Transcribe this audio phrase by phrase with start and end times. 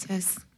[0.00, 0.49] Test.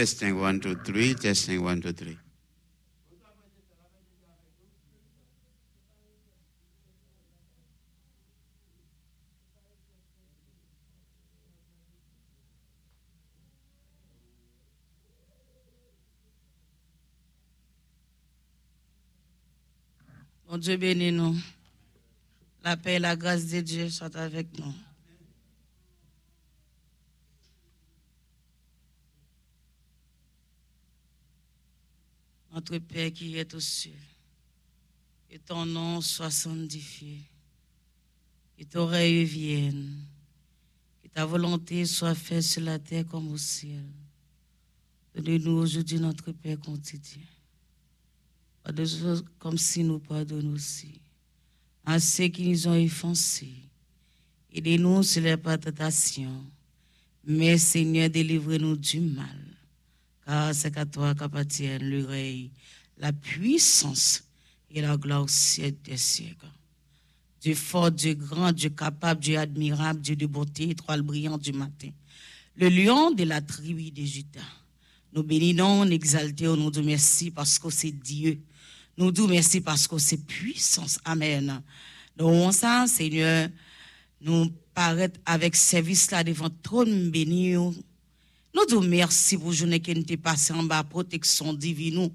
[0.00, 1.12] Testing one, two, three.
[1.12, 2.16] Testing one, two, three.
[20.48, 21.36] Mon Dieu bénis nous.
[22.64, 24.72] La paix et la grâce de Dieu soient avec nous.
[32.60, 33.90] Notre Père qui est aux cieux,
[35.30, 37.22] que ton nom soit sanctifié,
[38.58, 39.96] que ton règne vienne,
[41.02, 43.86] que ta volonté soit faite sur la terre comme au ciel.
[45.14, 47.22] Donne-nous aujourd'hui notre Père quotidien.
[49.38, 51.00] Comme si nous pardonnons aussi
[51.86, 53.54] à ceux qui nous ont offensés.
[54.52, 55.38] Aidez-nous sur les
[57.24, 59.49] mais Seigneur, délivre-nous du mal
[60.26, 62.50] car c'est à toi qu'appartiennent le règne,
[62.98, 64.24] la puissance
[64.70, 66.46] et la gloire des siècles.
[67.40, 71.88] Dieu fort, Dieu grand, Dieu capable, Dieu admirable, Dieu de beauté, étoile brillante du matin.
[72.56, 74.40] Le lion de la tribu de Judas.
[75.12, 78.40] Nous bénissons, nous exaltons, nous disons merci parce que c'est Dieu.
[78.96, 80.98] Nous disons merci parce que c'est puissance.
[81.04, 81.62] Amen.
[82.16, 83.48] Donc, ça, Seigneur,
[84.20, 87.56] nous paraître avec service là devant trône béni.
[88.52, 92.10] Nous disons merci pour journée qui nous passé en bas, protection divine.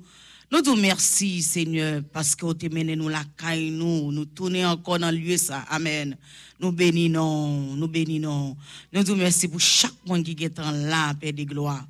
[0.52, 5.00] Nous te merci, Seigneur, parce que tu mené nous la caille, nous, nous tourner encore
[5.00, 5.60] dans le lieu ça.
[5.70, 6.18] Amen.
[6.60, 8.56] Nous bénissons, nous bénissons.
[8.92, 11.88] Nous te merci pour chaque monde qui est en là, Père de gloire.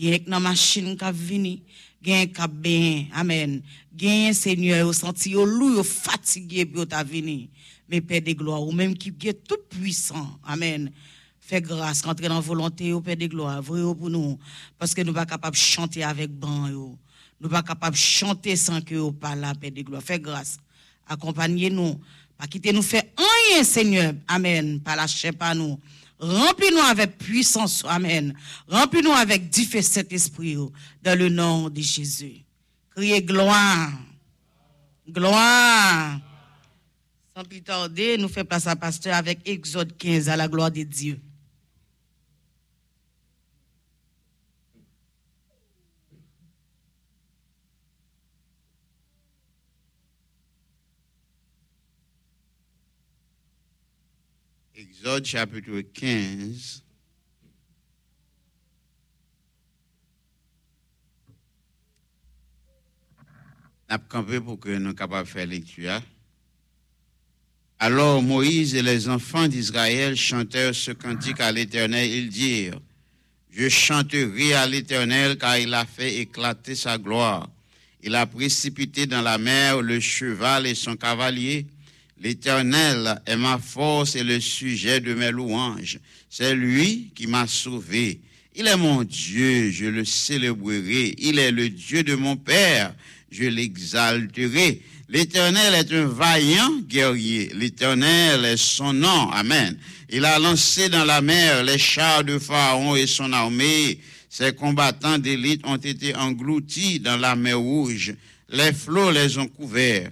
[0.00, 1.58] Est dans machine qui venu,
[2.00, 3.06] gain qui bien.
[3.12, 3.60] Amen.
[3.92, 7.48] Gain, Seigneur, au senti au lourd, fatigué, pour ta venir.
[7.88, 10.38] Mais Père de gloire, ou même qui est tout puissant.
[10.44, 10.92] Amen.
[11.48, 14.38] Fais grâce, rentrer dans la volonté, au Père de gloire, vrai pour nous.
[14.78, 16.68] Parce que nous ne sommes pas capables de chanter avec ban.
[16.68, 16.98] Nous
[17.40, 20.02] ne sommes pas capables de chanter sans que vous parlez la paix de gloire.
[20.02, 20.58] Fais grâce.
[21.06, 21.98] Accompagnez-nous.
[22.36, 24.12] Pas quitter nous faire rien, Seigneur.
[24.26, 24.78] Amen.
[24.80, 25.80] Pas lâcher pas nous.
[26.18, 27.82] Remplis-nous avec puissance.
[27.88, 28.34] Amen.
[28.68, 30.58] Remplis-nous avec différents Saint-Esprit.
[31.02, 32.44] Dans le nom de Jésus.
[32.94, 33.92] Criez gloire.
[35.08, 36.20] Gloire.
[37.34, 40.82] Sans plus tarder, nous faisons place à pasteur avec Exode 15 à la gloire de
[40.82, 41.18] Dieu.
[55.00, 56.82] Exode chapitre 15.
[63.88, 66.02] N'a campé pour que nous capables de faire lecture.
[67.78, 72.10] Alors Moïse et les enfants d'Israël chantèrent ce cantique à l'Éternel.
[72.10, 72.80] Ils dirent,
[73.52, 77.48] Je chanterai à l'Éternel car il a fait éclater sa gloire.
[78.02, 81.66] Il a précipité dans la mer le cheval et son cavalier.
[82.20, 85.98] L'Éternel est ma force et le sujet de mes louanges.
[86.28, 88.20] C'est lui qui m'a sauvé.
[88.56, 91.14] Il est mon Dieu, je le célébrerai.
[91.18, 92.92] Il est le Dieu de mon Père,
[93.30, 94.82] je l'exalterai.
[95.08, 97.50] L'Éternel est un vaillant guerrier.
[97.54, 99.30] L'Éternel est son nom.
[99.30, 99.78] Amen.
[100.10, 104.00] Il a lancé dans la mer les chars de Pharaon et son armée.
[104.28, 108.14] Ses combattants d'élite ont été engloutis dans la mer rouge.
[108.50, 110.10] Les flots les ont couverts.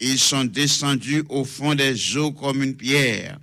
[0.00, 3.38] Ils sont descendus au fond des eaux comme une pierre.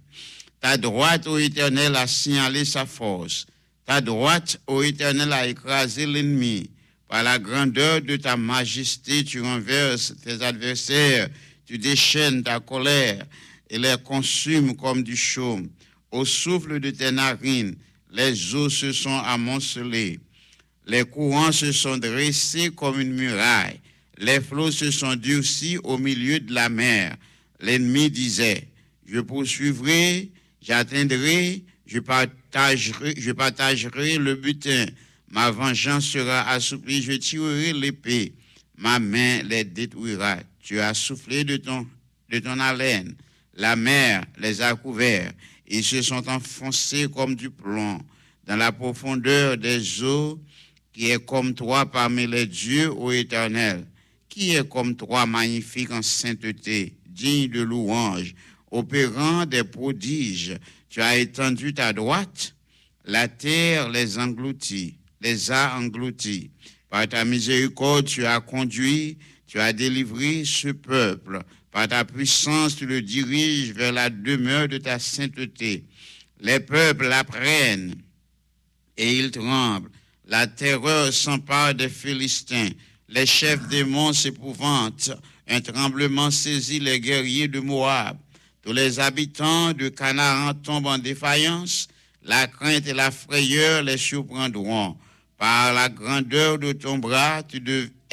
[0.62, 3.48] Ta droite, ô Éternel, a signalé sa force.
[3.86, 6.70] Ta droite, ô Éternel, a écrasé l'ennemi.
[7.08, 11.30] Par la grandeur de ta majesté, tu renverses tes adversaires,
[11.66, 13.26] tu déchaînes ta colère
[13.70, 15.70] et les consumes comme du chaume.
[16.12, 17.76] Au souffle de tes narines,
[18.12, 20.20] les eaux se sont amoncelées.
[20.86, 23.80] Les courants se sont dressés comme une muraille.
[24.18, 27.18] Les flots se sont durcis au milieu de la mer.
[27.60, 28.68] L'ennemi disait,
[29.06, 34.86] je poursuivrai, j'atteindrai, je partagerai, je partagerai le butin.
[35.32, 38.34] Ma vengeance sera assouplie, je tirerai l'épée.
[38.78, 40.38] Ma main les détruira.
[40.62, 41.88] Tu as soufflé de ton,
[42.30, 43.16] de ton haleine.
[43.56, 45.34] La mer les a couverts.
[45.68, 48.00] Ils se sont enfoncés comme du plomb
[48.46, 50.40] dans la profondeur des eaux
[50.92, 53.86] qui est comme toi parmi les dieux, ô éternel
[54.34, 58.34] qui est comme toi, magnifique en sainteté, digne de louange,
[58.72, 60.58] opérant des prodiges.
[60.90, 62.56] Tu as étendu ta droite,
[63.06, 66.50] la terre les engloutit, les a engloutis.
[66.90, 71.44] Par ta miséricorde, tu as conduit, tu as délivré ce peuple.
[71.70, 75.86] Par ta puissance, tu le diriges vers la demeure de ta sainteté.
[76.40, 77.94] Les peuples l'apprennent
[78.98, 79.92] et ils tremblent.
[80.26, 82.70] La terreur s'empare des Philistins.
[83.10, 85.12] Les chefs des s'épouvantent.
[85.48, 88.18] Un tremblement saisit les guerriers de Moab.
[88.62, 91.90] Tous les habitants de Canaan tombent en défaillance.
[92.24, 94.98] La crainte et la frayeur les surprendront.
[95.38, 97.62] Par la grandeur de ton bras, tu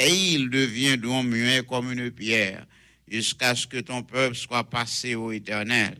[0.01, 2.65] et ils deviendront muets comme une pierre,
[3.07, 5.99] jusqu'à ce que ton peuple soit passé au éternel,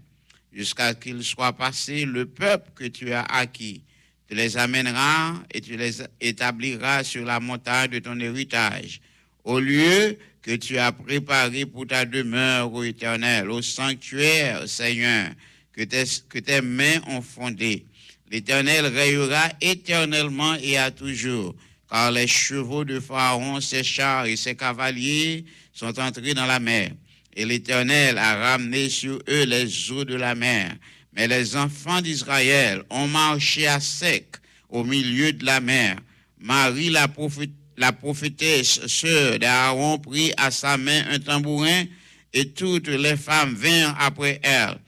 [0.53, 3.83] jusqu'à qu'il soit passé le peuple que tu as acquis.
[4.31, 9.01] Tu les amèneras et tu les établiras sur la montagne de ton héritage,
[9.43, 15.31] au lieu que tu as préparé pour ta demeure, ô éternel, au sanctuaire, Seigneur,
[15.73, 17.85] que tes, que tes mains ont fondé.
[18.31, 21.57] L'Éternel rayera éternellement et à toujours,
[21.91, 26.93] car les chevaux de Pharaon, ses chars et ses cavaliers sont entrés dans la mer.
[27.35, 30.77] Et l'Éternel a ramené sur eux les eaux de la mer.
[31.13, 34.37] Mais les enfants d'Israël ont marché à sec
[34.69, 35.97] au milieu de la mer.
[36.39, 41.85] Marie, la, prophétesse, sœur d'Aaron, prit à sa main un tambourin
[42.33, 44.79] et toutes les femmes vinrent après elle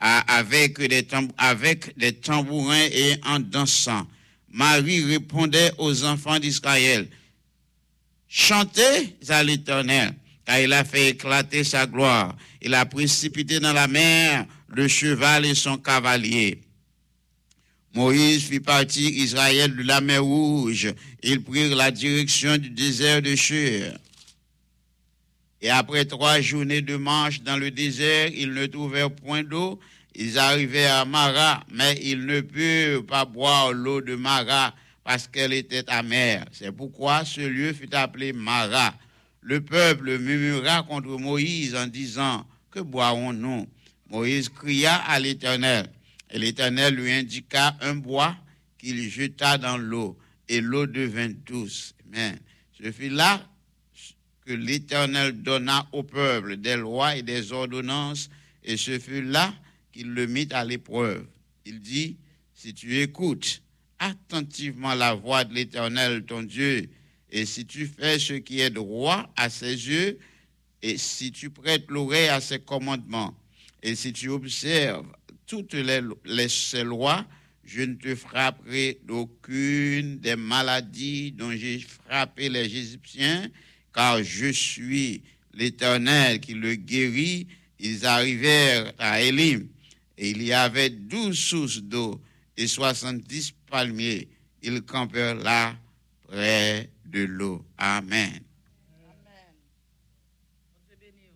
[0.00, 1.06] avec des,
[1.38, 4.06] avec des tambourins et en dansant.
[4.48, 7.08] Marie répondait aux enfants d'Israël,
[8.28, 10.14] chantez à l'Éternel,
[10.44, 12.36] car il a fait éclater sa gloire.
[12.62, 16.60] Il a précipité dans la mer le cheval et son cavalier.
[17.94, 20.92] Moïse fit partir Israël de la mer Rouge.
[21.22, 23.92] Ils prirent la direction du désert de Shur.
[25.62, 29.80] Et après trois journées de marche dans le désert, ils ne trouvèrent point d'eau.
[30.14, 35.52] Ils arrivaient à Mara, mais ils ne purent pas boire l'eau de Mara parce qu'elle
[35.52, 36.44] était amère.
[36.52, 38.94] C'est pourquoi ce lieu fut appelé Mara.
[39.40, 43.66] Le peuple murmura contre Moïse en disant, Que boirons-nous?
[44.08, 45.90] Moïse cria à l'Éternel,
[46.30, 48.36] et l'Éternel lui indiqua un bois
[48.78, 51.94] qu'il jeta dans l'eau, et l'eau devint douce.
[52.06, 52.38] Amen.
[52.80, 53.44] Ce fut là
[54.44, 58.30] que l'Éternel donna au peuple des lois et des ordonnances,
[58.62, 59.52] et ce fut là
[59.92, 61.26] qu'il le mit à l'épreuve.
[61.64, 62.16] Il dit,
[62.54, 63.62] si tu écoutes
[63.98, 66.88] attentivement la voix de l'Éternel, ton Dieu,
[67.30, 70.18] et si tu fais ce qui est droit à ses yeux,
[70.82, 73.34] et si tu prêtes l'oreille à ses commandements,
[73.82, 75.06] et si tu observes
[75.46, 77.24] toutes les, les, lois,
[77.64, 83.48] je ne te frapperai d'aucune des maladies dont j'ai frappé les Égyptiens,
[83.92, 85.22] car je suis
[85.54, 87.46] l'Éternel qui le guérit.
[87.78, 89.68] Ils arrivèrent à Élim,
[90.16, 92.20] et il y avait douze sources d'eau
[92.56, 94.28] et soixante-dix palmiers.
[94.62, 95.76] Ils campèrent là
[96.26, 97.64] près de l'eau.
[97.76, 98.40] Amen.
[100.88, 101.30] Dieu béni.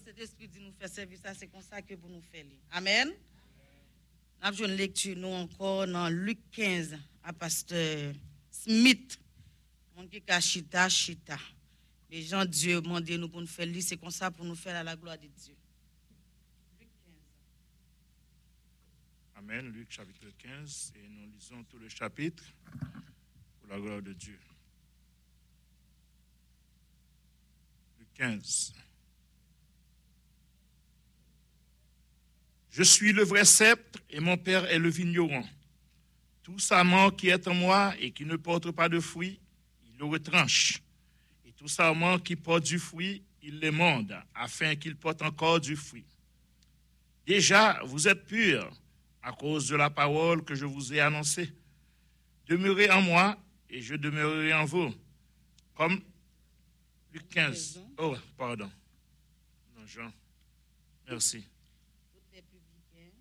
[0.00, 2.46] Dans cet esprit de nous faire service, c'est comme ça que vous nous faites.
[2.70, 3.08] Amen.
[3.08, 3.14] Nous
[4.48, 8.14] avons une lecture nous encore dans Luc 15 à pasteur
[8.50, 9.20] Smith.
[9.94, 11.36] Mon qui chita chita.
[12.08, 14.82] Les gens Dieu nous pour nous faire lire, c'est comme ça pour nous faire à
[14.82, 15.54] la gloire de Dieu.
[16.80, 17.14] Luc 15.
[19.36, 19.70] Amen.
[19.70, 22.44] Luc chapitre 15 et nous lisons tout le chapitre
[23.60, 24.38] pour la gloire de Dieu.
[27.98, 28.72] Luc 15.
[32.70, 35.44] Je suis le vrai sceptre et mon Père est le vigneron.
[36.42, 39.40] Tout sarment qui est en moi et qui ne porte pas de fruit,
[39.84, 40.80] il le retranche.
[41.46, 46.04] Et tout sarment qui porte du fruit, il l'émonde, afin qu'il porte encore du fruit.
[47.26, 48.70] Déjà, vous êtes purs
[49.22, 51.52] à cause de la parole que je vous ai annoncée.
[52.46, 54.92] Demeurez en moi et je demeurerai en vous.
[55.74, 56.00] Comme
[57.12, 57.80] Luc 15.
[57.98, 58.70] Oh, pardon.
[59.76, 60.12] Non, Jean.
[61.08, 61.44] Merci.
[62.12, 63.14] Tous les publicains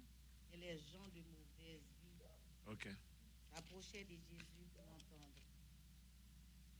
[0.53, 2.87] et les gens de mauvaise vie OK.
[3.55, 5.33] approchaient de Jésus pour l'entendre.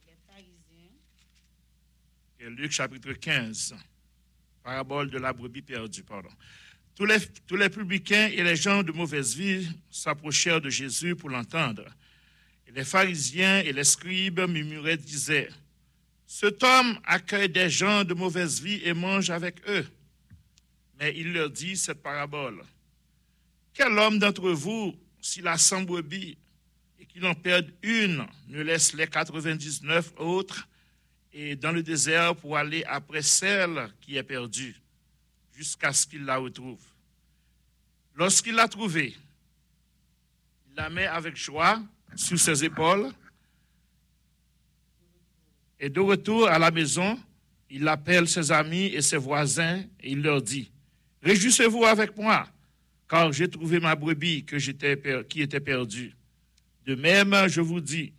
[0.08, 0.92] Les pharisiens
[2.42, 3.76] Et Luc chapitre 15,
[4.64, 6.30] parabole de la brebis perdue, pardon.
[6.96, 11.84] Tous les, publicains et les gens de mauvaise vie s'approchèrent de Jésus pour l'entendre.
[12.66, 15.50] Et les pharisiens et les scribes murmuraient, disaient,
[16.26, 19.86] Cet homme accueille des gens de mauvaise vie et mange avec eux.
[20.98, 22.64] Mais il leur dit cette parabole.
[23.74, 26.38] Quel homme d'entre vous, s'il a 100 brebis
[27.00, 30.69] et qu'il en perde une, ne laisse les 99 autres
[31.42, 34.76] et dans le désert pour aller après celle qui est perdue,
[35.54, 36.82] jusqu'à ce qu'il la retrouve.
[38.16, 39.16] Lorsqu'il l'a trouvée,
[40.68, 41.82] il la met avec joie
[42.14, 43.10] sur ses épaules
[45.80, 47.18] et de retour à la maison,
[47.70, 50.70] il appelle ses amis et ses voisins et il leur dit,
[51.24, 52.50] Réjouissez-vous avec moi,
[53.08, 56.14] car j'ai trouvé ma brebis que j'étais qui était perdue.
[56.86, 58.12] De même, je vous dis,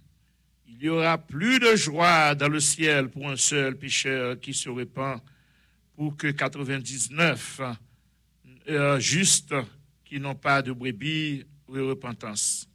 [0.72, 4.68] il y aura plus de joie dans le ciel pour un seul pécheur qui se
[4.68, 5.20] répand,
[5.96, 7.61] pour que 99
[8.68, 9.54] euh, justes
[10.04, 12.68] qui n'ont pas de brebis ou de repentance.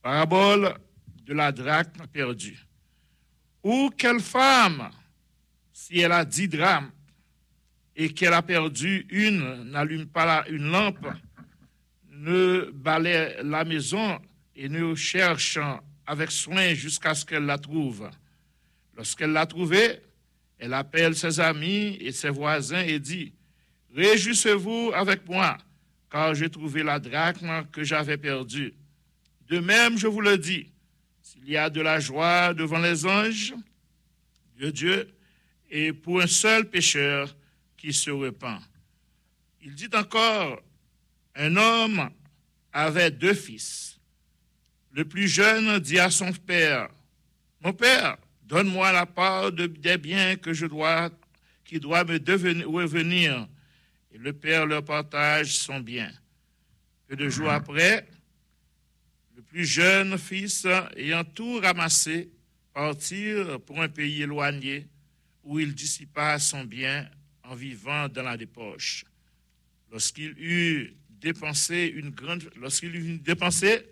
[0.00, 0.74] Parabole
[1.26, 2.64] de la drachme perdue.
[3.62, 4.88] Ou quelle femme,
[5.72, 6.90] si elle a dix drames
[7.96, 11.08] et qu'elle a perdu une, n'allume pas une lampe,
[12.08, 14.20] ne balaie la maison
[14.54, 15.58] et ne cherche
[16.08, 18.08] avec soin jusqu'à ce qu'elle la trouve.
[18.96, 20.00] Lorsqu'elle l'a trouvée,
[20.58, 23.34] elle appelle ses amis et ses voisins et dit,
[23.94, 25.58] Réjouissez-vous avec moi,
[26.10, 28.72] car j'ai trouvé la drachme que j'avais perdue.
[29.48, 30.72] De même, je vous le dis,
[31.22, 33.54] s'il y a de la joie devant les anges
[34.58, 35.14] de Dieu
[35.70, 37.36] et pour un seul pécheur
[37.76, 38.62] qui se repent.
[39.60, 40.62] Il dit encore,
[41.34, 42.10] un homme
[42.72, 43.87] avait deux fils.
[44.98, 46.88] Le plus jeune dit à son père,
[47.60, 51.08] Mon père, donne-moi la part de- des biens que je dois,
[51.64, 53.48] qui doit me devenir- revenir.
[54.12, 56.10] Et le père leur partage son bien.
[57.06, 58.08] Peu de jours après,
[59.36, 62.30] le plus jeune fils, ayant tout ramassé,
[62.74, 63.34] partit
[63.66, 64.88] pour un pays éloigné
[65.44, 67.08] où il dissipa son bien
[67.44, 69.04] en vivant dans la débauche.
[69.92, 73.84] Lorsqu'il eut dépensé une grande, lorsqu'il eut dépensé,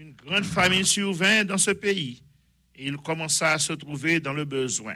[0.00, 2.22] une grande famine survint dans ce pays
[2.74, 4.94] et il commença à se trouver dans le besoin.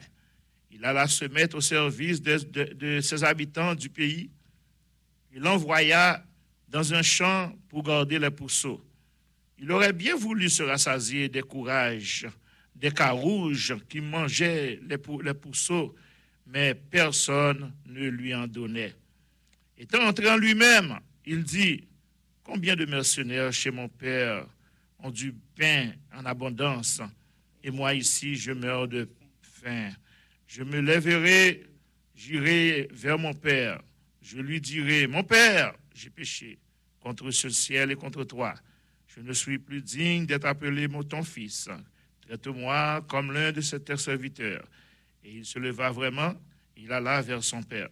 [0.71, 4.31] Il alla se mettre au service de, ses habitants du pays.
[5.35, 6.25] Il l'envoya
[6.69, 8.83] dans un champ pour garder les pourceaux.
[9.59, 12.27] Il aurait bien voulu se rassasier des courages,
[12.75, 15.95] des carouges qui mangeaient les, pou- les pourceaux,
[16.47, 18.95] mais personne ne lui en donnait.
[19.77, 21.85] Étant entré en lui-même, il dit,
[22.43, 24.47] Combien de mercenaires chez mon père
[25.05, 27.03] ont du pain en abondance,
[27.63, 29.09] et moi ici je meurs de
[29.43, 29.91] faim.
[30.47, 31.63] Je me lèverai,
[32.15, 33.83] j'irai vers mon père.
[34.23, 36.59] Je lui dirai, Mon père, j'ai péché
[37.01, 38.55] contre ce ciel et contre toi.
[39.09, 41.69] Je ne suis plus digne d'être appelé mon ton fils.
[42.23, 44.67] Traite-moi comme l'un de ses serviteurs.
[45.23, 46.35] Et il se leva vraiment,
[46.79, 47.91] il alla vers son père.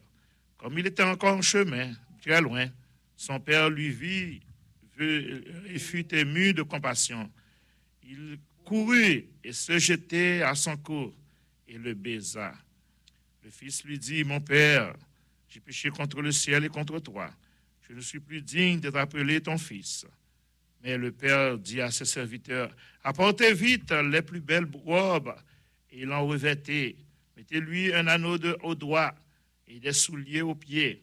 [0.57, 2.67] Comme il était encore en chemin, très loin,
[3.17, 4.41] son père lui vit
[5.01, 7.31] et fut ému de compassion.
[8.05, 11.13] Il courut et se jetait à son cou
[11.69, 12.53] et le baisa.
[13.43, 14.95] Le fils lui dit, Mon père,
[15.49, 17.31] j'ai péché contre le ciel et contre toi.
[17.89, 20.07] Je ne suis plus digne d'être appelé ton fils.
[20.83, 22.75] Mais le père dit à ses serviteurs,
[23.05, 25.35] Apportez vite les plus belles robes
[25.91, 26.97] et l'en revêtez.
[27.37, 29.15] Mettez-lui un anneau de, au doigt
[29.67, 31.03] et des souliers aux pieds.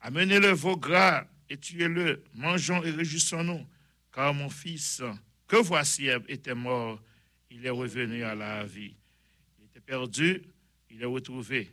[0.00, 2.22] Amenez le veau gras et tuez-le.
[2.32, 3.66] Mangeons et réjouissons-nous,
[4.14, 5.02] car mon fils,
[5.46, 7.02] que voici était mort,
[7.50, 8.94] il est revenu à la vie.
[9.58, 10.40] Il était perdu,
[10.88, 11.70] il est retrouvé.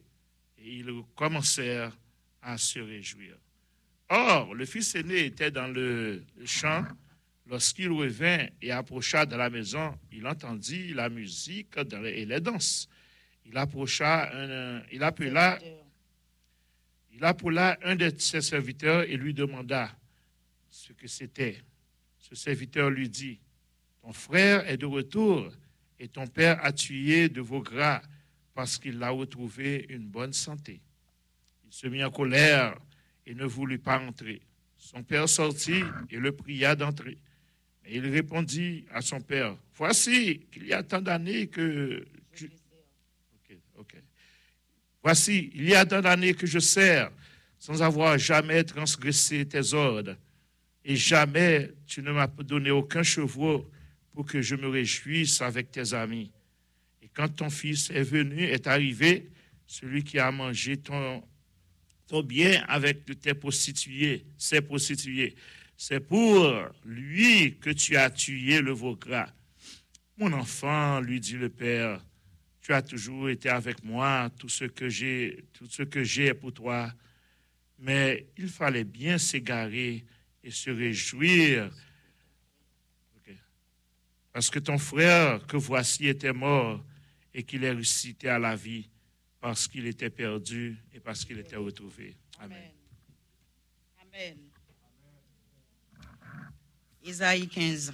[0.57, 1.95] Et ils commencèrent
[2.41, 3.37] à se réjouir.
[4.09, 6.83] Or, le fils aîné était dans le champ.
[7.45, 12.89] Lorsqu'il revint et approcha de la maison, il entendit la musique et les danses.
[13.45, 14.29] Il approcha,
[14.91, 15.57] il appela
[17.17, 19.91] il appela un de ses serviteurs et lui demanda
[20.69, 21.57] ce que c'était.
[22.19, 23.39] Ce serviteur lui dit,
[24.03, 25.51] Ton frère est de retour
[25.99, 28.03] et ton père a tué de vos gras
[28.53, 30.79] parce qu'il a retrouvé une bonne santé.
[31.65, 32.77] Il se mit en colère
[33.25, 34.41] et ne voulut pas entrer.
[34.77, 37.17] Son père sortit et le pria d'entrer.
[37.83, 42.05] Mais il répondit à son père, Voici qu'il y a tant d'années que...
[45.07, 47.09] Voici, il y a tant d'années que je sers
[47.57, 50.17] sans avoir jamais transgressé tes ordres.
[50.83, 53.71] Et jamais tu ne m'as donné aucun chevreau
[54.11, 56.29] pour que je me réjouisse avec tes amis.
[57.01, 59.31] Et quand ton fils est venu, est arrivé,
[59.65, 61.23] celui qui a mangé ton,
[62.25, 65.35] bien avec tes prostituées, ses prostituées,
[65.77, 69.29] c'est pour lui que tu as tué le gras.
[70.17, 72.01] Mon enfant, lui dit le père,
[72.67, 76.51] tu as toujours été avec moi, tout ce que j'ai, tout ce que j'ai pour
[76.51, 76.91] toi.
[77.79, 80.03] Mais il fallait bien s'égarer
[80.43, 81.71] et se réjouir.
[84.33, 86.83] Parce que ton frère que voici était mort
[87.33, 88.89] et qu'il est ressuscité à la vie
[89.39, 92.17] parce qu'il était perdu et parce qu'il était retrouvé.
[92.37, 92.73] Amen.
[94.01, 94.37] Amen.
[97.01, 97.93] Isaïe 15.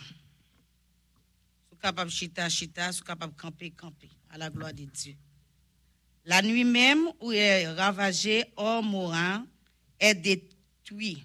[1.69, 5.15] Sous capable chita, chita, sous capable camper, camper, à la gloire de Dieu.
[6.25, 9.45] La nuit même où est ravagé, hors mourant,
[9.99, 11.23] est détruit.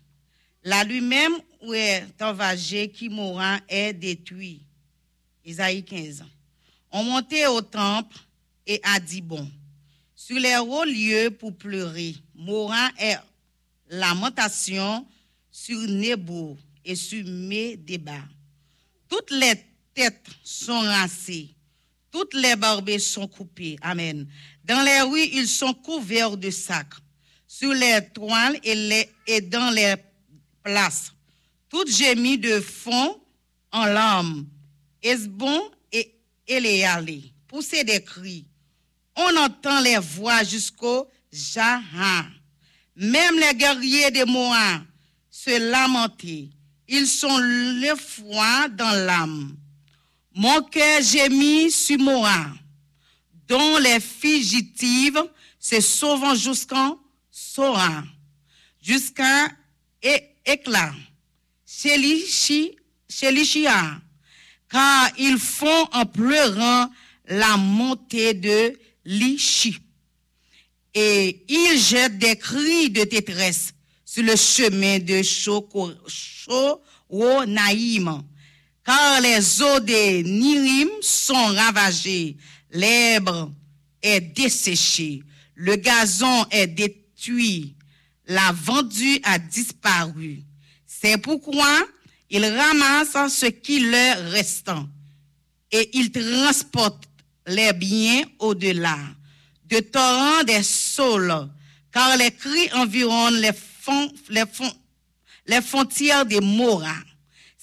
[0.62, 4.60] La nuit même où est ravagé, qui mourant, est détruit.
[5.44, 6.24] Isaïe 15.
[6.90, 8.18] On montait au temple
[8.66, 9.50] et a dit bon.
[10.14, 13.16] Sur les hauts lieux pour pleurer, mourant est
[13.88, 15.06] lamentation
[15.50, 18.18] sur Nebo et sur Médéba.
[19.08, 19.54] Toutes les
[19.94, 21.54] têtes sont rassées,
[22.10, 23.76] toutes les barbes sont coupées.
[23.82, 24.26] Amen.
[24.64, 26.94] Dans les rues, ils sont couverts de sacs.
[27.46, 29.94] Sur les toiles et, les- et dans les
[30.62, 31.12] places,
[31.68, 33.20] tout gémit de fond
[33.72, 34.46] en larmes.
[35.02, 36.14] Esbon et
[36.46, 38.46] Éléalé, pousser des cris.
[39.16, 42.24] On entend les voix jusqu'au Jahan.
[42.96, 44.82] Même les guerriers de Moab
[45.30, 46.48] se lamentaient.
[46.88, 49.56] Ils sont le froid dans l'âme.
[50.40, 52.52] Mon cœur gémit sur Moab,
[53.48, 55.20] dont les fugitives
[55.58, 56.96] se sauvent jusqu'en
[57.28, 58.04] Sora,
[58.80, 59.48] jusqu'à
[60.46, 60.92] Éclat,
[61.66, 62.76] Chélichi-
[63.10, 64.00] Chélichia,
[64.70, 66.88] car ils font en pleurant
[67.26, 69.76] la montée de Lichi.
[70.94, 73.72] Et ils jettent des cris de détresse
[74.04, 75.20] sur le chemin de
[77.08, 78.22] Choronaïm,
[78.88, 82.38] car les eaux de Nirim sont ravagées,
[82.70, 83.52] l'herbe
[84.00, 85.22] est desséchée,
[85.56, 87.74] le gazon est détruit,
[88.26, 90.42] la vendue a disparu.
[90.86, 91.86] C'est pourquoi
[92.30, 94.70] ils ramassent ce qui leur reste
[95.70, 97.04] et ils transportent
[97.46, 98.98] les biens au-delà.
[99.68, 101.46] de torrents des saules,
[101.92, 104.72] car les cris environnent les, fon- les, fon-
[105.46, 107.04] les frontières des Moras.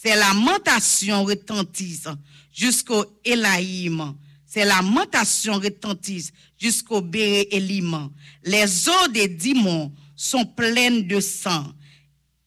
[0.05, 2.09] Ces lamentations retentissent
[2.53, 4.13] jusqu'au Élaïm.
[4.45, 8.11] Ces lamentations retentissent jusqu'au Béré Élim.
[8.43, 11.65] Les eaux des Dimons sont pleines de sang.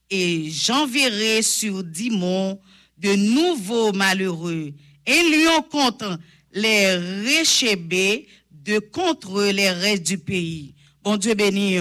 [0.08, 2.60] Et j'enverrai sur Dimon
[2.96, 4.72] de nouveaux malheureux.
[5.04, 6.16] Et lion contre
[6.52, 10.76] les réchébés de contre les restes du pays.
[11.02, 11.76] Bon Dieu béni.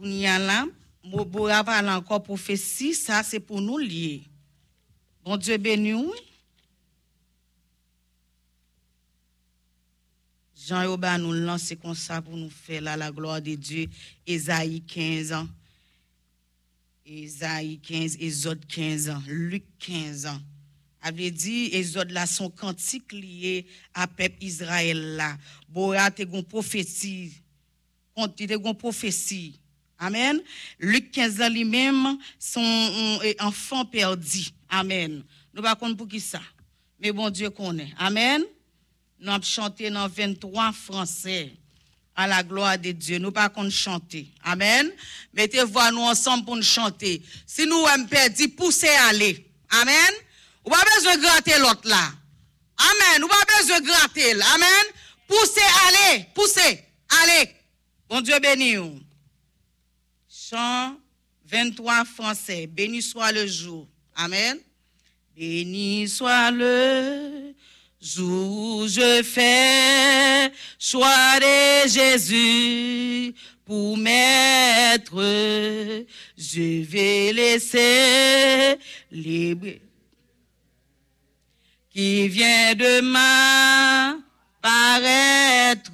[0.00, 0.70] On
[1.04, 4.22] Mobora parle encore prophétie, ça c'est pour nous lier.
[5.24, 5.94] Bon Dieu béni.
[10.56, 13.86] Jean Yoba nous lance comme ça pour nous faire là la gloire de Dieu.
[14.26, 15.48] Ésaïe 15 ans.
[17.06, 20.40] Ésaïe 15, Exode 15 ans, Luc 15 ans.
[21.00, 25.38] avait dit, Exode là, son cantique lié à peuple Israël là.
[25.68, 27.32] Boya te gon prophétie.
[28.14, 29.58] Quand te gon prophétie.
[29.98, 30.40] Amen.
[30.78, 32.60] Luc 15 ans lui-même, son
[33.24, 34.46] euh, enfant perdu.
[34.68, 35.24] Amen.
[35.52, 36.40] Nous pas pour qui ça.
[37.00, 37.92] Mais bon Dieu connaît.
[37.98, 38.44] Amen.
[39.20, 41.52] Nous avons chanté dans 23 français
[42.14, 43.18] à la gloire de Dieu.
[43.18, 44.28] Nous pas chanter.
[44.44, 44.90] Amen.
[45.32, 47.22] Mettez-vous nous ensemble pour nous chanter.
[47.46, 49.50] Si nous avons perdu, poussez aller.
[49.70, 50.12] Amen.
[50.64, 52.12] Ou pas besoin de gratter l'autre là.
[52.76, 53.24] Amen.
[53.24, 54.32] Ou pas besoin de gratter.
[54.32, 54.84] Amen.
[55.26, 56.26] Poussez aller.
[56.34, 56.84] Poussez.
[57.22, 57.50] Allez.
[58.08, 58.76] Bon Dieu béni.
[60.48, 60.96] Chant
[61.46, 62.66] 23 français.
[62.66, 63.86] Béni soit le jour.
[64.16, 64.58] Amen.
[65.36, 67.54] Béni soit le
[68.00, 73.34] jour où je fais choix de Jésus
[73.66, 75.16] pour maître.
[76.38, 78.78] Je vais laisser
[79.10, 79.68] libre
[81.90, 84.22] qui vient demain
[84.62, 85.92] paraître.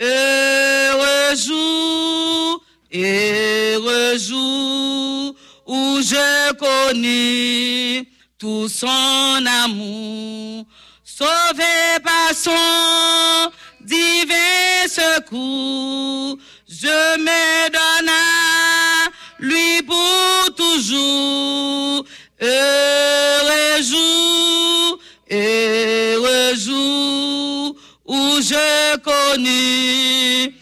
[0.00, 5.34] Heureux jour, heureux jour
[5.66, 10.64] où je connus tout son amour,
[11.04, 16.38] sauvé par son divin secours.
[16.68, 22.04] Je me donne à lui pour toujours.
[22.40, 24.98] Heureux jour,
[25.30, 27.76] heureux jour
[28.06, 30.54] où je connus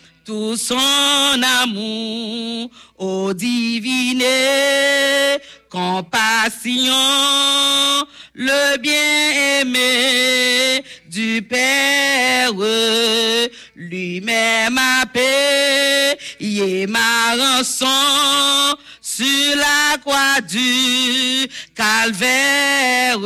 [0.56, 4.22] son amour, ô divine
[5.70, 6.92] compassion,
[8.34, 9.82] le bien-aimé
[11.10, 12.52] du Père,
[13.76, 23.18] lui-même a payé ma rançon sur la croix du calvaire.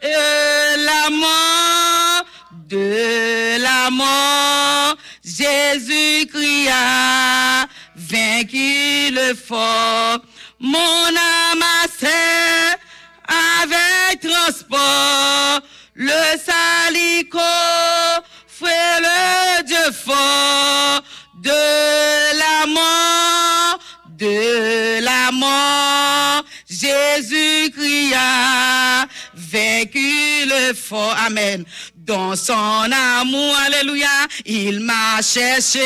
[0.00, 0.38] Et
[2.68, 4.96] de la mort,
[5.28, 10.20] Jésus cria, vaincu le fort,
[10.58, 11.84] mon âme a
[13.60, 15.60] avec transport,
[15.94, 17.38] le salico,
[18.46, 21.02] frère le Dieu fort,
[21.42, 23.78] de la mort,
[24.16, 31.66] de la mort, Jésus cria, vaincu le fort, amen.
[32.08, 34.08] Dans son amour, alléluia,
[34.46, 35.78] il m'a cherché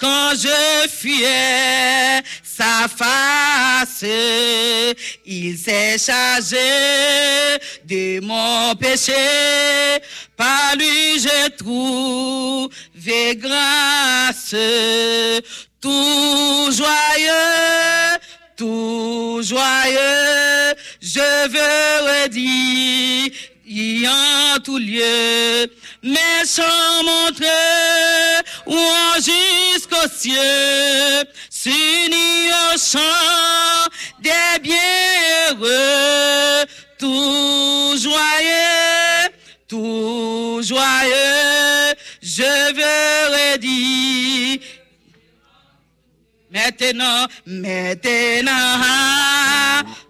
[0.00, 4.04] quand je fuyais sa face.
[5.24, 6.56] Il s'est chargé
[7.84, 9.12] de mon péché.
[10.36, 14.56] Par lui, j'ai trouvé grâce.
[15.80, 18.18] Tout joyeux,
[18.56, 23.30] tout joyeux, je veux redire
[23.68, 25.66] en tout lieu,
[26.02, 27.42] mes chants montrent
[28.66, 28.78] ou
[29.16, 36.64] jusqu'au cieux, s'unir au chant des bienheureux,
[36.98, 39.28] tout joyeux,
[39.66, 44.60] tout joyeux, je veux redire.
[46.52, 48.78] Maintenant, maintenant,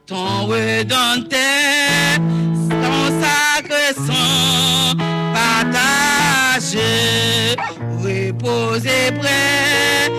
[0.06, 1.36] ton redonté,
[3.94, 4.96] sang
[5.34, 6.80] partagé,
[8.02, 10.10] reposez près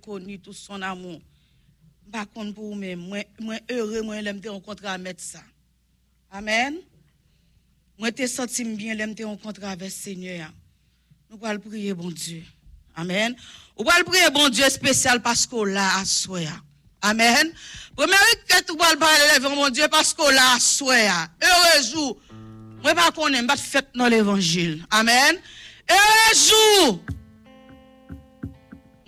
[0.00, 1.20] connu tout son amour.
[2.10, 5.42] Par contre, pour moi, moi, moi heureux, moi, l'aime te rencontrer avec ça.
[6.30, 6.76] Amen.
[7.98, 10.50] Moi, te senti bien, l'aime te rencontrer avec le Seigneur.
[11.30, 12.42] Nous allons prier, bon Dieu.
[12.96, 13.36] Amen.
[13.78, 16.40] Nous allons prier, bon Dieu, spécial parce qu'on l'a à soi.
[17.02, 17.52] Amen.
[17.96, 20.94] Première que tu vas parler, mon Dieu, parce qu'on l'a à soi.
[21.42, 22.20] Heureux jour.
[22.82, 24.84] Moi, pas qu'on aime, pas fait dans l'évangile.
[24.90, 25.36] Amen.
[25.88, 27.00] Heureux jour.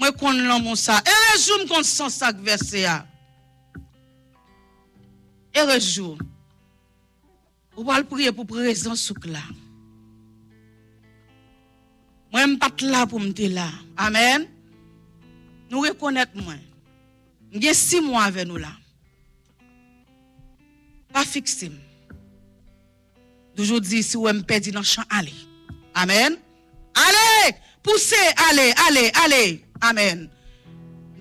[0.02, 1.00] Moi, qu'on l'aime ça.
[1.06, 2.86] Heureux jour, qu'on sent ça verset.
[5.56, 6.18] Heureux jour.
[7.76, 9.38] On va prier pour présence sous là.
[12.32, 13.68] Moi, je ne suis pas là pour me là.
[13.96, 14.48] Amen.
[15.70, 16.54] Nous reconnaissons moi.
[17.52, 18.72] Y a six mois avec nous là.
[21.12, 21.70] Pas fixé.
[23.54, 25.32] Toujours si vous me perdez dans le champ, allez.
[25.94, 26.36] Amen.
[26.92, 28.16] Allez, poussez,
[28.50, 29.64] allez, allez, allez.
[29.82, 30.28] Amen.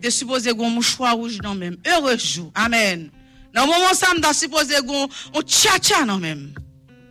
[0.04, 1.78] Je suppose que un mouchoir rouge dans même.
[1.86, 2.52] Heureux jour.
[2.56, 3.10] Amen.
[3.54, 6.54] Dans le moment ça, je suppose que un tcha-tcha dans même.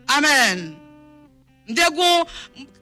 [0.08, 0.74] Amen.
[1.68, 1.74] Je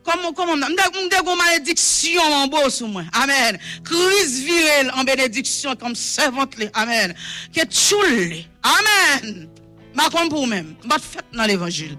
[0.05, 3.05] comment, comment, m'de malédiction en beau sous moi.
[3.13, 3.59] Amen.
[3.85, 6.55] Crise virale en bénédiction comme servante.
[6.75, 7.15] Amen.
[7.55, 8.45] Que tchoule.
[8.63, 9.49] Amen.
[9.95, 10.75] Ma pour même.
[10.85, 11.97] Ma fait dans l'évangile.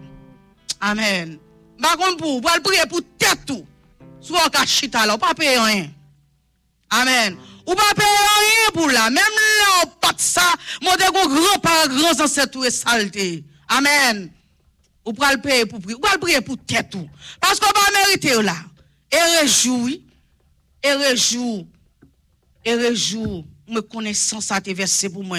[0.80, 1.38] Amen.
[1.80, 3.66] Ma pour, pour prier pour tête tout.
[4.22, 5.90] Soit qu'à chita là, pas payer rien.
[6.90, 7.38] Amen.
[7.68, 9.10] Ou pas payer rien pour là.
[9.10, 10.54] Même là, pas de ça.
[10.82, 13.44] Mon de grand par grand ancêtre et saleté.
[13.68, 14.32] Amen.
[15.06, 15.96] Ou pas le payer pour prier.
[15.96, 17.08] Ou pas le prier pour tête tout.
[17.40, 18.56] Parce qu'on va mériter là.
[19.12, 20.04] Et réjouis.
[20.84, 21.68] Et réjouis.
[22.66, 23.46] Et réjouis.
[23.68, 25.38] Me connaissance à tes versets pour moi.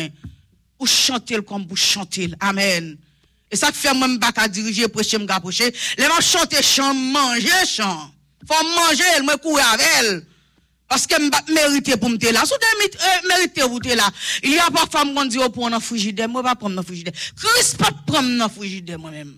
[0.79, 2.31] Ou chanter comme vous chanter.
[2.39, 2.97] Amen.
[3.51, 5.75] Et ça fait moi pas qu'à diriger, prêcher, me prêcher.
[5.99, 8.13] Les gens chanter, chant, manger, chant.
[8.47, 10.27] Faut manger, me courir avec elle.
[10.91, 12.43] Parce que je mérite pour me là.
[12.45, 14.11] Si vous mérite pour me là,
[14.43, 16.83] il y a pas femme qui dit, oh, pour un frigidaire, moi, pas prendre un
[16.83, 17.15] frigidaire.
[17.37, 19.37] Christ pas prendre un frigidaire moi-même.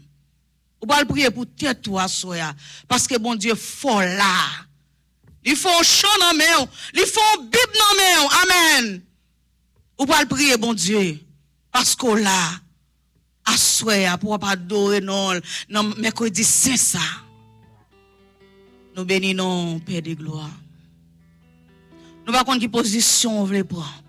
[0.81, 2.55] Ou pas prier pour tête toi, soya.
[2.89, 4.47] Parce que bon Dieu, faut là.
[5.45, 6.67] Il faut un chant dans main.
[6.95, 8.29] Il faut un bible dans main.
[8.45, 9.03] Amen.
[9.99, 11.21] Ou pas prier, bon Dieu.
[11.71, 12.49] Parce que là,
[13.45, 15.39] à soya, pour pas adorer non,
[15.69, 16.99] non, mercredi c'est ça.
[18.97, 20.49] Nous bénissons, Père de gloire.
[22.27, 24.03] Nous ne qui position on veut prendre.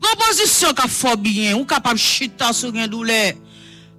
[0.00, 3.32] Proposition qui fort bien, ou capable de chita sur une douleur.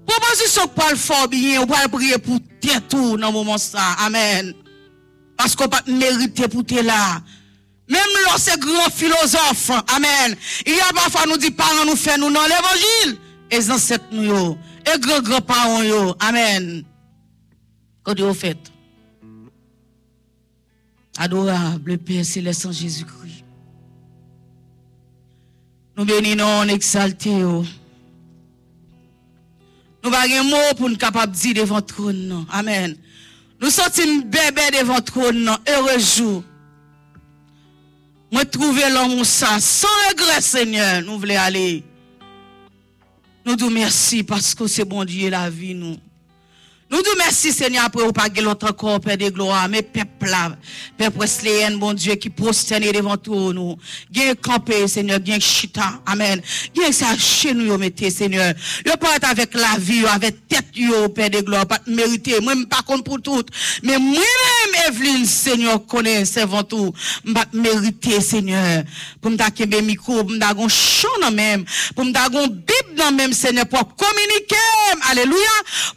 [0.06, 2.40] Proposition qui parle fort bien, ou pas prier pour
[2.90, 3.94] tout dans le moment ça.
[4.00, 4.54] Amen.
[5.38, 7.22] Parce qu'on pas mérité pour te là.
[7.88, 10.36] Même lorsque grand philosophe, Amen.
[10.66, 13.20] Il y a parfois nous dit parents nous fait nous dans l'évangile.
[13.52, 16.16] Et ancêtres nous Et grand grand parents.
[16.20, 16.84] Amen.
[18.04, 18.58] Quand Dieu fait.
[21.18, 23.44] Adorable Père Céleste en Jésus-Christ.
[25.98, 27.32] Nous bénissons, on exalté.
[27.32, 27.64] Nous
[30.04, 32.46] n'avons mots pour nous capables de dire devant le trône.
[32.52, 32.96] Amen.
[33.62, 35.50] Nous sommes bébé devant le trône.
[35.68, 36.44] Heureux jour.
[38.32, 39.56] Moi, trouver l'homme sans
[40.10, 41.84] regret, Seigneur, nous voulons aller.
[43.46, 45.98] Nous disons merci parce que c'est bon Dieu la vie, nous.
[46.96, 50.56] Nous disons merci Seigneur pour pas l'autre corps, Père de gloire, mais peuple là,
[50.98, 53.76] Père bon Dieu, qui prosterne devant tout nous.
[54.10, 56.42] Gain campé, Seigneur, gain chita, Amen.
[56.74, 58.54] Gain ça chez nous, mettez, Seigneur.
[58.86, 62.40] Yo pas avec la vie, avec tête, yo, Père de gloire, pas mériter.
[62.40, 63.44] Moi, pas contre pour tout.
[63.84, 66.94] Mais moi-même, Evelyne, Seigneur, connaît, servant tout.
[67.34, 68.86] Pas mériter, Seigneur.
[69.22, 73.34] Pour me taquer micro, pour me un chant même, pour me un Bible dans même,
[73.34, 74.56] Seigneur, pour communiquer,
[75.10, 75.36] Alléluia,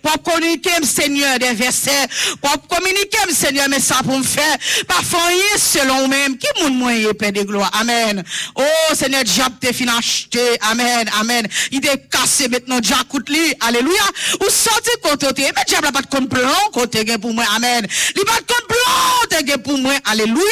[0.03, 2.07] pour communiquer Seigneur, des versets,
[2.41, 5.20] pour communiquer, Seigneur, mais ça pour me faire, parfois,
[5.57, 7.70] selon même, qui moun moyen, Père de gloire.
[7.80, 8.22] Amen.
[8.55, 10.41] Oh, Seigneur, diable t'es fin acheté.
[10.70, 11.47] Amen, amen.
[11.72, 12.78] Il est cassé maintenant,
[13.09, 13.55] coûte lui.
[13.61, 14.03] Alléluia.
[14.41, 16.32] Ou sorti côté, mais diable n'a pas de compte
[16.72, 17.45] côté pour moi.
[17.57, 17.86] Amen.
[18.16, 19.95] Il pas de compte plan, pour moi.
[20.05, 20.43] Alléluia.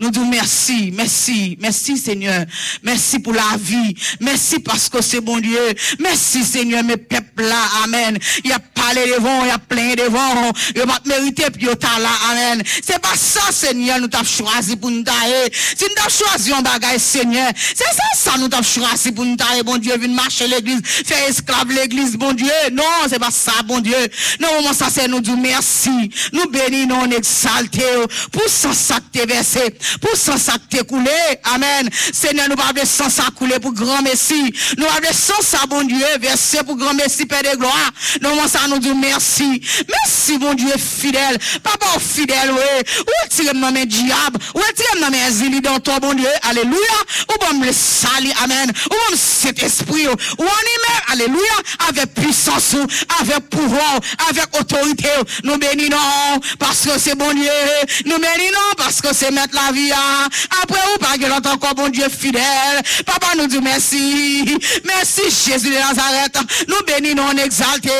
[0.00, 2.44] Nous disons merci, merci, merci Seigneur.
[2.84, 3.96] Merci pour la vie.
[4.20, 5.58] Merci parce que c'est bon Dieu.
[5.98, 7.60] Merci Seigneur, mes peuples là.
[7.82, 8.16] Amen.
[8.44, 10.52] Il y a parlé devant, il y a plein devant.
[10.76, 12.10] Il pas mérité puis il là.
[12.30, 12.62] Amen.
[12.80, 15.52] C'est pas ça Seigneur nous t'avons choisi pour nous tailler.
[15.52, 19.34] Si nous t'avons choisi un bagage Seigneur, c'est ça ça nous t'avons choisi pour nous
[19.34, 19.64] tailler.
[19.64, 22.46] Bon Dieu, venir marcher l'église, faire esclave l'église, bon Dieu.
[22.72, 23.96] Non, c'est pas ça, bon Dieu.
[24.38, 25.90] Non, moment ça c'est nous disons merci.
[26.32, 30.54] Nous bénissons, nous exaltons pour ça ça versé pour sans ça
[30.86, 31.10] coulé.
[31.44, 31.88] Amen.
[32.12, 34.52] Seigneur, nous parlons sans ça couler pour grand Messie.
[34.76, 37.90] Nous parlons sans ça, bon Dieu, verser pour grand Messie, Père de gloire.
[38.20, 39.60] Nous, ça nous disons merci.
[39.88, 41.38] Merci, mon Dieu fidèle.
[41.62, 43.00] Papa, fidèle, oui.
[43.00, 44.38] Ou tire dans mes diable.
[44.54, 46.28] Ou tire dans mes zili dans toi, mon Dieu?
[46.48, 46.78] Alléluia.
[47.30, 48.32] Ou bon le sali.
[48.42, 48.70] Amen.
[48.86, 50.08] Ou bon cet esprit?
[50.08, 51.38] Ou on Alléluia.
[51.88, 52.76] Avec puissance,
[53.20, 55.08] avec pouvoir, avec autorité.
[55.44, 55.96] Nous bénissons
[56.58, 57.50] parce que c'est bon Dieu.
[58.06, 59.77] Nous bénissons parce que c'est mettre la vie.
[59.78, 59.96] ria.
[60.62, 62.82] Après, ou pas que l'entend encore, bon Dieu fidèle.
[63.06, 64.58] Papa nous dit merci.
[64.84, 66.38] Merci, Jésus de Nazareth.
[66.68, 67.90] Nous bénissons, on exaltons.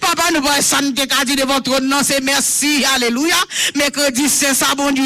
[0.00, 2.84] Papa, nous voyons santé qu'a dit de votre nom, c'est merci.
[2.94, 3.36] Alléluia.
[3.74, 5.04] Mercredi, c'est ça, bon Dieu.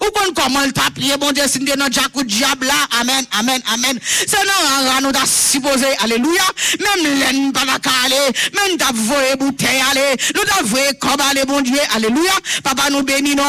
[0.00, 3.00] Ou qu'on comment le papier, bon Dieu, c'est notre jacou diable là.
[3.00, 3.98] Amen, amen, amen.
[4.02, 5.86] C'est non, nous avons supposé.
[6.02, 6.42] Alléluia.
[6.80, 8.20] Même l'aine pas la calé.
[8.54, 10.16] Même ta voué bouteille, allez.
[10.34, 11.78] Nous t'as voué comme aller, bon Dieu.
[11.94, 12.32] Alléluia.
[12.62, 13.42] Papa, nous bénissons.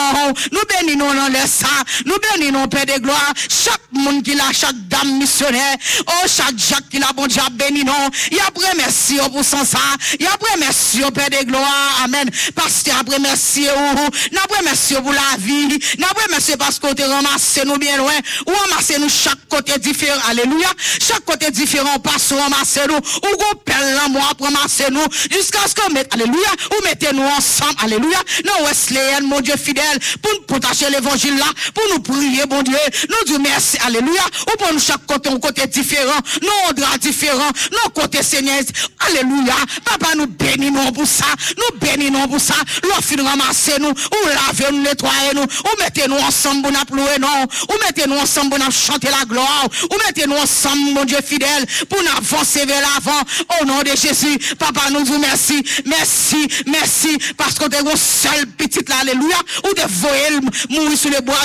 [0.51, 1.67] Nous bénissons dans le sang.
[2.05, 3.33] Nous bénissons, Père de gloire.
[3.49, 5.75] Chaque monde qui l'a, chaque dame missionnaire.
[6.07, 7.93] Oh, chaque Jacques qui l'a, bon Dieu, béni non.
[8.31, 9.79] Il y a merci pour son ça.
[10.19, 12.01] Il y a merci Père de gloire.
[12.03, 12.29] Amen.
[12.55, 15.79] Parce que après merci ou, après merci pour la vie.
[16.09, 18.13] Après merci parce qu'on te ramassé nous bien loin.
[18.47, 20.19] Ou ramassé nous chaque côté différent.
[20.29, 20.69] Alléluia.
[21.01, 22.97] Chaque côté différent passe ou ramassé nous.
[22.97, 25.05] Ou qu'on pelle moi pour ramasser nous.
[25.31, 26.49] Jusqu'à ce qu'on mette, alléluia.
[26.71, 27.75] Ou mettez nous ensemble.
[27.83, 28.19] Alléluia.
[28.45, 29.99] Non, Wesleyan, mon Dieu fidèle.
[30.21, 31.45] Pour nous l'évangile là.
[31.73, 32.77] Pour nous prier, bon Dieu.
[33.09, 33.77] Nous disons merci.
[33.85, 34.21] Alléluia.
[34.47, 36.19] Ou pour nous chaque côté, un côté différent.
[36.41, 37.51] Nous, draps différents.
[37.71, 38.61] Nous, côté Seigneur.
[38.99, 39.55] Alléluia.
[39.83, 41.25] Papa, nous bénissons pour ça.
[41.57, 42.55] Nous bénissons pour ça.
[42.83, 43.89] L'offre nous ramasser nous.
[43.89, 45.43] Ou laver nous, nettoyer nous.
[45.43, 47.43] Ou mettez nous ensemble pour nous louer non.
[47.69, 49.67] Ou mettez nous ensemble pour nous chanter la gloire.
[49.91, 53.21] Ou mettez nous ensemble, mon Dieu fidèle, pour nous avancer vers l'avant.
[53.61, 54.37] Au nom de Jésus.
[54.57, 55.63] Papa, nous vous merci.
[55.85, 57.17] Merci, merci.
[57.37, 58.97] Parce que t'es une seule petite là.
[59.01, 59.37] Alléluia.
[59.65, 61.35] Ou de voyer mourir sur le bois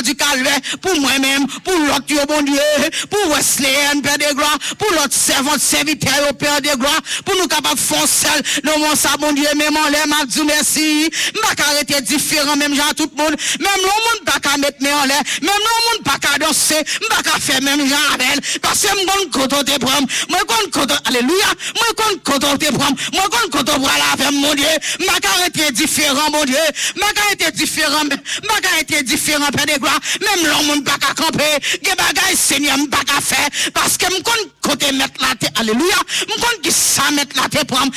[0.80, 1.46] Pour moi-même.
[1.64, 2.60] Pour l'autre, bon Dieu.
[3.10, 3.68] Pour Wesley,
[4.02, 4.58] Père de gloire.
[4.78, 7.00] Pour l'autre servante, serviteur, Père de gloire.
[7.24, 8.42] Pour nous capables de seul.
[8.64, 11.10] Nous, mon ça, bon Dieu, même en l'air, m'a dit merci.
[11.42, 13.36] M'a arrêter différent, même genre tout le monde.
[13.60, 15.22] Même le monde pas qu'à mettre en l'air.
[15.42, 16.82] Même le monde pas qu'à danser.
[17.10, 20.06] M'a qu'à faire même genre avec Parce que moi, quand te prendre.
[20.28, 21.46] Moi, quand alléluia.
[21.74, 22.96] Moi, quand te prendre.
[23.12, 24.66] Moi, quand te prendre avec mon Dieu.
[25.06, 26.56] M'a arrêter différent, mon Dieu.
[26.96, 28.04] M'a arrêter différent.
[28.04, 29.97] M'a arrêter différent, Père de gloire.
[30.20, 31.58] Même le monde pas qu'à camper.
[31.82, 33.48] Des bagailles, Seigneur, pas qu'à faire.
[33.72, 35.96] Parce que moi, côté mettre la tête, alléluia.
[36.38, 37.88] Moi, qui ça mettre la tête pour moi,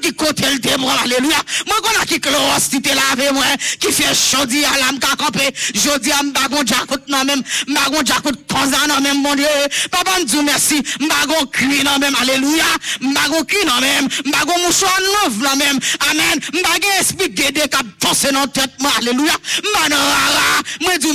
[0.00, 1.36] qui côté le thé, alléluia.
[1.82, 3.44] Qu'on a qui cloche, qui te moi,
[3.80, 5.52] qui fait chaud, à l'âme, campé.
[5.74, 9.46] Je dis à m'bagon, j'acoute, non, même, m'bagon, j'acoute, konza, non, même, mon Dieu.
[9.90, 10.82] Papa, nous merci.
[11.00, 11.50] M'bagon,
[11.84, 12.64] non, même, alléluia.
[13.00, 14.08] M'bagon, cri, non, même.
[14.26, 15.78] M'bagon, mouchoir, non, même.
[16.10, 16.40] Amen.
[16.52, 19.32] M'bagon, esprit, cap, dans tête, alléluia.
[19.74, 20.62] M'bagon, rara.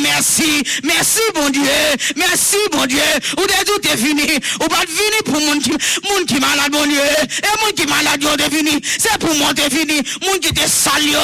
[0.02, 0.27] Merci.
[0.84, 1.62] Merci, bon Dieu.
[2.16, 3.00] Merci, bon Dieu.
[3.38, 4.40] Ou de tout est fini.
[4.60, 7.00] Ou pas fini pour moun qui, moun qui malade, bon Dieu.
[7.00, 8.82] Et moun qui malade, yo de fini.
[8.98, 10.02] C'est pour moi de fini.
[10.24, 11.20] Moun qui te sale, yo.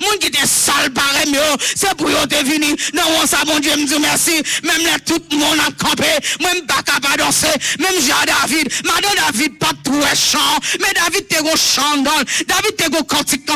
[0.00, 1.40] Moun qui te sale, pareil, yo.
[1.74, 2.76] C'est pour yo de fini.
[2.94, 4.42] Non, on ça, bon Dieu, me merci.
[4.62, 6.08] Même là, tout le monde a campé.
[6.40, 7.46] Même pas capable danser.
[7.78, 8.68] Même Jean David.
[8.84, 10.38] Madame David, pas tout chant.
[10.80, 12.02] Mais David, t'es go chant.
[12.46, 13.46] David, t'es go cantique.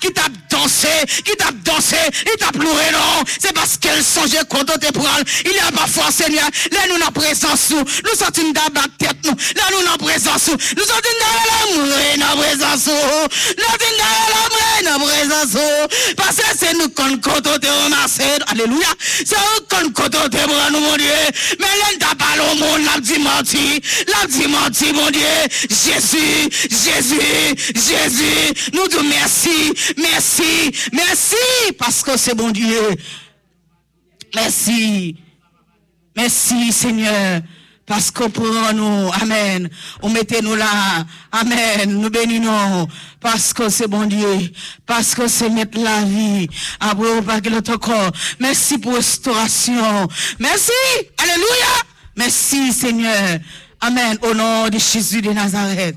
[0.00, 0.88] Qui t'a dansé.
[1.24, 1.96] Qui t'a dansé.
[2.26, 3.24] Il t'a pleuré, non.
[3.38, 5.24] C'est parce qu'elle songeait contre tes prendre.
[5.44, 6.48] Il y a parfois, Seigneur.
[6.72, 7.78] Là, nous, en présence, nous.
[7.78, 9.30] Nous sommes dame tête, nous.
[9.56, 10.84] Là, nous, en présence, nous.
[10.84, 13.62] sommes une dame en présence, nous.
[13.64, 15.62] sommes une dame en présence,
[16.16, 18.24] Parce que c'est nous qu'on compte te remercier.
[18.48, 18.88] Alléluia.
[19.00, 21.06] C'est nous qu'on compte te prendre, mon Dieu.
[21.58, 23.82] Mais là, t'as pas le monde, l'a dit menti.
[24.08, 25.22] L'a dit menti, mon Dieu.
[25.68, 28.70] Jésus, Jésus, Jésus.
[28.72, 31.36] Nous disons merci, merci, merci.
[31.78, 32.96] Parce que c'est bon Dieu.
[34.34, 35.16] Merci.
[36.16, 37.42] Merci, Seigneur.
[37.86, 39.70] Parce que pour nous, Amen.
[40.02, 41.06] On mettez nous là.
[41.30, 42.00] Amen.
[42.00, 42.88] Nous bénissons.
[43.20, 44.50] Parce que c'est bon Dieu.
[44.84, 46.48] Parce que c'est mettre la vie.
[46.80, 48.10] Après, pas l'autre corps.
[48.40, 50.08] Merci pour restauration.
[50.40, 50.72] Merci.
[51.16, 51.72] Alléluia.
[52.16, 53.38] Merci, Seigneur.
[53.80, 54.18] Amen.
[54.22, 55.96] Au nom de Jésus de Nazareth.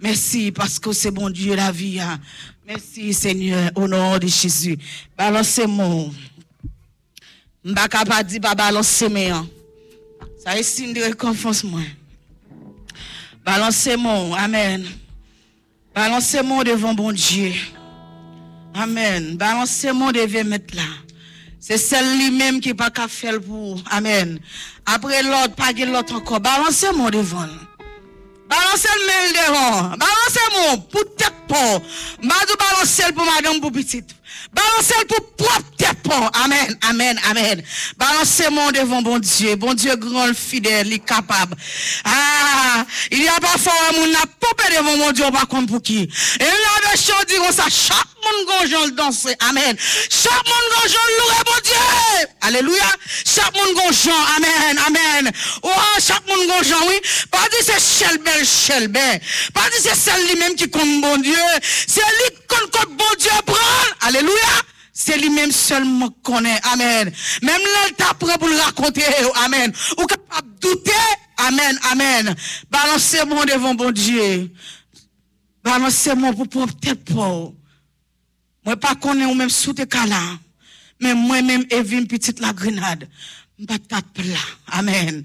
[0.00, 2.00] Merci parce que c'est bon Dieu la vie.
[2.00, 2.18] Hein.
[2.66, 3.70] Merci, Seigneur.
[3.76, 4.76] Au nom de Jésus.
[5.16, 6.10] Balancez-moi.
[7.64, 9.46] M'baka pas dit pas balancer moi.
[10.42, 11.02] Ça est signe de.
[13.44, 14.38] Balancez-moi.
[14.38, 14.86] Amen.
[15.94, 17.52] Balancez-moi devant bon Dieu.
[18.74, 19.36] Amen.
[19.36, 20.82] Balancez-moi devant mettre là.
[21.58, 23.82] C'est celle lui-même qui pas qu'à faire pour.
[23.90, 24.38] Amen.
[24.86, 26.40] Après l'autre, pas l'autre encore.
[26.40, 27.48] Balancez-moi devant.
[28.48, 29.88] Balancez le devant.
[29.96, 31.82] Balancez mon pour tête pour.
[32.22, 34.14] Madou balancez pour madame pour petite.
[34.52, 35.88] Balancez pour propre tête.
[36.44, 37.62] Amen, amen, amen.
[37.96, 39.56] Balancez mon devant bon Dieu.
[39.56, 41.54] Bon Dieu grand, fidèle, il est capable.
[42.04, 45.82] Ah, il y a parfois un monde n'a pas devant mon Dieu, pas contre pour
[45.82, 46.02] qui?
[46.02, 49.36] Et la version dit comme ça, chaque monde gonjon le danser.
[49.48, 49.76] Amen.
[50.10, 52.28] Chaque monde gonjon louer bon Dieu.
[52.42, 52.84] Alléluia.
[53.24, 54.24] Chaque monde gonjon.
[54.36, 55.32] Amen, amen.
[55.62, 55.70] Oh,
[56.00, 57.00] chaque monde gonjon, oui.
[57.30, 59.20] Pas dire c'est Shelbel, Shelbel.
[59.52, 61.36] Pas dire c'est celle lui-même qui compte bon Dieu.
[61.62, 64.08] C'est lui qui compte bon Dieu prend.
[65.00, 66.60] C'est lui-même seulement qui connaît.
[66.72, 67.12] Amen.
[67.42, 69.04] Même là, t'apprend pour le raconter.
[69.44, 69.72] Amen.
[69.96, 70.90] Ou capable de douter.
[71.36, 72.34] Amen, amen.
[72.68, 74.50] Balancez-moi devant bon Dieu.
[75.62, 77.54] Balancez-moi pour propre tête pour.
[78.64, 80.20] Moi, pas connais ou même sous tes là.
[81.00, 83.08] Mais moi-même, Evin, petite la grenade.
[83.56, 84.40] M'batap là.
[84.72, 85.24] Amen.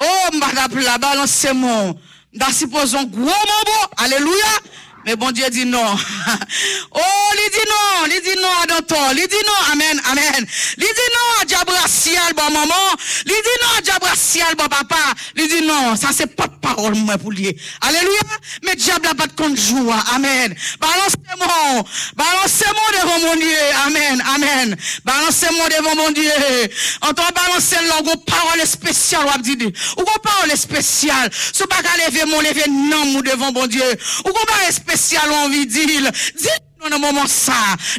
[0.00, 1.94] Oh, m'batap là, balancez-moi.
[2.34, 3.94] Dans supposons gros mobo.
[3.96, 4.60] Alléluia.
[5.04, 5.80] Mais bon Dieu dit non.
[6.92, 7.00] oh,
[7.34, 8.14] il dit non.
[8.14, 9.10] Il dit non à Danton.
[9.12, 9.72] Il dit non.
[9.72, 10.00] Amen.
[10.10, 10.46] Amen.
[10.76, 12.74] Il dit non à Diabracial, bon maman.
[13.24, 14.96] Il dit non à Diabracial, bon papa.
[15.36, 15.96] Il dit non.
[15.96, 17.56] Ça, c'est pas de parole, moi, pour lui.
[17.80, 18.20] Alléluia.
[18.64, 20.02] Mais diable n'a pas de compte joie.
[20.14, 20.54] Amen.
[20.80, 21.84] Balancez-moi.
[22.16, 23.58] Balancez-moi devant mon Dieu.
[23.86, 24.22] Amen.
[24.34, 24.76] Amen.
[25.04, 26.30] Balancez-moi devant mon Dieu.
[27.02, 29.56] En tant balancer là, on parole spéciale, on dit.
[30.22, 31.30] Parole spéciale.
[31.52, 31.76] Ce pas
[32.06, 33.84] lever mon lever non, devant mon Dieu.
[34.24, 36.67] Qu'on parole on envie de dire.
[36.80, 37.52] Nous, dans moment ça,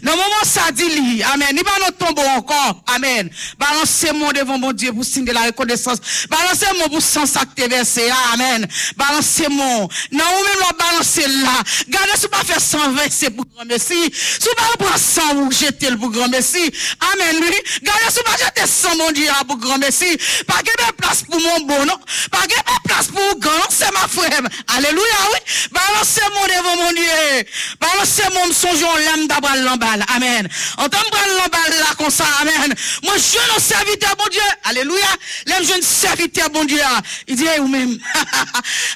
[0.03, 1.49] non, dans moment ça, dit lui, Amen.
[1.51, 2.82] Il va nous tomber encore.
[2.95, 3.30] Amen.
[3.57, 5.99] Balancez-moi devant mon Dieu pour signer la reconnaissance.
[6.30, 8.09] Balancez-moi pour sens acte versé.
[8.34, 8.65] Amen.
[8.95, 9.88] Balancez-moi.
[10.11, 11.61] Non, même la balancer là.
[11.89, 14.13] Gardez, si pas faire 120, c'est pour grand merci.
[14.13, 16.71] Si pas prendre 100, vous jeter le pour grand merci.
[17.13, 17.82] Amen, lui.
[17.84, 20.17] Gardez, si pas jeter 100, mon Dieu, pour grand merci.
[20.47, 21.99] Pas de place pour mon bon, non.
[22.32, 24.41] Pas de place pour grand, c'est ma frère.
[24.67, 25.03] Alléluia,
[25.34, 25.69] oui.
[25.71, 27.45] Balancez-moi devant mon Dieu.
[27.82, 30.03] Balancez-moi, songeons l'âme d'abord l'emballe.
[30.15, 30.47] Amen.
[30.78, 32.74] En tant que l'emballe là, comme ça, amen.
[33.03, 34.41] Moi, je un serviteur, bon Dieu.
[34.63, 35.07] Alléluia.
[35.45, 36.80] L'aime jeune serviteur, bon Dieu.
[37.28, 37.89] Il dit, ou même.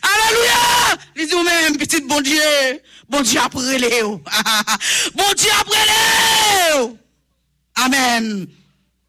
[0.01, 0.97] Alléluia.
[1.15, 2.41] Il dit, ou même, petit bon Dieu.
[3.09, 4.01] Bon Dieu après les.
[4.01, 4.23] Bon
[5.35, 6.89] Dieu après les.
[7.75, 8.47] Amen.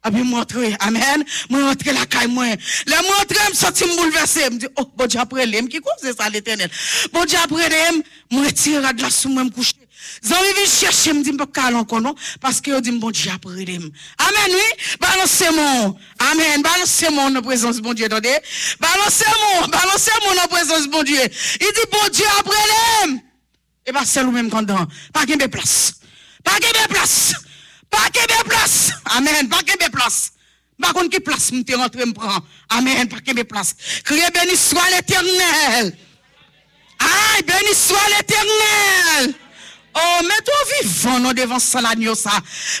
[0.03, 1.23] A puis montrer, amen.
[1.49, 2.45] Moi rentrer la caille moi.
[2.85, 6.15] La montrer me senti me bouleversé, me dit oh bon Dieu après l'aime qui cause
[6.15, 6.69] ça l'éternel?
[7.11, 9.73] Bon Dieu après l'aime, moi retire de la moi me coucher.
[10.25, 12.15] Zami vient chercher me dit pas calme encore non?
[12.41, 13.51] Parce que dit bon Dieu après.
[13.51, 15.95] Amen oui, balancez-moi.
[16.19, 18.37] Amen, balancez-moi en présence bon Dieu attendez.
[18.79, 21.21] Balancez-moi, balancez-moi en présence bon Dieu.
[21.21, 22.55] Il dit bon Dieu après
[23.05, 23.21] l'aime.
[23.85, 24.87] Et pas seul ou même content.
[25.13, 25.93] Pas de place.
[26.43, 27.33] Pas de place.
[27.89, 28.89] Pas de place.
[29.05, 29.47] Amen.
[29.47, 30.31] Pas de place.
[30.81, 32.39] Par contre, qui place m'te rentre me prend?
[32.69, 33.07] Amen.
[33.07, 33.75] Pas de place.
[34.03, 35.95] Criez béni soit l'éternel.
[36.99, 39.35] Aïe, béni soit l'éternel.
[39.97, 42.31] Oh, mais toi vivant nous devant ça l'agneau ça.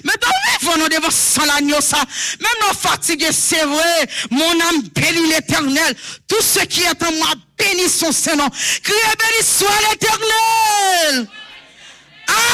[0.03, 1.43] Vivant nous devant ça
[1.81, 1.97] ça.
[2.39, 4.07] Même nos fatigués, c'est vrai.
[4.31, 5.95] Mon âme bénit l'éternel.
[6.27, 8.09] Tout ce qui est en moi bénit son.
[8.11, 11.27] Criez béni soit l'éternel.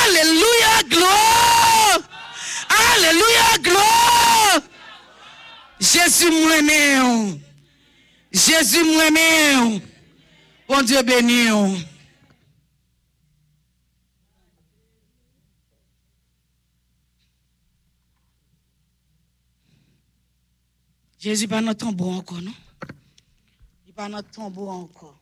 [0.06, 2.00] Alléluia, gloire.
[2.94, 4.60] Alléluia, gloire.
[5.80, 7.40] Jésus m'aime.
[8.32, 9.82] Jésus m'aime.
[10.68, 11.48] Bon Dieu béni.
[21.22, 22.54] Jésus pas notre tombeau encore, non?
[23.86, 25.20] Il pas notre tombeau encore.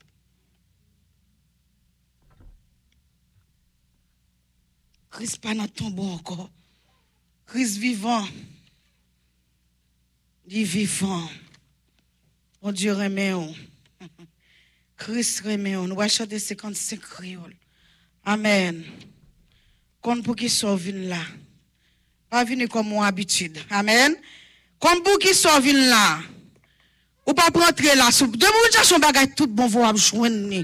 [5.09, 6.49] Christ pas notre tombeau encore.
[7.45, 8.25] Christ vivant.
[10.45, 11.29] Dit vivant.
[12.61, 13.33] Bon Dieu remet.
[14.95, 15.73] Christ remet.
[15.73, 17.57] Nous allons chanter 55 créoles.
[18.23, 18.85] Amen.
[19.99, 21.21] Comme pour qui sauve là.
[22.29, 23.59] Pas venir comme mon habitude.
[23.69, 24.15] Amen.
[24.79, 26.19] Comme pour qui sauve là.
[27.25, 28.09] Ou pas rentrer là.
[28.09, 30.63] De dire son bagage tout bon, vous avez joindre.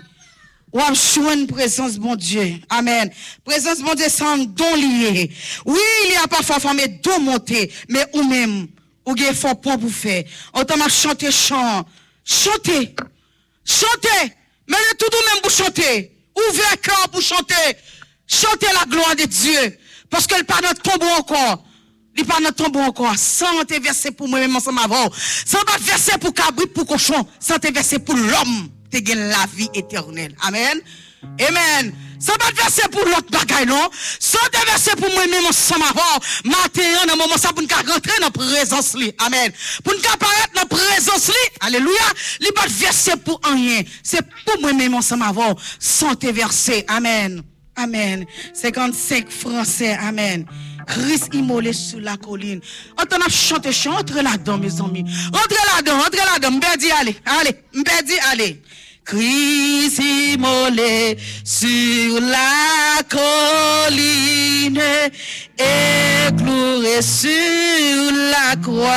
[0.72, 2.56] Ou avez joindre présence bon Dieu.
[2.70, 3.10] Amen.
[3.44, 5.32] Présence bon Dieu, un don lié.
[5.66, 8.68] Oui, il y a parfois famille don monter, mais ou même,
[9.06, 10.24] ou avez fort pour vous faire.
[10.54, 11.86] Autant chanter chant.
[12.24, 12.96] Chanter.
[13.64, 14.34] Chanter.
[14.68, 16.12] Mais tout de même pour chanter.
[16.36, 17.78] Ouvrez cœur pour chanter.
[18.28, 19.78] Chanter la gloire de Dieu.
[20.10, 21.64] Parce qu'elle pas notre tombeau encore.
[22.18, 23.18] Il pas notre tombeau encore.
[23.18, 25.10] Sans te verser pour moi-même ensemble avant.
[25.46, 27.28] Sans pas verser pour cabrit, pour cochon.
[27.40, 28.70] Sans te verser pour l'homme.
[28.92, 30.36] Te gagne la vie éternelle.
[30.42, 30.80] Amen.
[31.40, 31.94] Amen.
[32.20, 33.90] Sans pas verser pour l'autre bagaille, non?
[34.20, 36.20] Sans te verser pour moi-même ensemble avant.
[36.46, 38.96] Matin, dans le moment ça, pour nous rentrer dans la présence,
[39.26, 39.52] Amen.
[39.84, 41.94] Pour nous apparaître dans la présence, li, alléluia,
[42.40, 43.82] li pas versé pour rien.
[44.02, 46.86] C'est pour moi-même ensemble avant, santé versé.
[46.88, 47.44] Amen.
[47.76, 48.26] Amen.
[48.54, 49.98] 55 français.
[50.00, 50.46] Amen.
[50.88, 52.62] Christ immolé sur la colline.
[52.98, 55.06] On a chanté, entre là-dedans, mes amis.
[55.30, 56.52] Entre là-dedans, entre là-dedans.
[56.52, 58.62] Mbedi, allez, allez, mbedi, allez.
[59.06, 64.82] Christ immolé sur la colline,
[65.60, 68.90] éclouré sur la croix,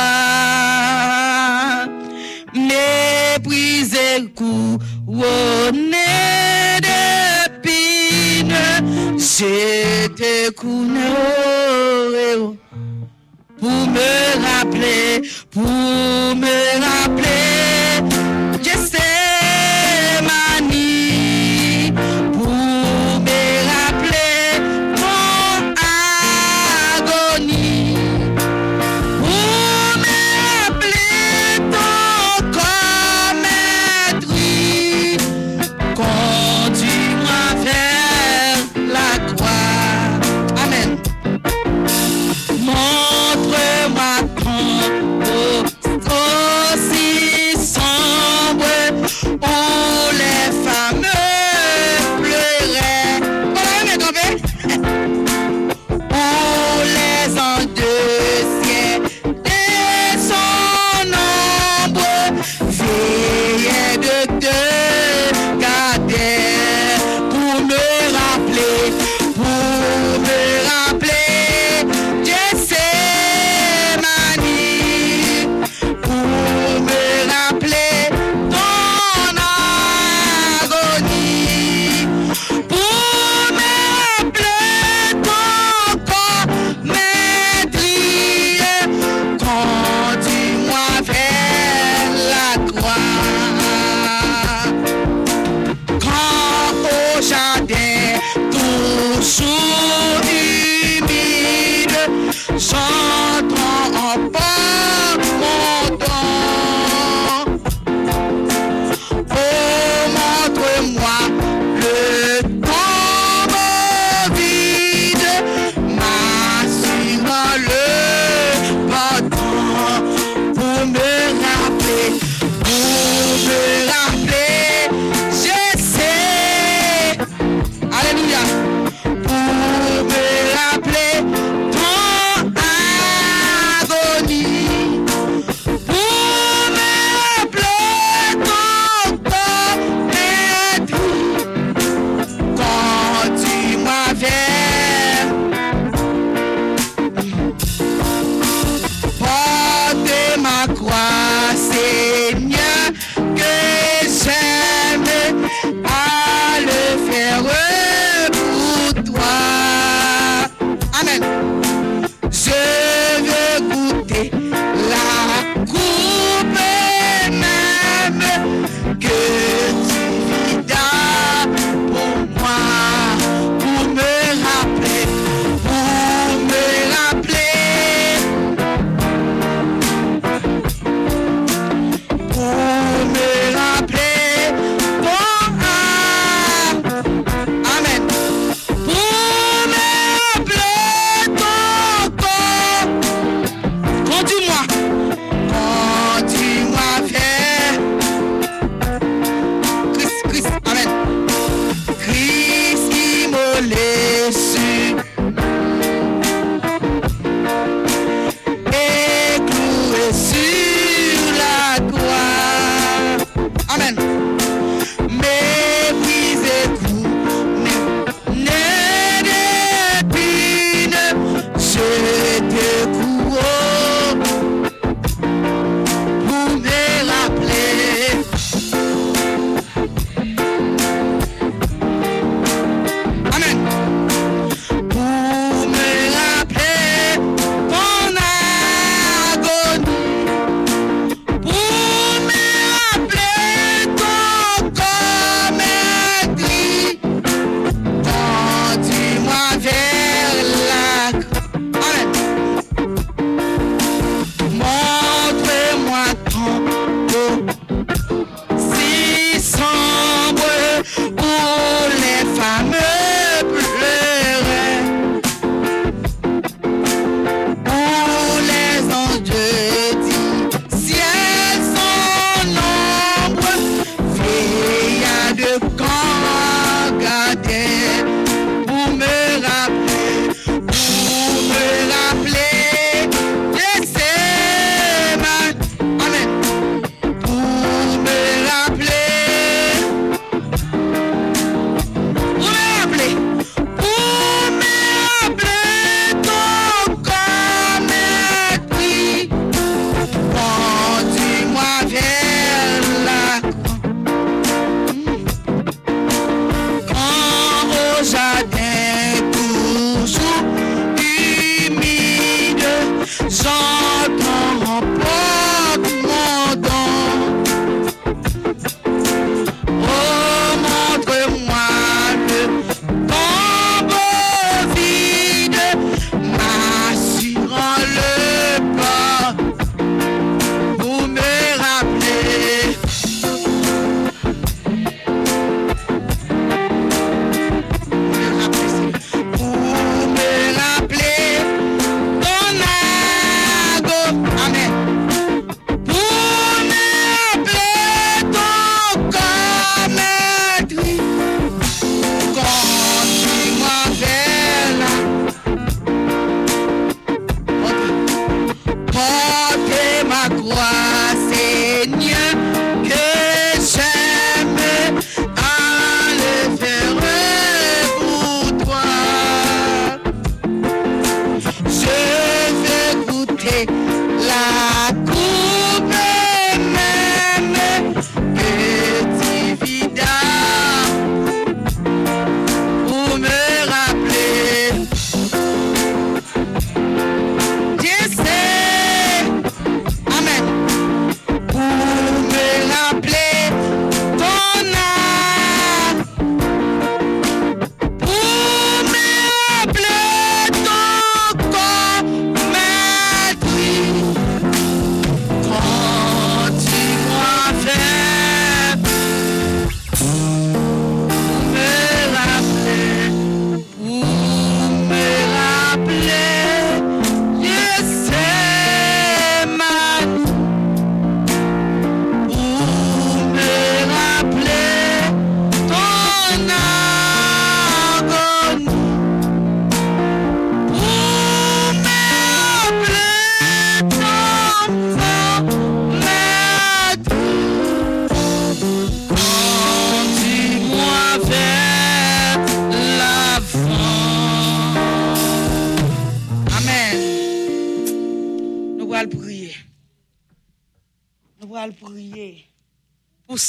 [2.55, 5.97] méprisé, couronné
[9.19, 10.99] j'étais couronné
[13.59, 14.11] pour me
[14.41, 18.01] rappeler, pour me rappeler,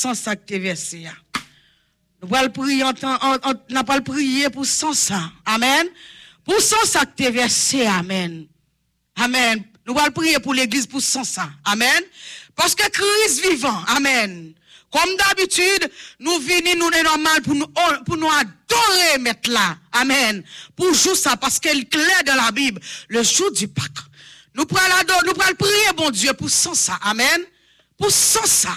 [0.01, 1.07] sans ça que versé.
[2.22, 2.84] Nous allons prier
[3.70, 5.30] n'a pas prier pour sans ça.
[5.44, 5.86] Amen.
[6.44, 7.86] Pour sans ça que versé.
[7.86, 8.46] Amen.
[9.16, 9.62] Amen.
[9.86, 11.51] Nous allons prier pour l'église pour sans ça.
[11.64, 12.03] Amen.
[12.57, 13.82] Parce que Christ vivant.
[13.88, 14.55] Amen.
[14.90, 17.66] Comme d'habitude, nous venons, nous est normal pour nous,
[18.07, 19.76] pour nous adorer, mettre là.
[19.92, 20.42] Amen.
[20.74, 23.86] Pour jouer ça, parce qu'elle clair dans la Bible, le jour du Pâques.
[24.55, 24.94] Nous prenons
[25.26, 26.98] nous prier, bon Dieu, pour sans ça.
[27.03, 27.44] Amen.
[27.96, 28.76] Pour sans ça.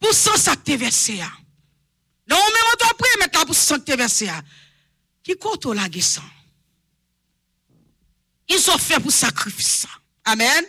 [0.00, 1.14] Pour sans ça que versé.
[2.28, 4.28] Non, mais on doit prier maintenant pour sans que versé.
[5.22, 6.22] Qui compte la guérison?
[8.48, 9.86] Ils ont fait pour sacrifice.
[10.24, 10.64] Amen.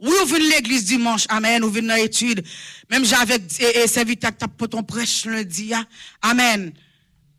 [0.00, 1.26] Oui, on vient l'église dimanche.
[1.28, 1.62] Amen.
[1.62, 2.44] On vient dans l'étude.
[2.90, 3.38] Même j'avais
[3.86, 5.72] serviteur pour ton prêche lundi.
[6.22, 6.72] Amen.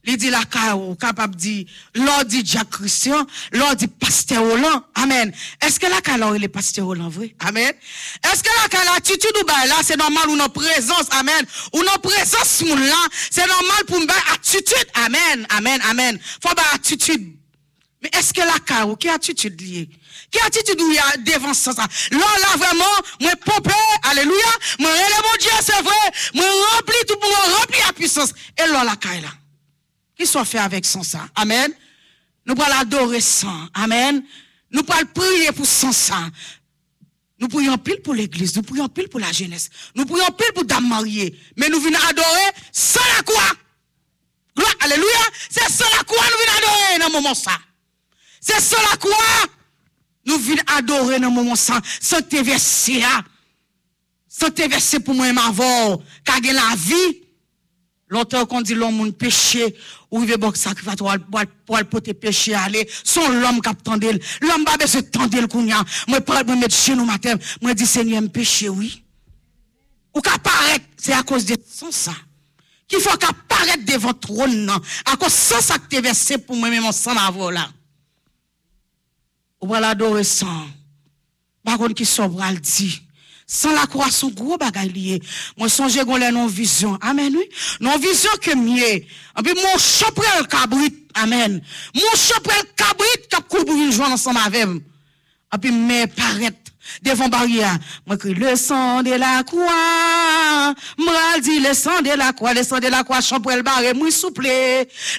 [0.07, 4.83] Il dit la carreau, capable dire, l'or dit Jacques Christian, l'or dit pasteur Roland.
[4.93, 5.33] Amen.
[5.61, 7.35] Est-ce que la il est pasteur Roland, vrai?
[7.39, 7.73] Amen.
[8.23, 11.45] Est-ce que la carreau, l'attitude ou bah là, c'est normal ou non présence, amen.
[11.73, 14.87] Ou non présence, là, c'est normal pour une attitude.
[14.93, 16.19] Amen, amen, amen.
[16.41, 17.35] Faut pas attitude.
[18.01, 19.89] Mais est-ce que la carreau, qui attitude liée?
[20.29, 21.71] Qui attitude il y a devant ça?
[21.71, 22.85] Là, là, vraiment,
[23.21, 23.71] moi, pompé,
[24.03, 24.35] alléluia,
[24.77, 26.45] moi, mon Dieu, c'est vrai, moi,
[26.75, 28.29] rempli tout pour moi, rempli la puissance.
[28.63, 29.29] Et là, la caille là.
[30.17, 31.27] Qui soit fait avec son ça?
[31.35, 31.71] Amen.
[32.45, 33.51] Nous allons adorer ça.
[33.73, 34.23] Amen.
[34.71, 36.29] Nous allons prier pour son sang.
[37.39, 40.63] Nous prions pile pour l'église, nous prions pile pour la jeunesse, nous prions pile pour
[40.63, 43.51] dame mariée, mais nous venons adorer sans la croix.
[44.55, 45.19] Gloire, alléluia.
[45.49, 47.59] C'est sans la croix nous venons adorer dans ce moment ça.
[48.39, 49.49] C'est sans la croix
[50.25, 53.03] nous venons adorer dans ce moment ça, sans te verser
[54.27, 57.24] Sans te verser pour moi ma voix, car la vie.
[58.07, 59.75] Longtemps qu'on dit l'homme péché,
[60.11, 64.19] ou il veut bon sacrificatoire pour pour porter péché aller, son l'homme qui attendait.
[64.41, 65.83] L'homme besoin de tendre le kounya.
[66.07, 69.03] Moi pas me mettre chez nous matin, moi dis Seigneur me péché oui.
[70.13, 72.13] Ou qu'apparaître, c'est à cause de son ça.
[72.87, 74.69] Qu'il faut qu'apparaître devant trône
[75.05, 77.67] à cause de ça que versé pour moi même sans la là.
[79.61, 80.67] Ou voilà adorer sans.
[81.63, 83.01] Par contre qui sobre le dit
[83.47, 85.21] sans la croix, son gros bagay lié.
[85.57, 86.97] Moi, songe qu'on les non vision.
[87.01, 87.47] Amen, oui.
[87.79, 88.83] Non vision que mieux.
[88.83, 89.05] Et
[89.43, 90.95] puis, mon chaprel cabrit.
[91.13, 91.61] Amen.
[91.93, 94.67] Mon chaprel cabrit, cap pour une joie ensemble avec.
[94.67, 96.53] Et puis, mais paraît
[97.01, 97.77] devant barrière.
[98.05, 100.73] Moi, crie le sang de la croix.
[100.97, 104.09] Moi, dit le sang de la croix, le sang de la croix, chaprel barré, moi,
[104.09, 104.47] souple.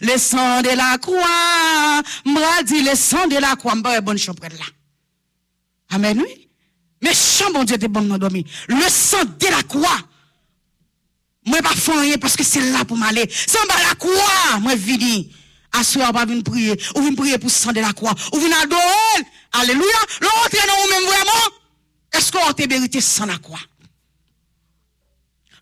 [0.03, 2.03] Le sang de la croix.
[2.25, 4.65] Moi, dit le sang de la croix, m'barré bonne chaprel là.
[5.91, 6.46] Amen, oui.
[7.03, 8.45] Mais chant, bon Dieu, t'es bon dormi.
[8.69, 9.99] Le sang de la croix.
[11.45, 13.31] Moi, pas faire rien parce que c'est là pour m'aller.
[13.31, 15.33] Sans la croix, moi, vini.
[15.73, 16.81] Assoir, pas venir prier.
[16.97, 18.15] Ou venir prier pour sang de la croix.
[18.33, 19.27] Ou venir adorer.
[19.53, 19.99] Alléluia.
[20.21, 21.57] L'autre, non, ou même vraiment.
[22.13, 23.61] Est-ce qu'on t'a mérité sans la croix?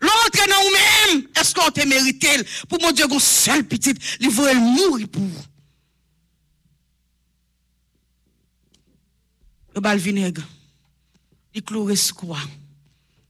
[0.01, 1.27] L'autre, non, ou même.
[1.39, 2.29] Est-ce qu'on t'a mérité
[2.69, 5.21] pour mon Dieu, qu'on seul petit, il veut mourir pour.
[9.75, 10.41] Le bal vinaigre
[11.55, 12.37] il clouait ce quoi?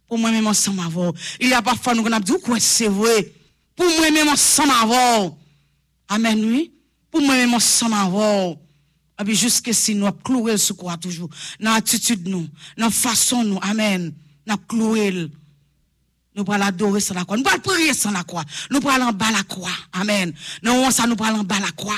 [0.08, 1.14] Pour moi-même ensemble avant.
[1.40, 3.32] Il y a parfois nous avons dit, quoi c'est vrai?
[3.76, 5.38] Pour moi-même ensemble avant.
[6.10, 6.74] Amen, oui.
[7.12, 8.60] Pour moi-même ensemble avant.
[9.20, 11.30] Et puis jusqu'à si nous cloué ce quoi toujours.
[11.60, 12.48] Dans l'attitude nous,
[12.78, 13.60] dans façon nous.
[13.62, 14.14] Amen.
[14.46, 15.30] Nous cloué.
[16.36, 17.38] Nous allons adorer sans la croix.
[17.38, 18.44] Nous allons prier sans la croix.
[18.70, 19.72] Nous allons en bas la croix.
[19.94, 20.34] Amen.
[20.62, 21.96] Nous ça nous allons en bas la croix.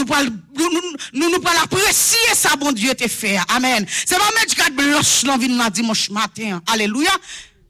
[0.00, 0.80] Nous pouvons
[1.12, 3.38] nous, nous, apprécier ça, bon Dieu, te fait.
[3.48, 3.84] Amen.
[4.06, 6.62] C'est pas mettre quatre blanche dans vie dimanche matin.
[6.66, 7.10] Alléluia.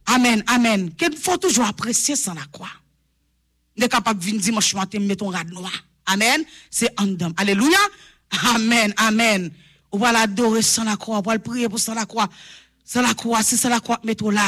[0.07, 0.93] Amen, amen.
[0.95, 2.69] Qu'il faut toujours apprécier ça la croix.
[3.77, 5.73] Nous sommes capables de venir dimanche matin, mettre un rad noir.
[6.07, 6.45] Amen.
[6.71, 7.79] C'est en Alléluia.
[8.55, 9.51] Amen, amen.
[9.91, 11.19] On va l'adorer sans la croix.
[11.19, 12.29] On va le prier pour sans la croix.
[12.85, 14.43] Sans la croix, c'est sans la croix, mettons là.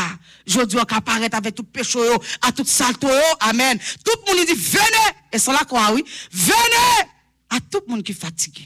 [0.46, 1.98] Je dois apparaître avec tout péché,
[2.40, 3.08] à tout salto.
[3.40, 3.78] Amen.
[4.04, 5.16] Tout le monde dit, venez.
[5.32, 6.04] Et sans la croix, oui.
[6.30, 7.08] Venez
[7.52, 8.64] a tout moun ki fatige.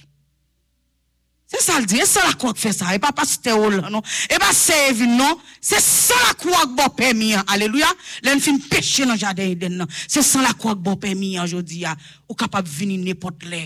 [1.47, 3.53] Se sa l di, e sa la kwa k fe sa, e pa pas te
[3.55, 4.03] ou la, non?
[4.27, 5.39] E pa se evin, non?
[5.63, 7.87] Se sa la kwa k bo pe mi an, aleluya,
[8.27, 9.93] len fin peche nan jaden eden nan.
[10.11, 11.95] Se sa la kwa k bo pe mi an, jodi ya,
[12.27, 13.63] ou kapap vini nepot le.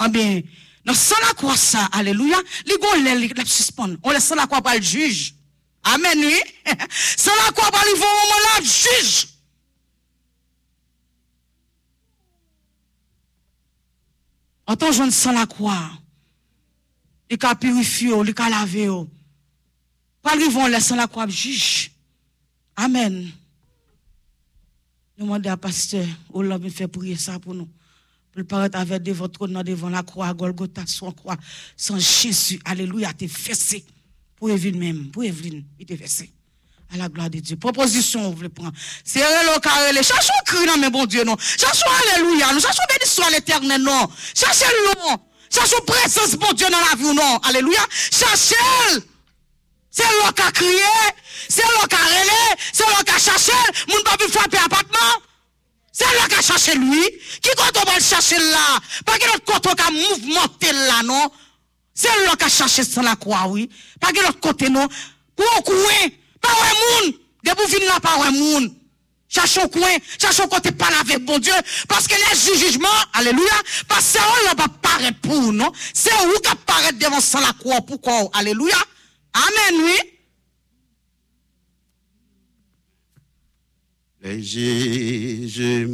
[0.00, 0.40] An ben,
[0.88, 4.38] nan sa la kwa sa, aleluya, li gon lè li lèp suspon, on lè sa
[4.38, 5.34] la kwa pa l juj.
[5.92, 6.40] Amen, oui?
[7.24, 9.37] sa la kwa pa li voun moun la juj.
[14.68, 15.90] En tant que sans la croix,
[17.30, 18.86] il a purifié, il a lavé.
[20.20, 21.90] Pas ils vont laisser la croix juge.
[22.76, 23.30] Amen.
[25.16, 27.68] Nous demandons à pasteur, ou l'homme fait prier ça pour nous.
[28.30, 31.38] Pour paraître avec devant trône devant la croix, Golgotha, son croix,
[31.74, 32.60] sans Jésus.
[32.66, 33.86] Alléluia, t'es fessé.
[34.36, 36.30] Pour Evelyne même, pour Evelyne, il était versé.
[36.92, 37.56] À la gloire de Dieu.
[37.56, 38.72] Proposition, vous voulez prendre.
[39.04, 39.92] C'est le carré.
[40.02, 41.36] Cherchons cri, non, mais bon Dieu, non.
[41.38, 41.84] Cherchons
[42.14, 44.08] Alléluia, nous cherchons bénédiction à l'éternel, non.
[44.34, 45.18] Cherchez le non.
[45.52, 47.38] Cherchons présence, bon Dieu, dans la vie, non.
[47.38, 47.80] Alléluia.
[47.90, 48.54] Cherchez.
[49.90, 50.70] C'est l'eau qui a crié,
[51.48, 53.52] c'est l'eau qui a relé, c'est l'eau qui a cherché,
[53.88, 55.22] moun pas pu frapper appartement.
[55.90, 57.04] C'est l'eau qui a cherché lui.
[57.42, 58.78] Qui quand on va le chercher là?
[59.04, 61.32] Pas que l'autre côté qui a mouvementé là, non?
[61.94, 63.68] C'est l'eau qui a cherché sans la croix, oui.
[63.98, 64.86] Pas que l'autre côté, non?
[65.34, 66.08] Pour couin,
[66.40, 67.14] pas un moun.
[67.44, 68.74] De vous venir là, pas un moun.
[69.28, 71.52] Cherchons coin, cherchons côté parler avec bon Dieu.
[71.86, 73.44] Parce que les jugements, alléluia,
[73.86, 74.18] parce que
[74.50, 75.70] on pas paraître pour nous.
[75.92, 78.30] C'est où qui apparaît devant sans la croix, pourquoi?
[78.32, 78.76] Alléluia.
[79.34, 80.00] Amen, oui.
[84.20, 85.84] Les jugements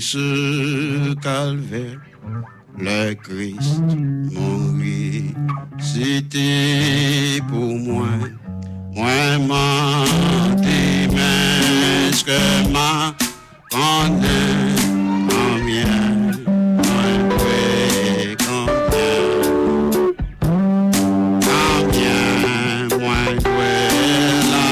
[0.00, 2.00] sur calvaire,
[2.78, 3.80] le Christ
[4.32, 5.34] mourit,
[5.78, 8.08] c'était pour moi.
[8.94, 10.04] Moi, ma
[12.12, 12.40] ce que
[12.72, 13.12] ma
[13.68, 16.04] condamne en bien.
[16.46, 17.06] Moi,
[17.42, 19.22] ouais, combien,
[21.50, 23.22] combien, moi,
[23.58, 23.88] ouais,
[24.52, 24.64] la.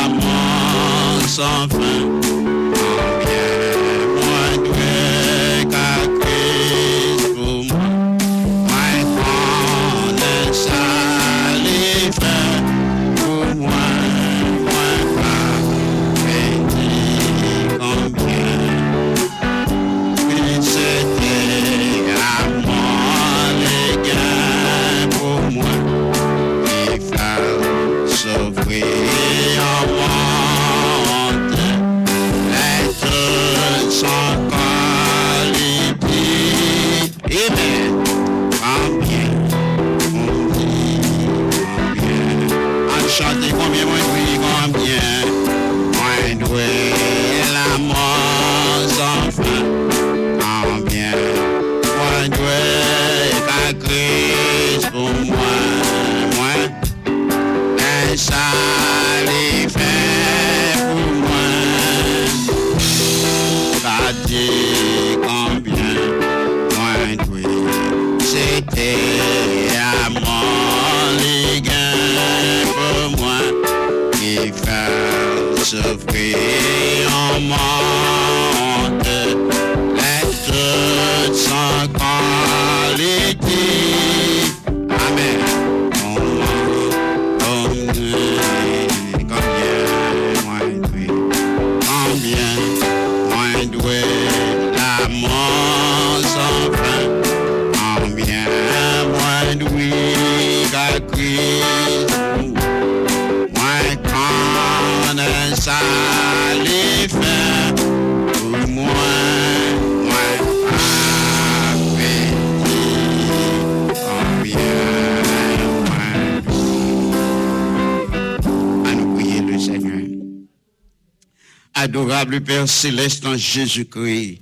[121.93, 124.41] Adorable Père céleste en Jésus-Christ.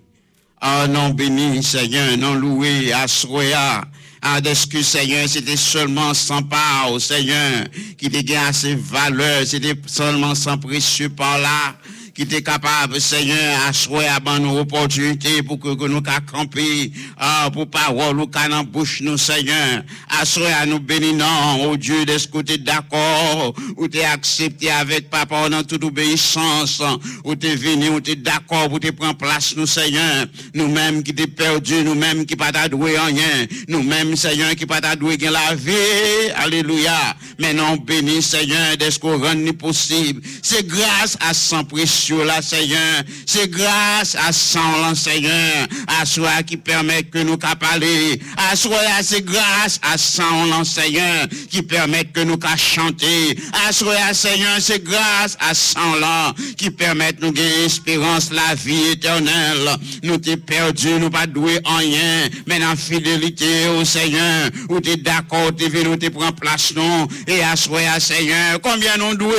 [0.61, 3.83] Ah non béni, Seigneur, non loué, assoya.
[4.23, 7.67] Ah, d'excuse, Seigneur, c'était seulement sans part, Seigneur,
[7.99, 11.75] qui te gagne assez valeur, c'était seulement sans précieux par là,
[12.21, 17.67] qui était capable, Seigneur, à choisir à bonne opportunité pour que, nous camper, ah, pour
[17.67, 22.29] parole ou dans bouche nous, Seigneur, à choisir à nous bénissant, oh Dieu, de ce
[22.29, 26.83] côté d'accord, ou t'es accepté avec papa dans toute obéissance,
[27.25, 31.27] ou t'es venu, ou t'es d'accord, pour te prendre place, nous, Seigneur, nous-mêmes qui t'es
[31.27, 35.73] perdu, nous-mêmes qui pas t'adoué en rien, nous-mêmes, Seigneur, qui pas t'adoué gain la vie,
[36.37, 42.10] alléluia, mais non, béni, Seigneur, de ce qu'on rend possible, c'est grâce à sang précieux,
[42.19, 47.85] là, Seigneur, c'est grâce à sang, Seigneur, à soi qui permet que nous capables,
[48.37, 53.37] à soi, c'est grâce à sang, Seigneur, qui permet que nous qu'à chanter,
[53.67, 58.93] à soi, Seigneur, c'est grâce à sang, là, qui permet nous gagner espérance, la vie
[58.93, 64.81] éternelle, nous t'es perdu, nous pas doué en rien, mais dans fidélité au Seigneur, où
[64.81, 69.35] t'es d'accord, t'es venu, t'es prend place, non, et à soi, Seigneur, combien nous doué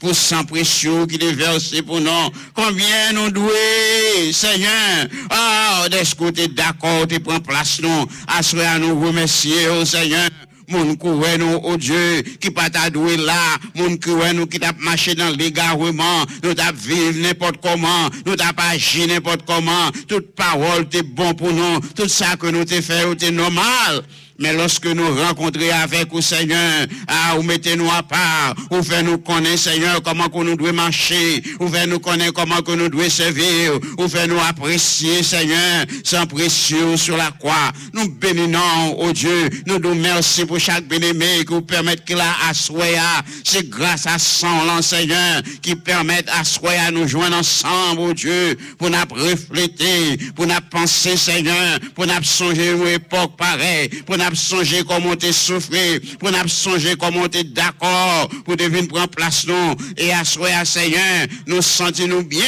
[0.00, 6.30] pour sang précieux qui est versé pour nous, combien nous doué, Seigneur, ah, d'est-ce que
[6.30, 10.28] t'es d'accord, t'es prend place, non, à soi, nous remercier au Seigneur,
[10.68, 14.72] Moun kouwe nous, oh Dieu, qui pas t'a doué là, moun kouwe nous qui t'a
[14.78, 20.34] marché dans l'égarement, nous t'a vivre n'importe comment, nous t'a pas agi n'importe comment, toute
[20.34, 24.02] parole t'es bon pour nous, tout ça que nous t'es fait, t'es normal.
[24.42, 29.18] Mais lorsque nous rencontrons avec vous, Seigneur, ah, vous mettez-nous à part, vous faites nous
[29.18, 33.08] connaître, Seigneur, comment que nous devons marcher, vous faites nous connaître comment que nous devons
[33.08, 37.70] servir, vous faites nous apprécier, Seigneur, sans précieux sur la croix.
[37.92, 42.48] Nous bénissons, oh Dieu, nous nous merci pour chaque bénémé qui vous permet qu'il a
[42.50, 43.22] assoya.
[43.44, 46.42] C'est grâce à son Seigneur, qui permet à
[46.84, 52.22] à nous joindre ensemble, oh Dieu, pour nous refléter, pour nous penser, Seigneur, pour nous
[52.22, 57.44] songer une époque pareille, pour nous songer comment tu souffert, pour nous songer comment tu
[57.44, 60.24] d'accord, pour devenir prendre place nous, et à
[60.64, 62.42] Seigneur, nous sentons-nous bien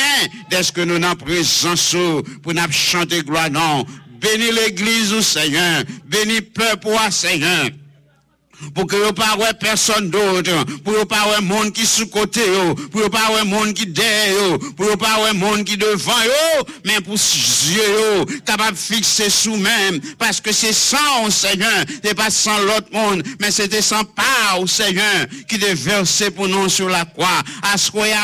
[0.50, 1.96] dès que nous n'en présence,
[2.42, 3.84] pour nous chanter gloire, non.
[4.20, 7.68] Bénis l'église, oh Seigneur, bénis peuple, oh Seigneur
[8.74, 12.42] pour que vous pas personne d'autre, pour que pas monde qui sous côté
[12.90, 16.12] pour que pas monde qui derrière pour que pas monde qui devant
[16.84, 22.58] mais pour yeux capable fixer sous même parce que c'est sans Seigneur, c'est pas sans
[22.58, 27.04] l'autre monde, mais c'était sans pas au Seigneur qui est versé pour nous sur la
[27.04, 27.42] croix.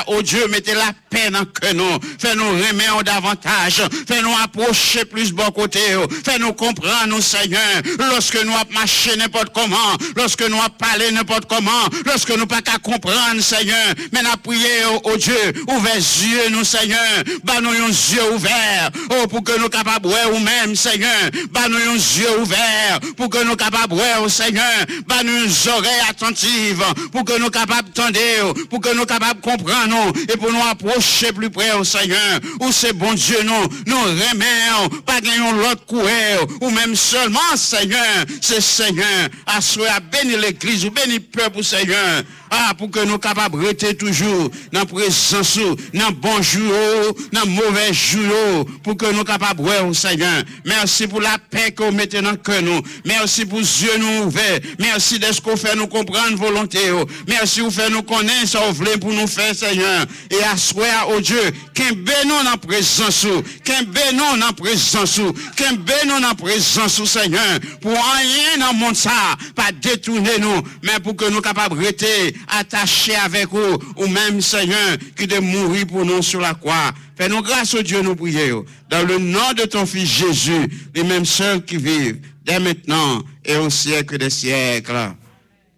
[0.07, 1.28] Au Dieu, mettez la paix
[1.61, 5.81] que nous, fais-nous remettre davantage, fais-nous approcher plus bon côté,
[6.24, 7.61] fais-nous comprendre, Seigneur,
[7.99, 12.78] lorsque nous marché n'importe comment, lorsque nous avons parlé n'importe comment, lorsque nous pas qu'à
[12.78, 16.99] comprendre, Seigneur, mais nous prié au, Dieu, ouvert yeux, nous, Seigneur,
[17.45, 22.41] bah nous yeux ouverts, oh, pour que nous capables ou même, Seigneur, bah nous yeux
[22.41, 24.62] ouverts, pour que nous capables oh, Seigneur,
[25.07, 30.12] bah nous les oreilles attentives, pour que nous capables d'entendre, pour que nous capables comprendre,
[30.32, 30.99] et pour nous approcher
[31.32, 36.47] plus près, au Seigneur, où c'est bon Dieu, nous, nous remettons, pas gagnons l'autre coureur,
[36.60, 42.22] ou même seulement, Seigneur, c'est Seigneur, à à béni l'église, ou béni peuple, Seigneur.
[42.51, 45.59] Ah, pour que nous capables rester toujours dans la présence,
[45.94, 50.43] dans bon jour, dans mauvais jour, pour que nous capables de Seigneur.
[50.64, 52.82] Merci pour la paix que vous mettez dans le cœur nous.
[53.05, 54.60] Merci pour les yeux nous ouverts.
[54.81, 56.81] Merci de ce qu'on fait nous comprendre volonté.
[57.28, 60.06] Merci pour faire nous connaître ce que vous pour nous faire, Seigneur.
[60.31, 61.40] Et à au Dieu,
[61.74, 63.27] qu'un bénon dans la présence,
[63.64, 65.20] qu'un bénon dans la présence,
[65.56, 67.60] qu'un bénon dans la présence, Seigneur.
[67.81, 69.10] Pour rien dans le monde ça,
[69.55, 74.96] pas détourner nous, mais pour que nous capables rester attaché avec vous, ou même Seigneur,
[75.16, 76.92] qui de mourir pour nous sur la croix.
[77.16, 78.64] Fais-nous grâce au Dieu, nous prions.
[78.88, 83.56] Dans le nom de ton Fils Jésus, les mêmes seuls qui vivent, dès maintenant et
[83.56, 85.14] au siècle des siècles.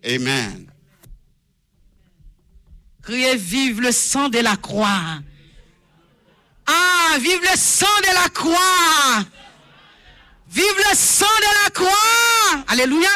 [0.04, 0.66] Amen.
[3.02, 5.18] Criez vive le sang de la croix.
[6.66, 9.24] Ah, vive le sang de la croix.
[10.48, 12.64] Vive le sang de la croix.
[12.68, 13.08] Alléluia.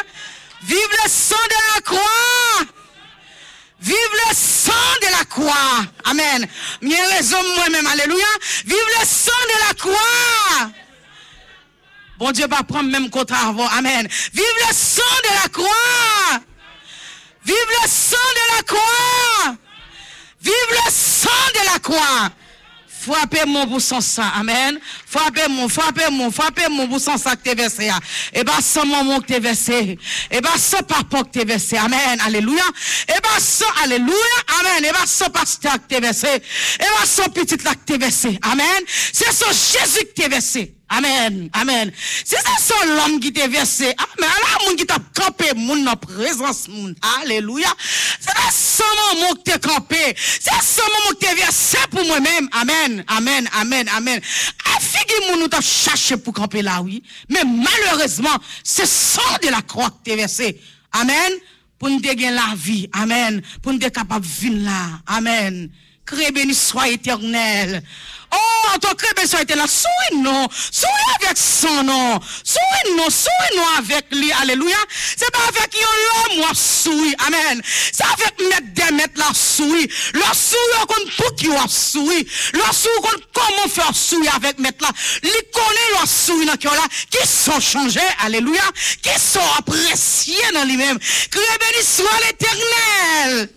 [0.63, 2.76] Vive le sang de la croix.
[3.79, 3.95] Vive
[4.27, 4.71] le sang
[5.01, 5.85] de la croix.
[6.05, 6.47] Amen.
[6.81, 7.85] Mieux raison moi-même.
[7.87, 8.25] Alléluia.
[8.65, 10.71] Vive le sang de la croix.
[12.17, 13.67] Bon Dieu va prendre même contre avant.
[13.69, 14.07] Amen.
[14.33, 16.39] Vive le sang de la croix.
[17.45, 19.55] Vive le sang de la croix.
[20.41, 22.29] Vive le sang de la croix.
[23.07, 24.29] Frappez-moi pour son sang.
[24.35, 24.79] Amen.
[25.05, 27.89] Frappez-moi, frappez-moi, frappez-moi pour son sang que tu versé.
[28.33, 29.97] Et bah, sans maman que tu versé.
[30.29, 31.77] Et bah, sans papa que tu versé.
[31.77, 32.19] Amen.
[32.25, 32.63] Alléluia.
[33.07, 34.13] Et bah, sans, alléluia.
[34.59, 34.85] Amen.
[34.85, 36.27] Et bah, sans pasteur que tu versé.
[36.27, 38.37] Et bah, sans petite là que tu versé.
[38.41, 38.83] Amen.
[38.87, 40.76] C'est son Jésus que tu versé.
[40.89, 41.91] Amen, amen.
[42.23, 43.85] C'est son l'homme qui t'a versé.
[43.85, 44.29] Amen.
[44.29, 46.95] Alors, moun qui t'a campé, moun dans présence, moun.
[47.21, 47.67] Alléluia.
[48.19, 48.83] C'est son
[49.13, 50.15] moment que t'es campé.
[50.15, 52.47] C'est ça moment que t'es versé pour moi-même.
[52.53, 54.21] Amen, amen, amen, amen.
[54.75, 57.03] Affiguez moun nous t'a cherché pour camper là, oui.
[57.27, 60.59] Mais malheureusement, c'est sang de la croix que t'es versé.
[60.93, 61.33] Amen.
[61.77, 62.89] Pour nous gagner la vie.
[62.93, 63.41] Amen.
[63.61, 64.99] Pour nous être capable de vivre là.
[65.05, 65.69] Amen.
[66.05, 67.83] Créé béni soit éternel.
[68.33, 70.91] Oh, tant que besoin était là, souris non, souris
[71.21, 74.77] avec son nom, souris non, souris non avec lui, alléluia.
[75.15, 77.61] C'est pas avec yon moi souris, amen.
[77.63, 79.89] C'est avec mettre des mettre la souris.
[80.13, 82.27] La souris, on tout qui a souris.
[82.53, 84.91] La souris, on comment faire souris avec mettre là.
[85.23, 88.63] Li connaît la souris dans là, qui sont changés, alléluia,
[89.01, 90.99] qui sont appréciés dans lui-même.
[91.31, 93.49] Que béni soit l'éternel.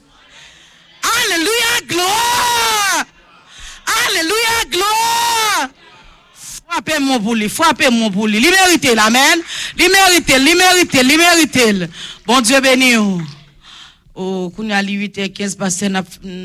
[1.03, 3.05] Alléluia, gloire.
[3.87, 5.71] Alléluia, gloire.
[6.33, 8.39] Frappez mon pour lui, frappez mon pour lui.
[8.39, 9.41] Il mérite, amen.
[9.77, 11.91] Il mérite, il mérite, il mérite.
[12.27, 12.95] Bon Dieu béni.
[14.15, 15.87] Oh, quand a 8h15, parce que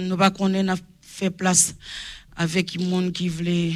[0.08, 1.76] nous pas n'a fait place
[2.36, 3.74] avec le monde qui voulait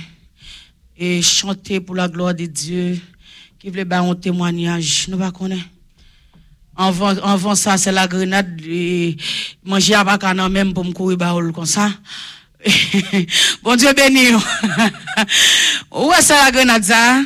[0.98, 3.00] et chanter pour la gloire de Dieu,
[3.60, 5.08] qui voulait faire un témoignage.
[5.08, 5.64] Nous pas connaître.
[6.76, 8.62] Avant, avant ça, c'est la grenade.
[9.66, 11.18] Manger à bacana même pour me courir
[11.54, 11.92] comme ça.
[13.64, 14.34] bon Dieu béni.
[15.92, 17.26] Où est-ce la grenade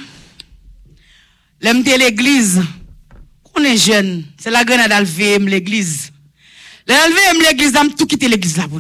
[1.62, 2.62] L'aime de l'église.
[3.56, 4.26] On est jeune.
[4.38, 6.12] C'est la grenade à l'église.
[6.88, 8.80] L'aime l'église, d'aime tout quitter l'église là pour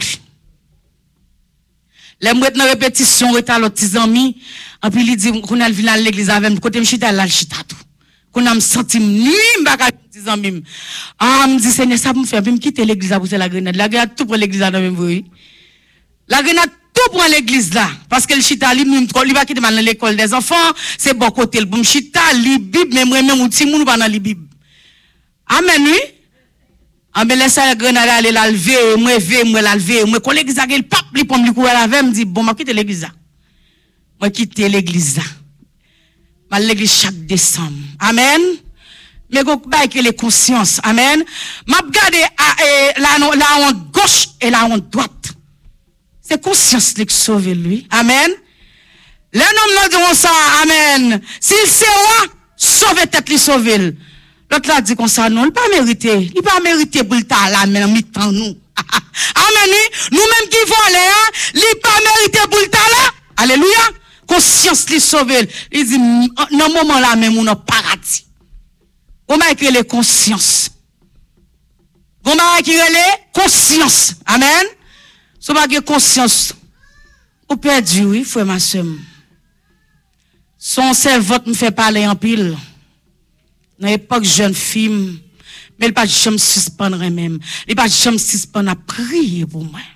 [2.21, 4.37] L'aime dans répétition, retard l'autre petits amis.
[4.81, 7.77] En plus, il dit qu'on a le à l'église avec Côté m'chita, là, chita tout.
[8.31, 9.31] Qu'on a senti ni
[9.61, 10.51] m'baka petits amis.
[10.51, 10.61] M'm.
[11.19, 13.75] Ah, me dit, Seigneur, ça me fait, puis me quitter l'église pour c'est la grenade.
[13.75, 15.25] La grenade tout pour l'église là, même, oui.
[16.27, 17.89] La grenade tout pour l'église là.
[18.09, 20.55] Parce que le chita, lui, il va quitter dans l'école des enfants,
[20.97, 24.05] c'est bon côté, le bon chita, li bib, même même ou ti moun pas dans
[24.05, 24.39] li bib.
[25.47, 25.99] Amen, oui.
[27.15, 29.75] Ah, mais laisse la grenade aller la lever, moi, lever, moi, la
[30.07, 32.55] moi, quand l'église a le pape, li pour me courir la me dit, bon, moi,
[32.55, 33.09] quitte l'église là.
[34.19, 35.23] Moi, quitte l'église là.
[36.49, 37.71] Ma l'église chaque décembre.
[37.99, 38.41] Amen.
[39.31, 40.79] Mais go bail que les consciences.
[40.83, 41.23] Amen.
[41.67, 42.17] M'a regardé
[42.97, 45.32] la, la honte gauche et la honte droite.
[46.33, 47.85] C'est conscience qui sauve lui.
[47.91, 48.31] Amen.
[49.33, 50.31] Les noms nous diront ça.
[50.63, 51.21] Amen.
[51.39, 52.25] S'il sait roi,
[52.57, 53.69] sauve tête lui sauve.
[54.49, 56.31] L'autre là dit comme ça, non, il pas mérité.
[56.35, 58.45] Il pas mérité pour le temps là, mais en mi-temps nous.
[59.35, 59.75] Amen.
[60.11, 63.43] Nous-mêmes qui volons, hein, il pas mérité pour le temps là.
[63.43, 63.89] Alléluia.
[64.25, 65.33] Conscience lui sauve.
[65.71, 65.99] Il dit,
[66.57, 68.25] dans ce moment là même, on a paradis.
[69.27, 70.71] Comment écrire les consciences?
[72.25, 74.15] Comment écrire les consciences?
[74.25, 74.65] Amen.
[75.43, 76.53] Sou pa gen konsyans,
[77.51, 78.87] ou perdi ou, fwe ma sem.
[80.55, 82.53] Son servot m fè pale yon pil,
[83.75, 85.17] nan epok jen film,
[85.75, 87.35] men l pa di chanm sispan remem,
[87.67, 89.89] l pa di chanm sispan a priye pou mwen.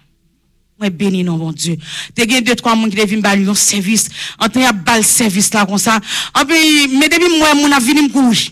[0.77, 1.79] Mwen beni nan bon Diyo.
[2.13, 5.63] Te gen 2-3 moun ki devin bal yon servis, an te yon bal servis la
[5.69, 5.95] kon sa,
[6.35, 6.59] an pe,
[6.91, 8.49] me devin mwen moun avini mkoui.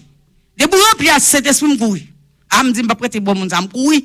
[0.55, 2.05] Debou yon pi a set espri mkoui.
[2.53, 4.03] Am di mpa prete bon moun zam koui.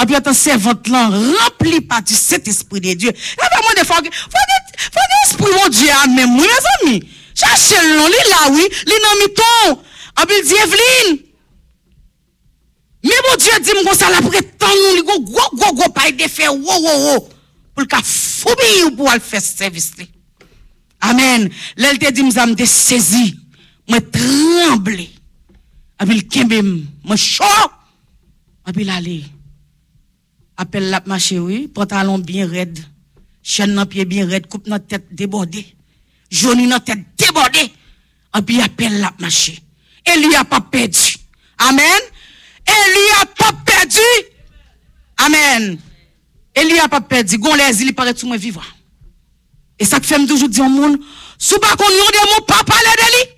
[0.00, 3.12] Anpi atan servant lan rempli pati set esprit de Diyo.
[3.12, 7.02] E pa moun defan ki, fwa de esprit moun Diyo an men moun, mè zami.
[7.38, 9.76] Chache lon, li lawi, li nan mi ton.
[10.22, 11.12] Anpi di Evelyn.
[13.10, 16.08] Mè moun Diyo di mgon sa la pretan nou, li go go go go pa
[16.08, 17.20] yi defe, wo wo wo.
[17.76, 20.08] Poul ka fobi ou pou al fè servis li.
[21.02, 21.48] Amen.
[21.76, 23.32] Lèl te di mzam de sezi,
[23.90, 25.06] mwen tremble.
[26.00, 27.81] Anpi l kembe mwen chok.
[28.68, 29.24] Et puis aller.
[30.56, 32.78] Appelle la marché oui, pantalon bien raide,
[33.42, 35.74] chaîne dans pied bien raide, coupe notre tête débordée.
[36.30, 37.72] Jaune dans tête débordée.
[38.36, 39.58] Et puis appelle la marché.
[40.06, 41.16] Et lui a pas perdu.
[41.58, 42.00] Amen.
[42.66, 44.32] Et lui a pas perdu.
[45.18, 45.78] Amen.
[46.54, 48.60] Eli a pas perdu, gon les il paraît tout moins vivant.
[49.78, 50.98] Et ça fait toujours dire au monde,
[51.38, 53.34] sous pas qu'on yon des mots pas parler de lui.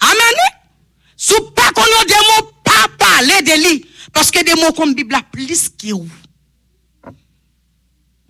[0.00, 0.60] Amen.
[1.16, 3.76] Sous pas qu'on yon des mots pa pale de li,
[4.14, 6.08] paske de mou kon bibla plis ki ou.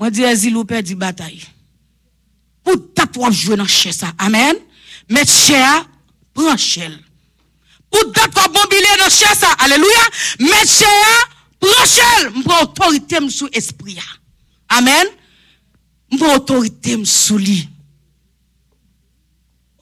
[0.01, 1.39] Mwen di e zilou pe di batay.
[2.67, 4.59] Pou tat wap jwe nan chè sa, amen,
[5.11, 5.83] met chè a,
[6.35, 6.95] pran chèl.
[7.93, 10.05] Pou tat wap bombile nan chè sa, aleluya,
[10.43, 11.17] met chè a,
[11.63, 12.29] pran chèl.
[12.41, 14.07] Mpre otorite msou espri ya,
[14.79, 15.11] amen,
[16.15, 17.61] mpre otorite msou li.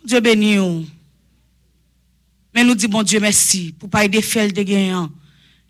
[0.05, 0.81] Dje beni ou.
[2.55, 5.11] Mais nous dit bon Dieu merci pour pas aider faire de gagnant.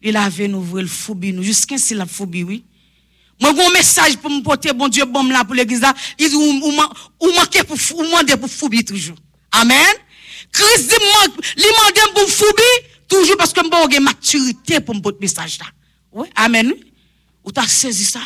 [0.02, 2.64] Il avait nous ouvrir le foubi nous jusqu'à si la foubi oui.
[3.40, 6.28] Moi j'ai un message pour me porter bon Dieu bon là pour l'église là, il
[6.28, 9.16] dit ou manquer pour ou demander pour foubi toujours.
[9.52, 9.94] Amen.
[10.52, 10.94] Christ dit
[11.56, 12.62] il demande pour foubi
[13.08, 15.66] toujours parce que m'pas une maturité pour me message là.
[16.12, 16.72] Oui, amen.
[17.44, 18.20] Ou t'as saisi ça?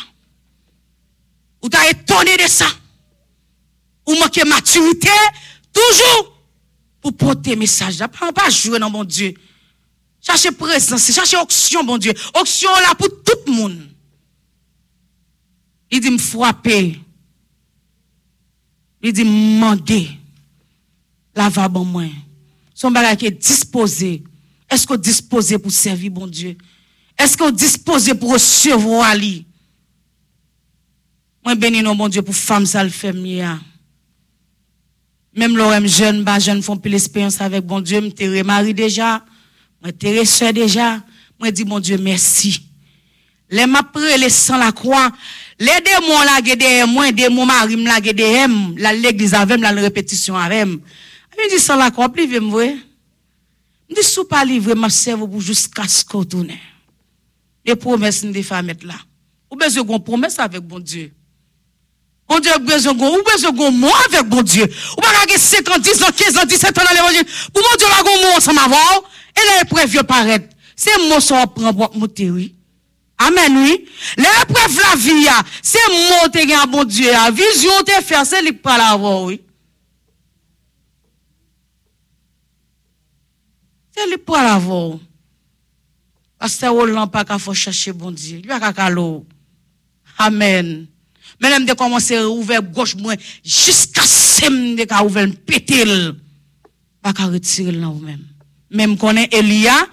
[1.61, 2.67] Ou t'as étonné de ça?
[4.07, 5.09] Ou manqué maturité,
[5.73, 6.34] toujours,
[7.11, 7.99] pour porter message.
[7.99, 9.33] Pas, pas jouer dans mon Dieu.
[10.19, 12.13] Cherchez présence, cherchez option, mon Dieu.
[12.33, 13.87] Option là pour tout le monde.
[15.91, 16.99] Il dit me frapper.
[19.03, 20.09] Il dit me demander.
[21.35, 22.09] La va bon moins.
[22.73, 24.23] Son bagage est disposé.
[24.67, 26.57] Est-ce qu'on disposé pour servir bon Dieu?
[27.19, 29.45] Est-ce qu'on disposé pour recevoir Ali?
[31.43, 33.45] Moi, béni non, bon Dieu, pour femme, ça le fait mieux.
[35.35, 39.23] Même l'OM jeune, bah, jeune font plus l'expérience avec bon Dieu, me t'ai mari déjà,
[39.99, 41.01] t'ai soeur déjà.
[41.39, 42.61] Moi, dis bon Dieu, merci.
[43.49, 43.81] Les m'a
[44.17, 45.11] les sans la croix.
[45.59, 48.47] Les démons la derrière moi, démons mari la derrière
[48.77, 50.67] la l'église avec la répétition avec.
[51.37, 52.69] Je dis sans la croix, plus me voir.
[53.89, 56.51] Je dis sous pas livrer ma cerveau pour jusqu'à ce qu'on tourne
[57.65, 58.95] les promesses des femmes là.
[59.51, 61.11] Ou besoin de promesse avec bon Dieu.
[62.27, 64.63] Bon Dieu, ou besoin de mot avec bon Dieu.
[64.97, 67.25] Ou pas gagner 50, 10 ans, 15 ans, 17 ans dans l'évangile.
[67.53, 69.03] Pour mon Dieu, là, on mot ensemble avant.
[69.37, 70.55] Et l'épreuve, paraître.
[70.75, 72.55] C'est mot ça prend pour monter, oui.
[73.17, 73.85] Amen, oui.
[74.17, 75.41] L'épreuve, la vie, ah.
[75.61, 77.11] c'est mot te gagne bon Dieu.
[77.15, 77.29] Ah.
[77.31, 79.41] Vision te faire, c'est lui pas l'avoir, oui.
[83.95, 84.97] C'est lui pas l'avoir.
[86.37, 88.39] Pasteur Roland, pas qu'à faut chercher bon Dieu.
[88.39, 88.89] Lui a qu'à
[90.17, 90.87] Amen.
[91.41, 92.95] Mais là, de commencer à ouvrir gauche
[93.43, 95.83] jusqu'à ce que de ouvrir péter.
[97.01, 98.25] Pas retirer vous-même.
[98.71, 99.87] Même qu'on est Elia,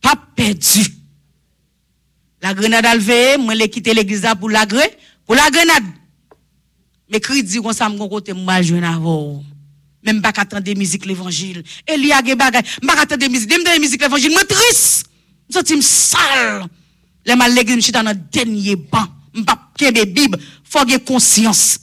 [0.00, 0.86] pas perdu.
[2.42, 4.90] La grenade a levé, moi l'ai quitté l'église pour la grenade,
[5.26, 5.84] pour la grenade.
[7.10, 9.44] Mais cri dit ça mon côté moi je avant.
[10.02, 10.32] Même pas
[11.04, 11.62] l'évangile.
[11.86, 15.06] Elia ge bagay, pas musiques, des musiques l'évangile, moi triste.
[15.52, 16.64] Je sale.
[17.26, 19.06] Les mal l'église je suis dans le dernier banc.
[19.34, 20.38] M'pa kebe Bible,
[20.70, 21.80] fò ge konsyans.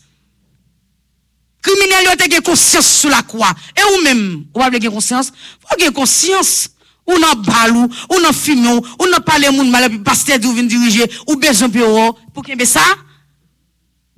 [1.64, 3.52] Kriminelle yo te ge konsyans sou la kwa.
[3.76, 4.24] E ou mèm,
[4.54, 5.34] ou wap le ge konsyans,
[5.64, 6.70] fò ge konsyans.
[7.08, 10.68] Ou nan balou, ou nan fimyon, ou nan pale moun malè pi pastèd ou vin
[10.68, 12.84] dirije, ou bezon pi ou, pou kèmbe sa?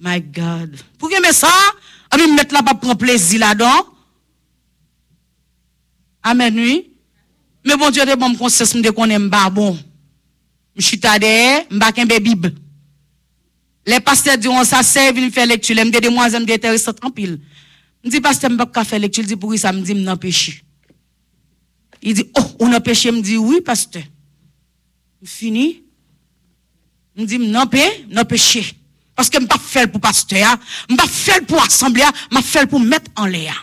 [0.01, 0.73] My God.
[0.97, 1.51] Pou kèmbe sa?
[2.09, 3.85] A mi mèt la pa pran plezi la don.
[6.25, 6.79] Amen, oui.
[7.65, 9.77] Mè bon diyo de bon m konsens m de konen m ba bon.
[10.73, 11.29] M chita de,
[11.69, 12.49] m baken be bib.
[13.89, 16.99] Le paste diyon sa se vin fè lektu, le mde de mwazen mde etere sot
[17.05, 17.37] anpil.
[18.05, 20.59] Mdi paste mbak ka fè lektu, mdi pou yi sa mdi mnan pechi.
[22.03, 24.03] Yi di, oh, ou nan pechi, mdi, oui paste.
[25.23, 25.81] Mfini,
[27.17, 28.61] mdi mnan pe, mnan pechi.
[29.17, 30.53] Paske mba fèl pou paste ya,
[30.91, 33.57] mba fèl pou asemble ya, mba fèl pou met an le ya.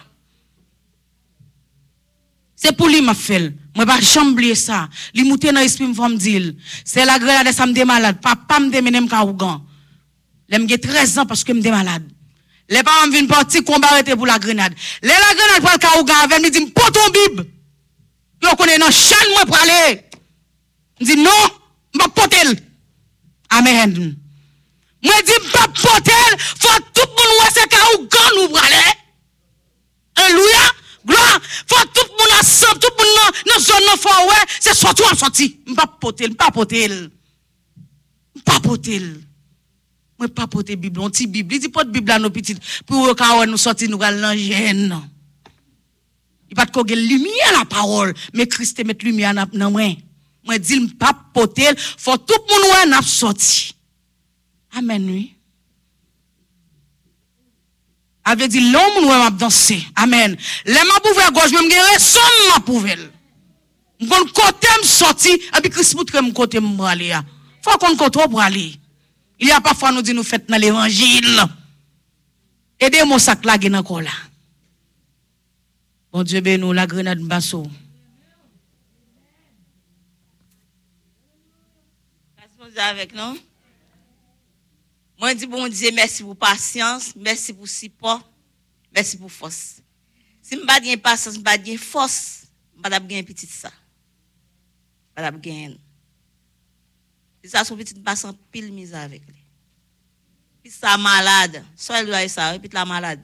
[2.56, 4.86] Se pou li ma fel, mwen pa jambliye sa.
[5.14, 6.54] Li mouten nan espri mfam dil.
[6.84, 9.62] Se la grela de sa mde malade, pa pa mde menem ka ougan.
[10.48, 12.06] Le mge 13 an paske mde malade.
[12.68, 14.74] Le pa m vin pati komba rete pou la grenade.
[15.02, 17.42] Le la grenade pral ka ou gavem, li di m poton bib.
[18.42, 19.82] Yo konen nan chan mwen prale.
[21.00, 21.52] M di non,
[21.94, 22.54] m pa potel.
[23.54, 23.94] Amen.
[25.06, 28.82] Mwen di m pa potel, fwa tout moun wese ka ou gan ou prale.
[30.26, 30.64] Elouya,
[31.06, 35.06] gloa, fwa tout moun asop, tout moun nan, nan zon nan fwa we, se sotou
[35.10, 35.52] an soti.
[35.70, 36.98] M pa potel, m pa potel.
[38.34, 39.10] M pa potel.
[40.16, 43.44] Mwen pa pote biblon, ti bibli, ti pote bibla nou pitit, pou wè ka wè
[43.48, 44.88] nou soti nou gal nan jen.
[46.48, 49.98] I pat kogue lumiye la parol, mè kristè met lumiye nan mwen.
[50.46, 53.74] Mwen dil mpa pote, fò tout moun wè nap soti.
[54.76, 55.26] Amen, oui.
[58.26, 60.38] Avè di lò moun wè map dansè, amen.
[60.64, 63.04] Lè map ouve a goj, mè mge re son map ouvel.
[64.00, 67.22] Mwen kon kote m soti, api kristè moutre m kote m brale ya.
[67.64, 68.82] Fò kon kote m brale ya.
[69.38, 71.42] Il y a parfois nous dit nous faites dans l'évangile.
[72.80, 74.10] Aidez-moi ça sac là encore là.
[76.12, 77.66] Bon Dieu ben nous la grenade basso.
[82.78, 83.38] avec nous.
[85.18, 88.28] Moi dis bon Dieu merci pour patience, merci pour support,
[88.94, 89.80] merci pour force.
[90.42, 92.46] Si m'pas pas patience, m'pas pas force,
[92.76, 93.70] m'pas pas petit ça.
[95.16, 95.78] M'pas pas
[97.46, 99.42] Pi sa son pitit pasan pil miza avek li.
[100.66, 101.62] Pi sa malade.
[101.78, 103.22] So el doye sa, pi la malade.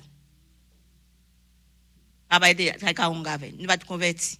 [2.30, 3.50] Abay de, kaya ka on gave.
[3.50, 4.38] Ni bat konverti.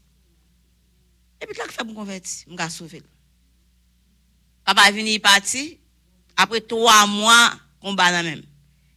[1.43, 2.47] E pi la ki fe mou konverti.
[2.47, 3.03] Mga souvel.
[4.71, 5.83] Abay vini pati.
[6.39, 8.47] Apre 3 mwa, kon ba nan menm.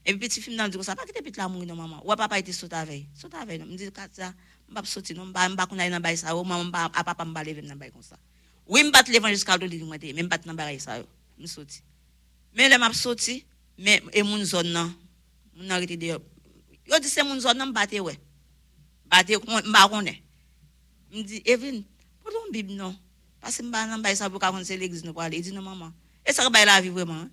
[0.05, 1.81] E pi piti film nan di kon sa, pa ki te piti la mouni nan
[1.81, 2.05] maman.
[2.05, 3.09] Ou a papa iti sot avey.
[3.17, 3.73] Sot avey nan.
[3.73, 4.29] Mdi kat sa,
[4.69, 5.33] mbap soti nan.
[5.33, 6.37] Mba koun ay nan bay sa.
[6.37, 8.21] Ou mba apapa mba levem nan bay kon sa.
[8.67, 11.01] Oui, je bat l'évangile catholique, je même bat dans bagaille ça.
[11.39, 11.81] Je sorti.
[12.55, 13.45] Mais là m'a sorti,
[13.77, 14.89] mais et mon zone là,
[15.55, 18.19] mon arrêté de Yo dit c'est mon zone là batté ouais.
[19.05, 20.21] Batté m'a connaît.
[21.11, 21.81] Me dit Evin,
[22.21, 22.95] pour ton bible non.
[23.39, 25.37] Parce que m'a dans bagaille ça pour qu'on c'est l'église nous pour aller.
[25.37, 25.91] Il dit non maman.
[26.25, 27.27] Et ça va la vie vraiment.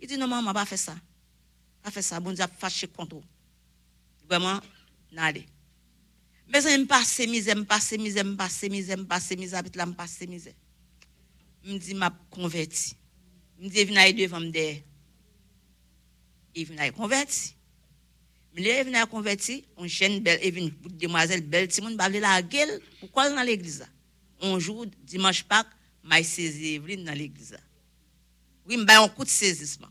[0.00, 0.96] Il dit non maman, pas faire ça.
[1.82, 3.20] Pas faire ça, bon Dieu fâché contre.
[4.28, 4.60] Vraiment,
[5.12, 5.46] n'allez.
[6.48, 9.76] Mè se m pase mizè, m pase mizè, m pase mizè, m pase mizè, apit
[9.80, 10.52] la m pase mizè.
[11.64, 12.92] M di m ap konverti.
[13.62, 14.74] M di evinay devan m deyè.
[16.60, 17.54] Evinay konverti.
[18.52, 22.76] M li evinay konverti, on chen bel evin, bout demwazel bel timoun, bavle la gel,
[23.00, 23.88] pou kol nan l'egliza.
[24.44, 25.72] Onjou, dimanche pak,
[26.04, 27.58] may sezi evlin nan l'egliza.
[28.68, 29.90] Oui, m bay an kout sezisman.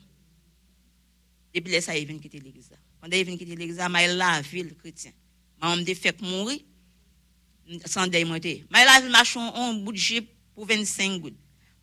[1.53, 2.77] Depi lè sa evin kite l'egliza.
[3.01, 5.17] Kanda evin kite l'egliza, may la vil kretien.
[5.63, 6.59] an m de fek mouri,
[7.87, 8.59] san dey mwete.
[8.73, 11.37] May la vi machon an bout jip pou 25 goud.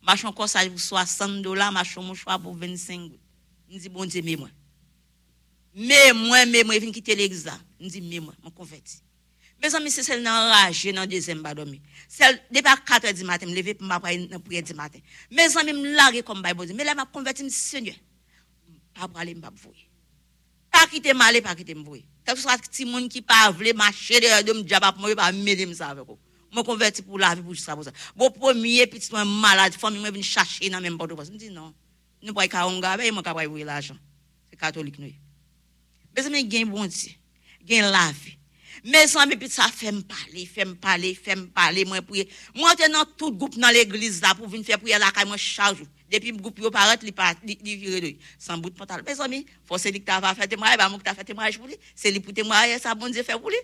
[0.05, 3.21] Machon konsaj pou 60 dola, machon mou chwa pou 25 goud.
[3.71, 4.57] Ndi bon di me mwen.
[5.73, 7.55] Me mwen, me mwen, vin kite l'egza.
[7.79, 8.99] Ndi me mwen, mwen konverti.
[9.61, 11.77] Me zan mi se sel nan raje nan dezem badomi.
[12.09, 15.03] Sel, depa 4 di maten, m leve pou m apre nan priye di maten.
[15.29, 16.73] Me zan mi m lage kom bay bodi.
[16.77, 17.93] Me la m ap konverti m si senye.
[17.93, 19.90] M pa prale m pa bvoye.
[20.81, 22.03] pa kite male, pa kite mbouye.
[22.25, 25.29] Kèp sou sa ti moun ki pa vle, ma chede yade m djabap mwen, pa
[25.35, 26.17] mede m sa veko.
[26.51, 27.93] Mwen konverti pou la vi pou jisa pou sa.
[28.17, 31.29] Bo pwemye piti mwen malade, fwa mwen vin chache nan men bodo pas.
[31.29, 31.71] Mwen di nan,
[32.21, 33.99] nou pway ka onga, be mwen ka pway vwe la jan.
[34.49, 35.17] Se katolik nou ye.
[36.15, 37.13] Bezè men gen bonti,
[37.67, 38.35] gen la vi.
[38.83, 42.25] Me san mi pit sa fem pale, fem pale, fem pale mwen pouye.
[42.57, 45.39] Mwen te nan tout goup nan l'eglise la pou vin fè pouye la kay mwen
[45.41, 45.85] chajou.
[46.11, 48.15] Depi m goup yo paret li, pa, li, li vire doy.
[48.41, 49.03] San bout pantal.
[49.05, 51.27] Me san mi, fose li k ta va fè temwaye, ba mwen k ta fè
[51.27, 51.77] temwaye pou li.
[51.95, 53.61] Se li pou temwaye, sa bon ze fè pou li.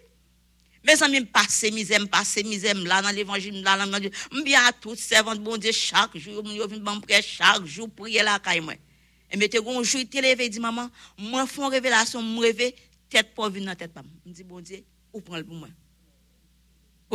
[0.86, 4.14] Me san mi m pase mizem, pase mizem la nan l'evangil, la nan l'evangil.
[4.32, 7.90] M biya tout servant bon ze chak jou, m yo vin ban pre chak jou
[7.90, 8.80] pouye la kay mwen.
[9.28, 10.88] E me te gonjou te leve di maman,
[11.20, 12.70] mwen fon revelasyon m reve,
[13.12, 14.08] tet pou vin nan tet pam.
[14.24, 14.86] M di bon ze.
[15.14, 15.70] Où prend le pour moi?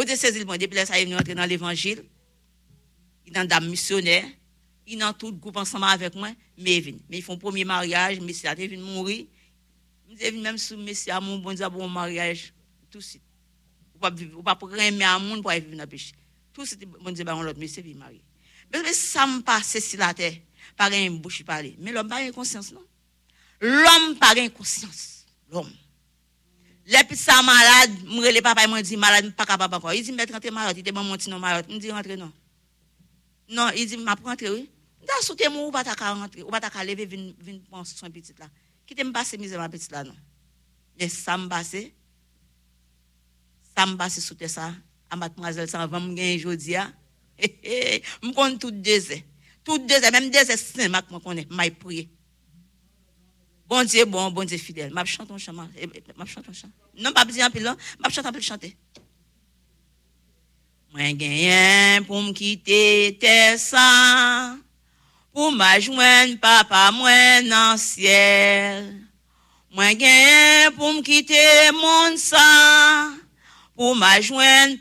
[0.05, 0.85] Dieu, saisi le depuis là,
[1.35, 2.05] dans l'évangile.
[3.27, 4.25] Il est dans missionnaire.
[5.19, 8.21] Tout groupe ensemble avec moi, mais il Mais ils font premier mariage,
[8.69, 9.27] venu mourir.
[10.11, 12.53] Je dis, même sous monsieur, mon bon mariage,
[12.91, 13.23] tout de suite
[14.11, 16.13] vivre, pas aimer un monde pour vivre dans le péché.
[16.53, 18.23] Tout ce bon Dieu, l'autre, mais c'est marié.
[18.73, 20.15] Mais ça me passe la
[20.77, 21.77] par une bouche parler.
[21.79, 22.83] Mais l'homme n'a pas conscience, non?
[23.61, 25.27] L'homme n'a pas conscience.
[25.51, 25.73] L'homme.
[26.85, 29.95] Le pit sa malade, mre le papa mwen di malade, mwen pa kapab ankon.
[29.95, 31.69] I di mwen rentre marot, i te bon, mwen monti nan marot.
[31.69, 32.33] Mwen di rentre non.
[33.55, 34.67] Non, i di mwen ap rentre oui.
[35.07, 38.11] Da soute mwen ou bata ka rentre, ou bata ka leve vin, vin pon son
[38.11, 38.51] pitit la.
[38.87, 40.19] Kite mwen pase mize mwen pitit la non.
[40.99, 41.85] Le sa mwen pase,
[43.71, 44.73] sa mwen pase soute sa,
[45.15, 46.89] amat mwazel san van mwen gen jodi ya.
[48.25, 49.23] Mwen kon tout deze.
[49.63, 52.09] Tout deze, mwen deze sen mak mwen konen, mwen priye.
[53.73, 54.93] Bon Dieu, bon, bon Dieu fidèle.
[54.95, 56.69] Je chante un chant, je chante un chant.
[56.99, 57.75] Non, pas besoin de là,
[58.07, 58.77] je chante un peu chanter.
[60.93, 64.59] Moi, gagne pour me quitter tes sangs,
[65.33, 69.07] pour m'ajoindre papa, moi, dans le ciel.
[69.71, 73.17] Moi, gagne pour me quitter mon sang,
[73.75, 74.77] pour m'ajoindre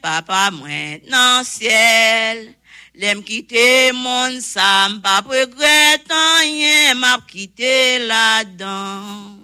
[3.02, 9.40] Lem kite moun sa mpa pregretan yen map kite la dan.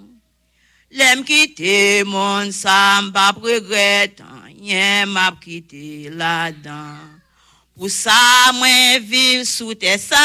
[0.93, 7.01] Lem kite moun sa mpa pregretan yen map kite la dan.
[7.73, 8.19] Pou sa
[8.59, 10.21] mwen viv sou te sa,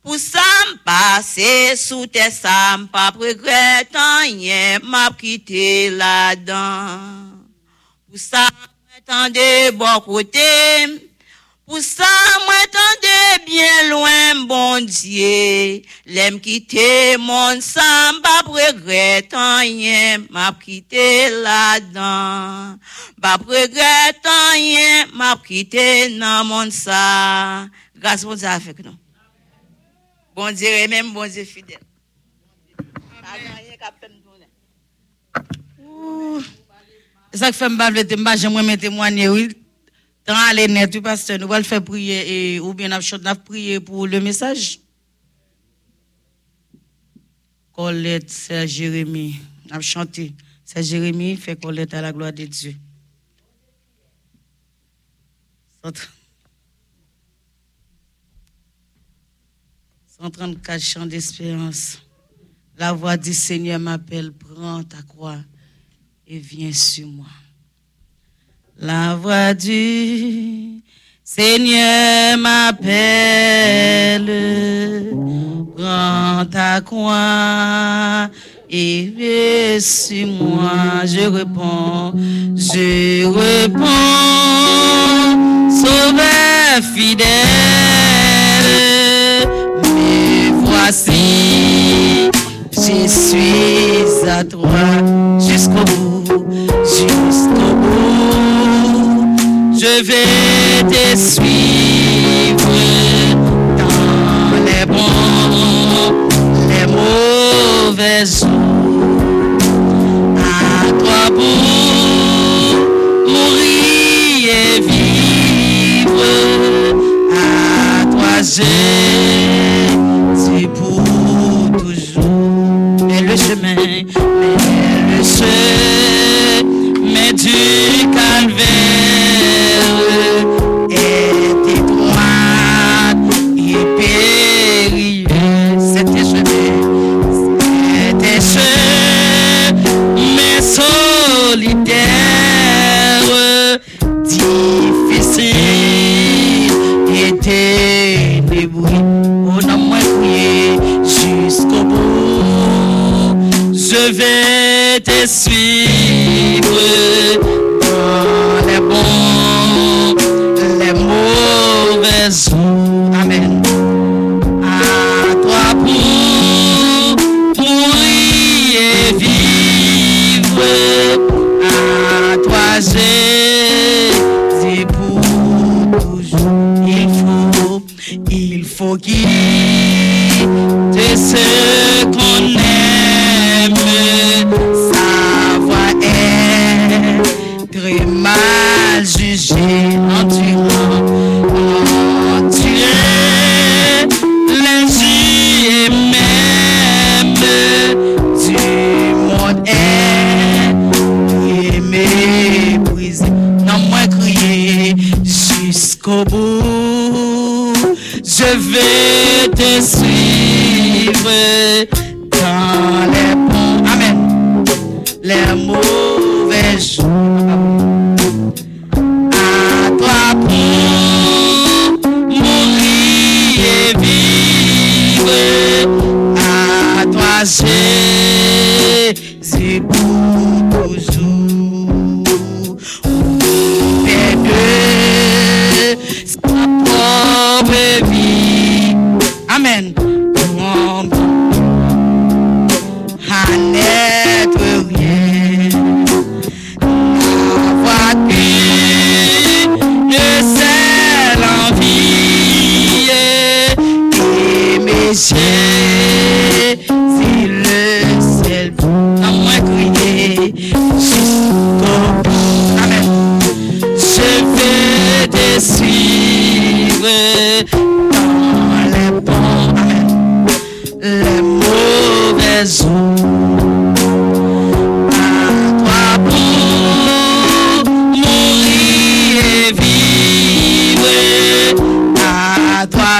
[0.00, 7.44] pou sa mpase sou te sa mpa pregretan yen map kite la dan.
[8.08, 10.48] Pou sa mwen tende bon kote
[10.88, 10.98] m,
[11.70, 12.02] Pour ça,
[12.48, 15.82] m'attendez bien loin, bon Dieu.
[16.04, 22.76] L'aime quitter mon sang, pas regrettant rien, m'a quitté là-dedans.
[23.22, 27.68] Pas regrettant rien, m'a quitté dans mon sang.
[27.96, 28.96] Grâce bon Dieu avec nous.
[30.34, 31.78] Bon Dieu, et même bon Dieu fidèle.
[37.32, 39.59] Ça fait me le thème, j'aimerais me témoigner, oui.
[40.30, 44.06] Dans aller net, du pasteur, nous faire prier, et, ou bien nous allons prier pour
[44.06, 44.78] le message.
[47.72, 49.40] Colette, c'est Jérémie.
[49.68, 50.32] Nous chanté.
[50.64, 52.76] C'est Jérémie, fait Colette à la gloire de Dieu.
[60.20, 61.98] 134 chants d'espérance.
[62.78, 65.40] La voix du Seigneur m'appelle, prends ta croix
[66.24, 67.26] et viens sur moi.
[68.82, 70.80] La voix du
[71.22, 74.24] Seigneur m'appelle,
[75.76, 78.30] prends ta croix
[78.70, 81.04] et sur moi.
[81.04, 82.14] Je réponds,
[82.56, 83.84] je réponds,
[85.70, 87.26] sauveur fidèle,
[89.94, 92.30] mais voici,
[92.72, 94.70] je suis à toi
[95.38, 96.10] jusqu'au bout
[96.84, 97.69] jusqu'au bout.
[99.82, 102.68] Je vais te suivre
[103.78, 106.12] dans les bons,
[106.68, 109.16] les mauvais jours.
[110.36, 111.60] À toi pour
[113.26, 116.24] mourir et vivre.
[117.32, 118.99] À toi Jésus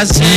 [0.00, 0.29] À toi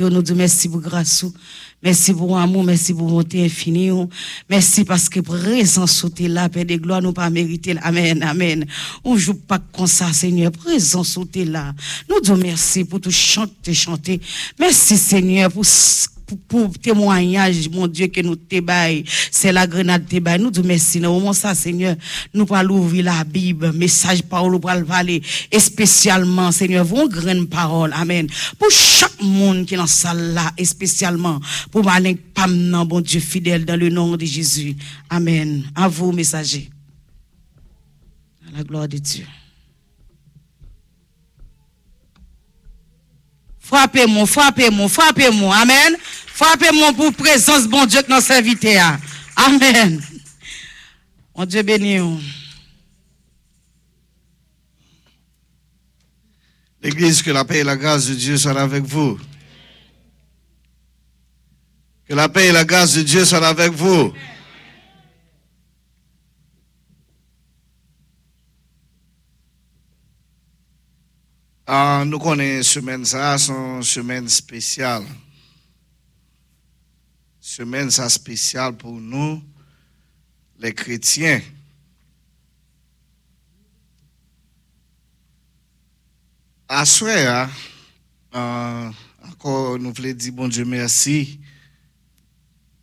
[0.00, 1.24] nous disons merci pour grâce.
[1.82, 3.90] Merci pour amour, merci pour bonté infinie.
[4.48, 7.76] Merci parce que présence sauter là, Père de gloire, nous pas mérité.
[7.82, 8.64] Amen, amen.
[9.04, 10.50] On joue pas comme ça, Seigneur.
[10.50, 11.74] Présence sauter là.
[12.08, 14.20] Nous disons merci pour tout chanter, chanter.
[14.58, 15.66] Merci, Seigneur, pour
[16.48, 19.04] pour, témoignage, mon Dieu, que nous te bail.
[19.30, 20.40] C'est la grenade te bail.
[20.40, 20.98] Nous disons merci.
[20.98, 21.96] Le moment ça, Seigneur,
[22.32, 25.22] nous allons ouvrir la Bible, message parole pour le valer.
[25.50, 27.92] Et spécialement, Seigneur, vos grandes paroles.
[27.94, 28.26] Amen.
[28.58, 31.40] Pour chaque monde qui est dans cette salle là, et spécialement
[31.70, 34.76] pour Malin Pamnan, bon Dieu fidèle, dans le nom de Jésus.
[35.10, 35.64] Amen.
[35.74, 36.70] À vous, messagers.
[38.48, 39.24] À la gloire de Dieu.
[43.64, 45.56] Frappez-moi, frappez-moi, frappez-moi.
[45.56, 45.96] Amen.
[46.26, 48.78] Frappez-moi pour présence, bon Dieu, que nous servitez.
[49.36, 50.02] Amen.
[51.34, 51.98] Mon Dieu béni.
[51.98, 52.20] vous.
[56.82, 59.18] L'Église, que la paix et la grâce de Dieu soient avec vous.
[62.06, 64.12] Que la paix et la grâce de Dieu soient avec vous.
[71.66, 75.02] Ah, nous connaissons semaine ça, son semaine spéciale.
[77.40, 79.42] Semaine ça spéciale pour nous,
[80.58, 81.40] les chrétiens.
[86.68, 87.48] À soir,
[88.34, 88.90] euh,
[89.22, 91.40] encore nous voulons dire bon Dieu merci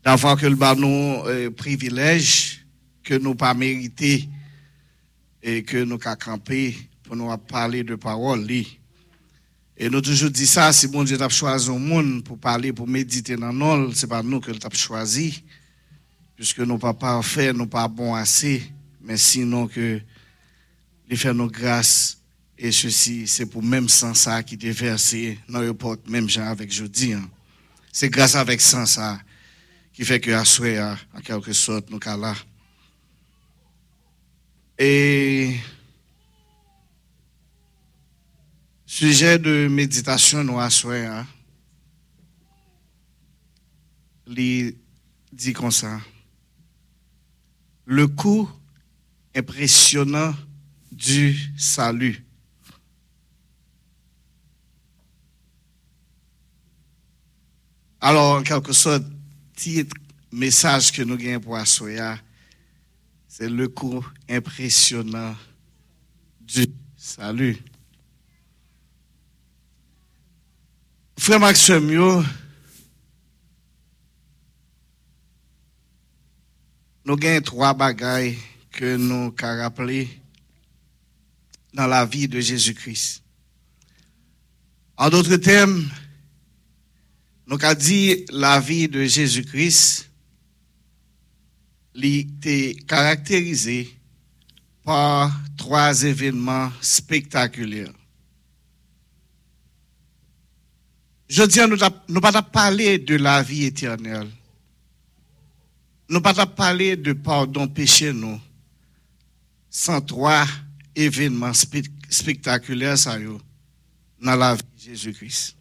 [0.03, 2.65] d'avoir que le nous euh, privilège
[3.03, 4.27] que nous pas mérité
[5.43, 6.75] et que nous qu'à camper
[7.11, 8.49] pour nous parler de parole.
[8.49, 12.87] Et nous toujours dit ça, si bon Dieu t'a choisi un monde pour parler, pour
[12.87, 15.43] méditer dans nous, c'est pas nous que t'a choisi,
[16.37, 18.63] puisque nous pas parfaits, nous pas bons assez,
[19.01, 19.99] mais sinon que
[21.09, 22.17] il fait nos grâces
[22.57, 25.75] et ceci, c'est pour même sans ça qui est versé dans le
[26.07, 27.11] même gens avec jeudi.
[27.11, 27.29] hein.
[27.91, 29.19] C'est grâce avec sans ça
[29.91, 32.33] qui fait que à en quelque sorte, nous là.
[34.79, 35.57] Et
[38.91, 41.25] sujet de méditation, nous à soir, hein,
[44.27, 44.75] il
[45.31, 46.01] dit comme ça.
[47.85, 48.49] Le coup
[49.33, 50.35] impressionnant
[50.91, 52.21] du salut.
[58.01, 59.05] Alors, en quelque sorte,
[59.55, 59.95] titre,
[60.33, 62.19] message que nous gagnons pour Assoya,
[63.25, 65.33] c'est le coup impressionnant
[66.41, 67.57] du salut.
[71.21, 72.25] Frère Maxime, nous
[77.05, 78.39] avons trois bagailles
[78.71, 80.09] que nous avons rappelées
[81.75, 83.21] dans la vie de Jésus-Christ.
[84.97, 85.87] En d'autres termes,
[87.45, 90.09] nous avons dit la vie de Jésus-Christ
[92.01, 93.95] était caractérisée
[94.83, 97.93] par trois événements spectaculaires.
[101.31, 101.77] Je dis, nous
[102.09, 104.29] ne pas parler de la vie éternelle.
[106.09, 108.37] Nous ne pas parler de pardon péché, nous.
[109.69, 110.45] Sans trois
[110.93, 111.53] événements
[112.09, 113.17] spectaculaires, ça
[114.19, 115.55] dans la vie de Jésus-Christ.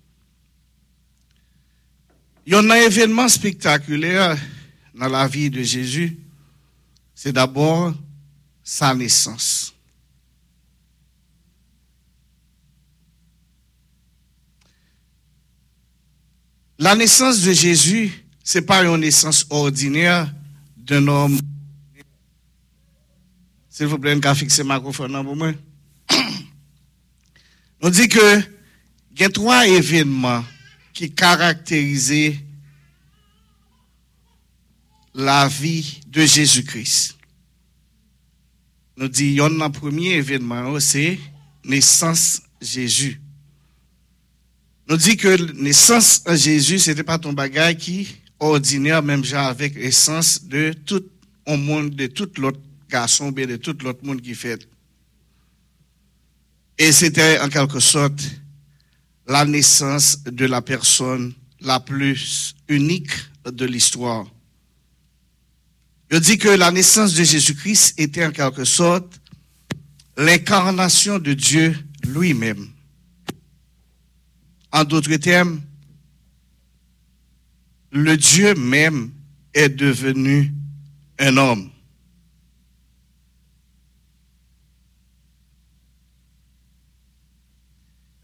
[2.47, 4.37] Il y a un événement spectaculaire
[4.93, 6.19] dans la vie de Jésus.
[7.15, 7.95] C'est d'abord
[8.65, 9.70] sa naissance.
[16.81, 18.11] La naissance de Jésus,
[18.43, 20.33] ce n'est pas une naissance ordinaire
[20.79, 21.39] d'un homme.
[23.69, 25.53] S'il vous plaît, on fixer le microphone pour moi.
[27.83, 28.41] On dit que
[29.13, 30.43] il y a trois événements
[30.95, 32.37] qui caractérisent
[35.15, 37.19] la vie de Jésus-Christ.
[38.97, 41.19] Nous dit, il y a un premier événement, c'est
[41.63, 43.21] naissance Jésus.
[44.91, 48.09] Nous dit que naissance en Jésus, ce n'était pas ton bagage qui
[48.41, 51.05] ordinaire, même genre avec l'essence de tout
[51.47, 52.59] le monde, de tout l'autre
[52.89, 54.69] garçon, de tout l'autre monde qui fait.
[56.77, 58.21] Et c'était en quelque sorte
[59.29, 63.13] la naissance de la personne la plus unique
[63.45, 64.27] de l'histoire.
[66.11, 69.21] Je dis que la naissance de Jésus-Christ était en quelque sorte
[70.17, 72.67] l'incarnation de Dieu lui-même.
[74.73, 75.61] En d'autres termes,
[77.93, 79.11] le Dieu même
[79.53, 80.53] est devenu
[81.19, 81.71] un homme.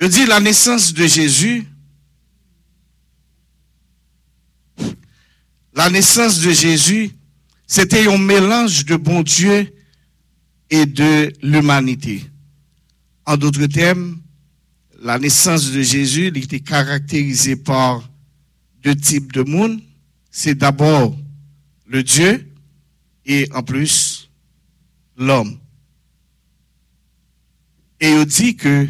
[0.01, 1.67] Je dis la naissance de Jésus,
[5.75, 7.11] la naissance de Jésus,
[7.67, 9.75] c'était un mélange de bon Dieu
[10.71, 12.23] et de l'humanité.
[13.25, 14.21] En d'autres termes,
[15.01, 18.09] la naissance de Jésus était caractérisée par
[18.83, 19.81] deux types de monde.
[20.31, 21.17] C'est d'abord
[21.87, 22.51] le Dieu
[23.25, 24.31] et en plus
[25.17, 25.59] l'homme.
[28.01, 28.89] Et il dit que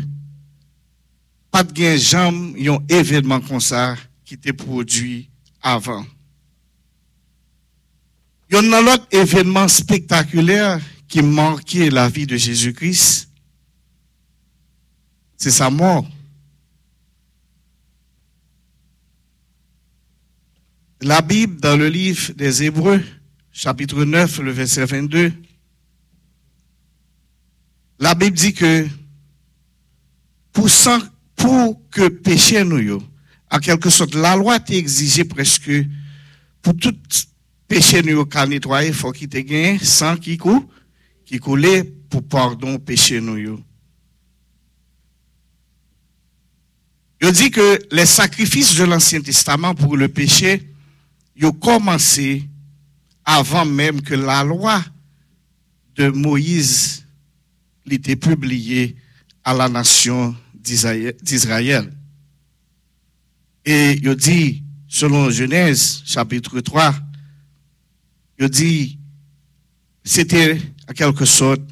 [1.51, 5.31] pas de jambe, un événement comme ça qui était produit
[5.63, 6.05] avant.
[8.51, 13.26] Il y a un autre événement spectaculaire qui marquait la vie de Jésus-Christ
[15.37, 16.07] c'est sa mort.
[21.03, 23.03] La Bible, dans le livre des Hébreux,
[23.53, 25.33] chapitre 9, le verset 22,
[27.99, 28.87] la Bible dit que
[30.53, 30.69] pour,
[31.35, 33.03] pour que péché nous,
[33.51, 35.71] en quelque sorte, la loi t'exigeait presque
[36.63, 36.97] pour tout
[37.69, 40.63] péché nous qu'à nettoyer, il faut qu'il te gagne sans qui coule,
[41.25, 43.61] qui coulait pour pardon péché nous.
[47.21, 50.63] Il dit que les sacrifices de l'Ancien Testament pour le péché,
[51.35, 52.45] ils ont commencé
[53.25, 54.85] avant même que la loi
[55.97, 57.07] de Moïse
[57.91, 58.97] était publiée
[59.43, 61.93] à la nation d'Israël.
[63.65, 66.95] Et il dit, selon Genèse chapitre 3,
[68.39, 68.99] il dit,
[70.05, 71.63] c'était en quelque sorte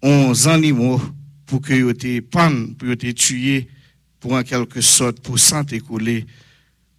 [0.00, 1.00] 11 animaux
[1.46, 3.68] pour qu'ils aient pour qu'ils tués
[4.22, 6.24] pour en quelque sorte, pour s'en écouler,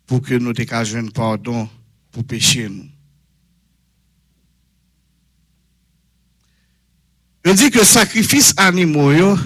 [0.05, 1.69] pour que nous un pardon
[2.11, 2.85] pour pécher nous.
[7.45, 9.37] Je dis que sacrifice animaux,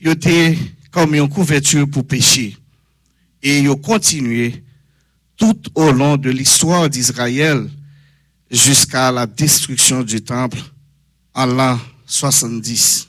[0.00, 0.56] était
[0.92, 2.56] comme une couverture pour pécher.
[3.42, 4.64] Et il continué
[5.36, 7.68] tout au long de l'histoire d'Israël
[8.48, 10.58] jusqu'à la destruction du temple
[11.34, 13.08] en l'an 70.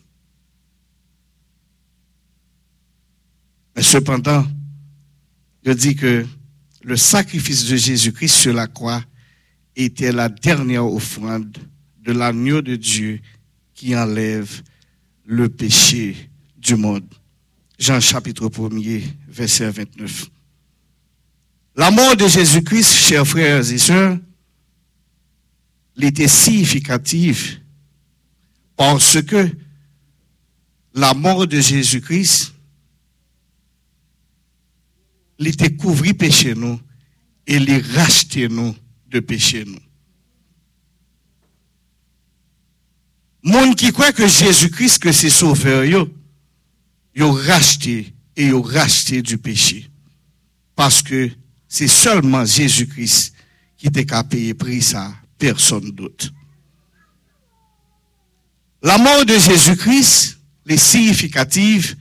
[3.77, 4.43] Mais cependant,
[5.63, 6.25] je dis que
[6.81, 9.03] le sacrifice de Jésus-Christ sur la croix
[9.75, 11.55] était la dernière offrande
[12.01, 13.19] de l'agneau de Dieu
[13.75, 14.63] qui enlève
[15.25, 17.05] le péché du monde.
[17.77, 20.25] Jean chapitre 1er, verset 29.
[21.75, 24.17] La mort de Jésus-Christ, chers frères et sœurs,
[26.01, 27.59] était significative
[28.75, 29.47] parce que
[30.95, 32.56] la mort de Jésus-Christ
[35.39, 36.79] il était couvri péché nous
[37.45, 38.75] et il racheté nous
[39.07, 39.79] de péché nous.
[43.43, 46.09] Monde qui croit que Jésus-Christ, que c'est sauveur, yo,
[47.15, 49.89] yo racheté et yo racheté du péché.
[50.75, 51.29] Parce que
[51.67, 53.33] c'est seulement Jésus-Christ
[53.77, 56.31] qui t'a qu'à payer prix ça, personne d'autre.
[58.81, 61.95] La mort de Jésus-Christ est significative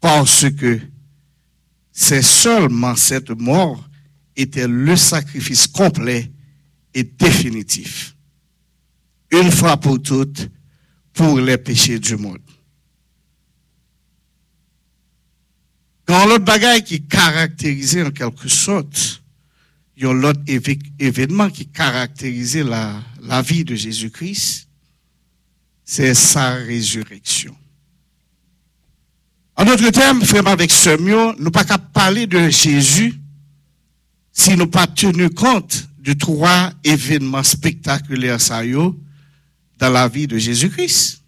[0.00, 0.80] parce que
[1.92, 3.88] c'est seulement cette mort
[4.34, 6.32] était le sacrifice complet
[6.94, 8.16] et définitif.
[9.30, 10.48] Une fois pour toutes,
[11.12, 12.40] pour les péchés du monde.
[16.06, 19.22] Quand l'autre bagaille qui caractérisait en quelque sorte,
[19.96, 20.40] il y a l'autre
[20.98, 24.66] événement qui caractérisait la, la vie de Jésus-Christ,
[25.84, 27.54] c'est sa résurrection.
[29.56, 33.14] En d'autres termes, frère, avec ce mot, nous pas qu'à parler de Jésus
[34.32, 41.22] si nous pas tenu compte de trois événements spectaculaires ça dans la vie de Jésus-Christ.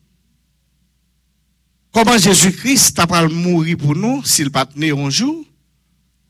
[1.92, 5.44] Comment Jésus-Christ a pas mourir pour nous s'il pas né un jour?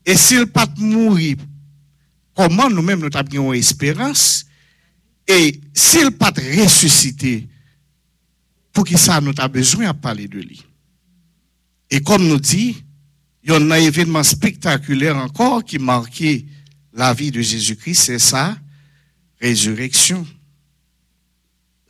[0.05, 1.37] Et s'il pas mourir
[2.35, 4.45] comment nous-mêmes nous avons espérance?
[5.27, 7.47] Et s'il pas ressuscité
[8.73, 10.65] pour qui ça nous a besoin de parler de lui?
[11.93, 12.83] Et comme nous dit,
[13.43, 16.43] il y a un événement spectaculaire encore qui marquait
[16.91, 18.57] la vie de Jésus-Christ, c'est sa
[19.39, 20.25] résurrection.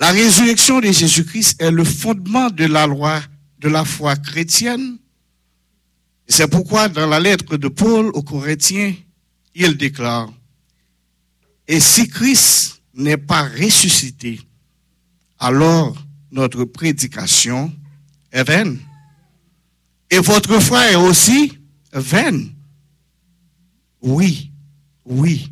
[0.01, 3.21] La résurrection de Jésus-Christ est le fondement de la loi
[3.59, 4.97] de la foi chrétienne.
[6.27, 8.93] C'est pourquoi dans la lettre de Paul aux Corinthiens,
[9.55, 10.34] il déclare,
[11.65, 14.41] Et si Christ n'est pas ressuscité,
[15.39, 15.95] alors
[16.30, 17.73] notre prédication
[18.34, 18.81] est vaine.
[20.14, 21.57] Et votre foi est aussi
[21.91, 22.53] vaine.
[23.99, 24.52] Oui,
[25.06, 25.52] oui.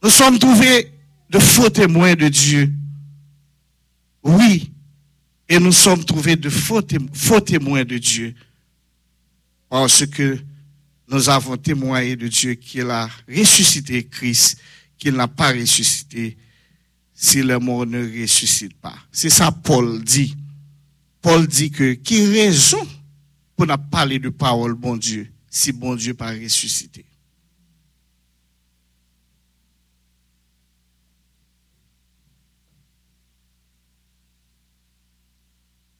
[0.00, 0.92] Nous sommes trouvés
[1.28, 2.72] de faux témoins de Dieu.
[4.22, 4.70] Oui.
[5.48, 8.32] Et nous sommes trouvés de faux, témoins de Dieu.
[9.68, 10.38] Parce que
[11.08, 14.60] nous avons témoigné de Dieu qu'il a ressuscité Christ,
[14.96, 16.36] qu'il n'a pas ressuscité
[17.22, 18.96] si le mort ne ressuscite pas.
[19.12, 20.36] C'est ça Paul dit.
[21.20, 22.84] Paul dit que qui raison
[23.54, 27.04] pour ne parler de parole bon Dieu si bon Dieu pas ressuscité?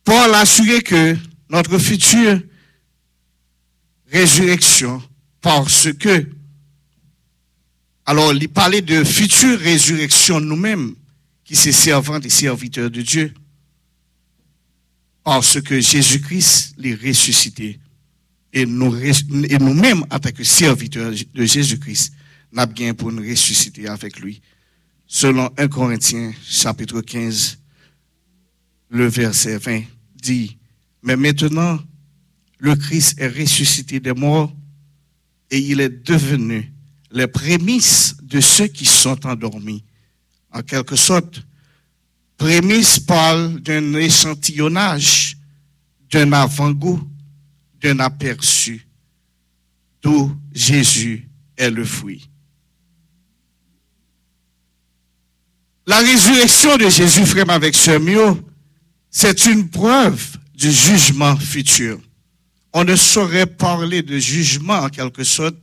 [0.03, 1.17] Paul a assuré que
[1.49, 2.41] notre future
[4.09, 5.01] résurrection,
[5.41, 6.27] parce que,
[8.07, 10.97] alors il parlait de future résurrection nous-mêmes,
[11.53, 13.35] qui c'est servants et serviteurs de Dieu,
[15.23, 17.79] parce que Jésus-Christ les ressuscité.
[18.55, 22.15] Et nous, et nous-mêmes, en tant que serviteurs de Jésus-Christ,
[22.53, 24.41] nous bien pour nous ressusciter avec lui.
[25.07, 27.59] Selon 1 Corinthiens, chapitre 15,
[28.89, 29.83] le verset 20
[30.15, 30.57] dit,
[31.03, 31.79] mais maintenant,
[32.61, 34.57] le Christ est ressuscité des morts
[35.51, 36.73] et il est devenu
[37.11, 39.85] les prémices de ceux qui sont endormis.
[40.53, 41.43] En quelque sorte,
[42.37, 45.37] prémices parle d'un échantillonnage,
[46.11, 47.09] d'un avant-goût,
[47.81, 48.87] d'un aperçu,
[50.03, 52.29] d'où Jésus est le fruit.
[55.87, 58.43] La résurrection de Jésus, frère, avec ce mieux,
[59.11, 62.01] c'est une preuve du jugement futur.
[62.73, 65.57] On ne saurait parler de jugement en quelque sorte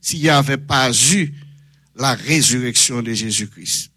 [0.00, 1.32] s'il n'y avait pas eu
[1.94, 3.89] la résurrection de Jésus-Christ.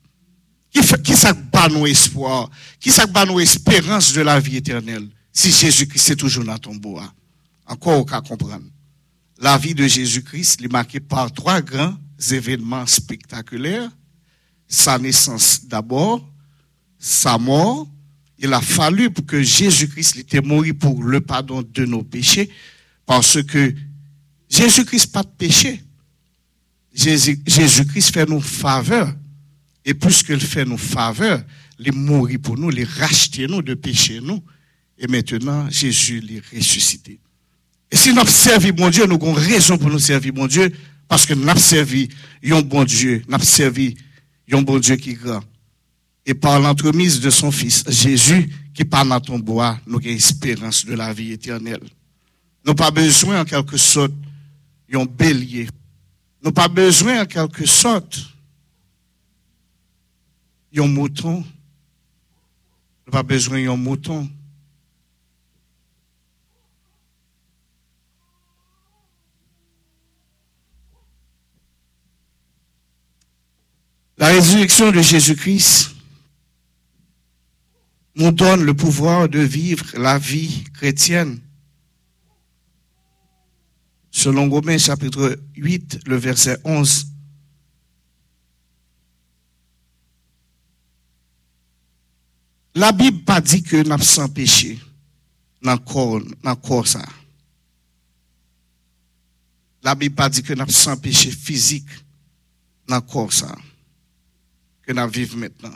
[0.73, 1.33] Qui, ça
[1.69, 2.49] nos espoir?
[2.79, 5.07] Qui ça nos espérance de la vie éternelle?
[5.31, 7.13] Si Jésus-Christ est toujours dans ton bois?
[7.65, 8.65] Encore au cas comprendre.
[9.39, 11.95] La vie de Jésus-Christ est marquée par trois grands
[12.31, 13.89] événements spectaculaires.
[14.67, 16.27] Sa naissance d'abord,
[16.97, 17.87] sa mort
[18.43, 22.49] il a fallu pour que Jésus-Christ était mort pour le pardon de nos péchés,
[23.05, 23.73] parce que
[24.49, 25.81] Jésus-Christ pas de péché.
[26.93, 29.15] Jésus-Christ fait nous faveur.
[29.85, 31.43] Et puisqu'il fait nous faveur,
[31.79, 34.41] il mourit pour nous, il racheter nous de péché nous.
[34.97, 37.19] Et maintenant, Jésus les ressuscité.
[37.91, 40.71] Et si nous servi mon Dieu, nous avons raison pour nous servir mon Dieu,
[41.07, 42.09] parce que nous avons servi
[42.45, 43.95] un bon Dieu, nous avons servi
[44.51, 45.43] un bon Dieu qui est grand
[46.25, 50.85] et par l'entremise de son Fils, Jésus, qui parle dans ton bois, nous avons espérance
[50.85, 51.81] de la vie éternelle.
[51.81, 54.13] Nous n'avons pas besoin, en quelque sorte,
[54.89, 55.67] d'un bélier.
[56.41, 58.21] Nous n'avons pas besoin, en quelque sorte,
[60.73, 61.43] d'un mouton.
[63.05, 64.29] N'avons pas besoin d'un mouton.
[74.17, 75.95] La résurrection de Jésus-Christ
[78.15, 81.39] nous donne le pouvoir de vivre la vie chrétienne.
[84.11, 87.12] Selon Romains chapitre 8, le verset 11.
[92.75, 94.79] La Bible pas dit que nous sans péché
[95.61, 97.05] dans le corps ça.
[99.83, 101.87] La Bible pas dit que nous sans péché physique
[102.87, 103.55] dans le corps ça
[104.83, 105.73] que nous vivons maintenant.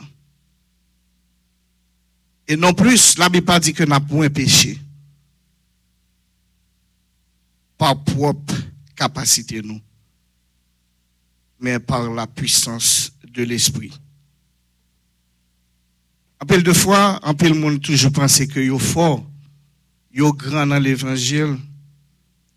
[2.46, 4.78] Et non plus, la Bible pas dit que n'avons point péché.
[7.76, 8.54] Par propre
[8.96, 9.80] capacité, nous.
[11.60, 13.92] Mais par la puissance de l'esprit.
[16.40, 19.24] Un peu de fois, un peu le monde toujours pensé que yo fort,
[20.12, 21.56] yo grand dans l'évangile,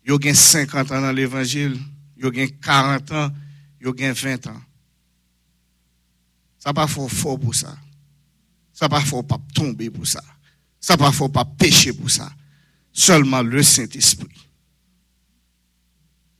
[0.06, 1.76] yo gain 50 ans dans l'évangile,
[2.16, 3.30] yo gain 40 ans,
[3.80, 4.62] yo gain 20 ans.
[6.58, 7.76] Ça pas fort fort pour ça.
[8.72, 10.22] Ça pas faut pas tomber pour ça.
[10.80, 12.30] Ça pas faut pas pécher pour ça.
[12.92, 14.28] Seulement le Saint-Esprit.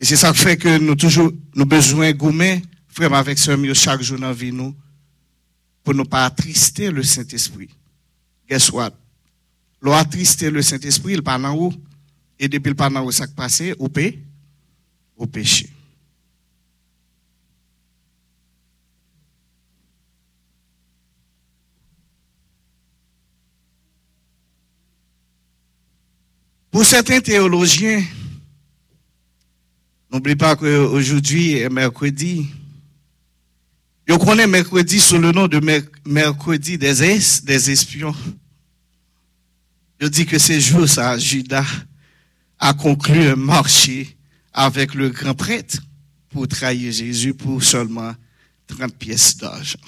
[0.00, 3.74] Et c'est ça qui fait que nous toujours nous besoin gommer frère avec ce mieux
[3.74, 4.74] chaque jour dans la vie nous
[5.82, 7.70] pour ne pas attrister le Saint-Esprit.
[8.48, 8.92] Guess what?
[9.80, 11.72] L'on attrister le Saint-Esprit, il part en haut.
[12.38, 14.22] Et depuis le part en haut, ça qui passe, au péché.
[15.16, 15.68] Au péché.
[26.70, 28.02] Pour certains théologiens,
[30.10, 32.48] n'oublie pas qu'aujourd'hui mercredi.
[34.06, 35.60] Je connais mercredi sous le nom de
[36.04, 37.02] mercredi des,
[37.70, 38.14] espions.
[40.00, 41.66] Je dis que ce jour, ça, Judas
[42.58, 44.16] a conclu un marché
[44.52, 45.78] avec le grand prêtre
[46.30, 48.12] pour trahir Jésus pour seulement
[48.66, 49.78] 30 pièces d'argent.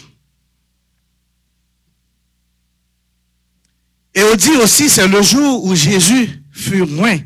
[4.14, 7.18] Et on dit aussi, c'est le jour où Jésus fut moins.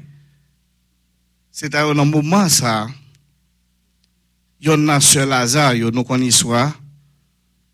[1.52, 2.88] C'est à un moment, ça.
[4.60, 6.74] Il y a un seul Lazare, nous connaît soit.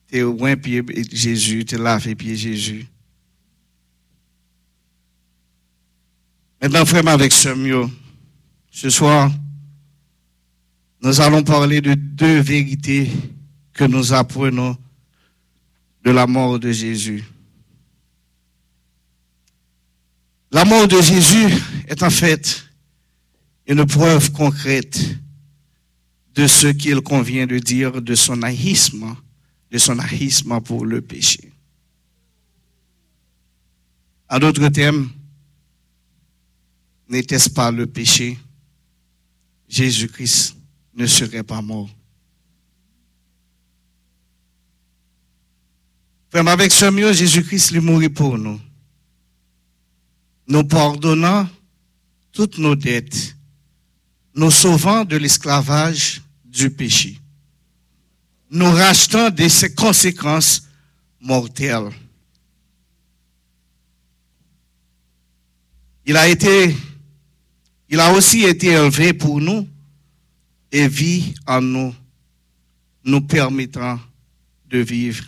[0.09, 2.87] Tu es loin pied Jésus, tu lavé pied Jésus.
[6.61, 7.87] Maintenant, frère, avec mieux,
[8.71, 9.31] ce soir,
[11.03, 13.11] nous allons parler de deux vérités
[13.73, 14.77] que nous apprenons
[16.05, 17.25] de la mort de Jésus.
[20.51, 21.53] La mort de Jésus
[21.89, 22.65] est en fait
[23.67, 25.19] une preuve concrète
[26.35, 29.17] de ce qu'il convient de dire de son haïsme,
[29.71, 31.53] de son haïsme pour le péché.
[34.29, 35.11] En d'autres termes,
[37.09, 38.39] n'était-ce pas le péché,
[39.69, 40.57] Jésus-Christ
[40.97, 41.91] ne serait pas mort.
[46.31, 48.61] Frère, avec ce mieux, Jésus-Christ lui mourit pour nous
[50.47, 51.49] nous pardonnant
[52.33, 53.37] toutes nos dettes,
[54.35, 56.21] nous sauvant de l'esclavage
[56.55, 57.19] du péché,
[58.51, 60.69] nous rachetant de ses conséquences
[61.21, 61.91] mortelles.
[66.07, 66.77] Il a été,
[67.89, 69.69] il a aussi été élevé pour nous
[70.71, 71.95] et vit en nous,
[73.05, 73.99] nous permettant
[74.67, 75.25] de vivre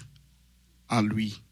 [0.88, 1.42] en lui.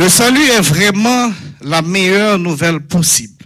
[0.00, 3.44] Le salut est vraiment la meilleure nouvelle possible.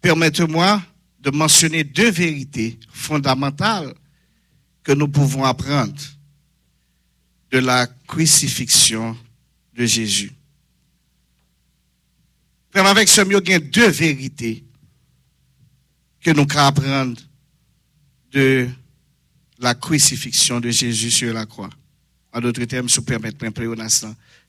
[0.00, 0.80] Permettez-moi
[1.18, 3.92] de mentionner deux vérités fondamentales
[4.84, 6.00] que nous pouvons apprendre
[7.50, 9.18] de la crucifixion
[9.74, 10.30] de Jésus.
[12.76, 14.62] mieux, il y a deux vérités
[16.20, 17.20] que nous pouvons apprendre
[18.30, 18.68] de
[19.58, 21.70] la crucifixion de Jésus sur la croix.
[22.32, 23.52] En d'autres termes, si vous permettez un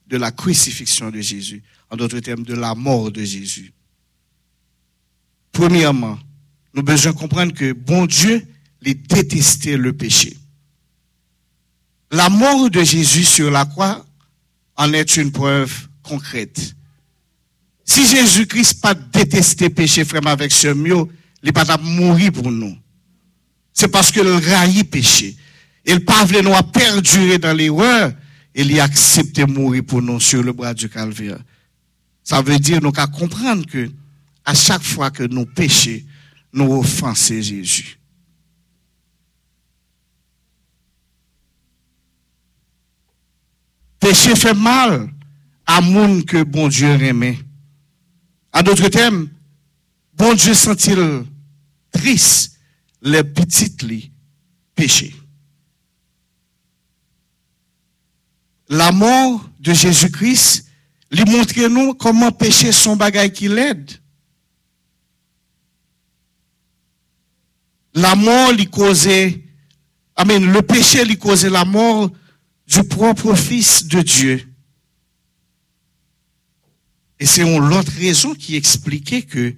[0.07, 1.63] de la crucifixion de Jésus.
[1.89, 3.73] En d'autres termes, de la mort de Jésus.
[5.51, 6.17] Premièrement,
[6.73, 8.45] nous devons besoin comprendre que bon Dieu,
[8.81, 10.37] les détestait le péché.
[12.11, 14.05] La mort de Jésus sur la croix
[14.75, 16.75] en est une preuve concrète.
[17.85, 21.05] Si Jésus-Christ pas détesté péché, frère, avec ce mieux,
[21.41, 22.77] il n'est pas mourir pour nous.
[23.73, 25.35] C'est parce qu'il le péché.
[25.85, 28.13] Il pas voulu nous perdurer dans l'erreur,
[28.55, 31.39] il a accepté mourir pour nous sur le bras du calvaire.
[32.23, 33.89] Ça veut dire nous qu'à comprendre que
[34.45, 36.01] à chaque fois que nous péchons,
[36.53, 37.99] nous offensons Jésus.
[43.99, 45.09] Péché fait mal
[45.65, 47.39] à monde que bon Dieu aimait.
[48.51, 49.29] À d'autres termes,
[50.13, 51.25] bon Dieu sent-il
[51.91, 52.59] triste
[53.01, 54.11] les petites li
[54.75, 55.15] péchés.
[58.73, 60.65] La mort de Jésus-Christ
[61.11, 63.91] lui montre nous comment pécher son bagage qui l'aide.
[67.93, 69.43] La mort lui causait,
[70.15, 72.09] amen, le péché lui causait la mort
[72.65, 74.43] du propre Fils de Dieu.
[77.19, 79.53] Et c'est une autre raison qui expliquait que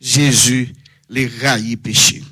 [0.00, 0.74] Jésus
[1.08, 2.24] les raillit péché.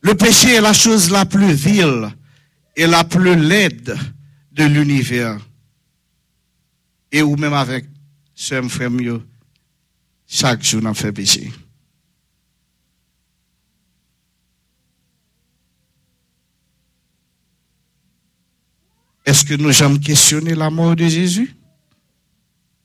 [0.00, 2.15] Le péché est la chose la plus vile
[2.76, 3.98] et la plus laide
[4.52, 5.40] de l'univers.
[7.10, 7.86] Et ou même avec
[8.34, 9.26] ce frère mieux,
[10.26, 11.50] chaque jour on fait péché.
[19.24, 21.56] Est-ce que nous jamais questionné la mort de Jésus?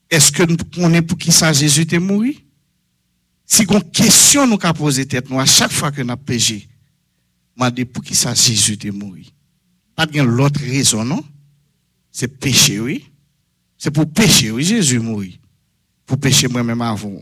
[0.09, 2.23] Est-ce que nous connaissons pour qui ça Jésus est mort?
[3.45, 6.67] Si on question nous qu'a posé tête nous à chaque fois que nous avons péché,
[7.55, 9.15] m'a dit pour qui ça Jésus est mort?
[9.95, 11.23] Pas de l'autre raison, non?
[12.11, 13.09] C'est péché, oui.
[13.77, 15.23] C'est pour pécher, oui, Jésus mort.
[16.05, 17.21] Pour pécher moi-même avant.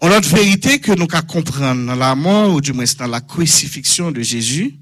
[0.00, 3.20] On a vérité que nous qu'à comprendre dans la mort, ou du moins dans la
[3.20, 4.76] crucifixion de Jésus,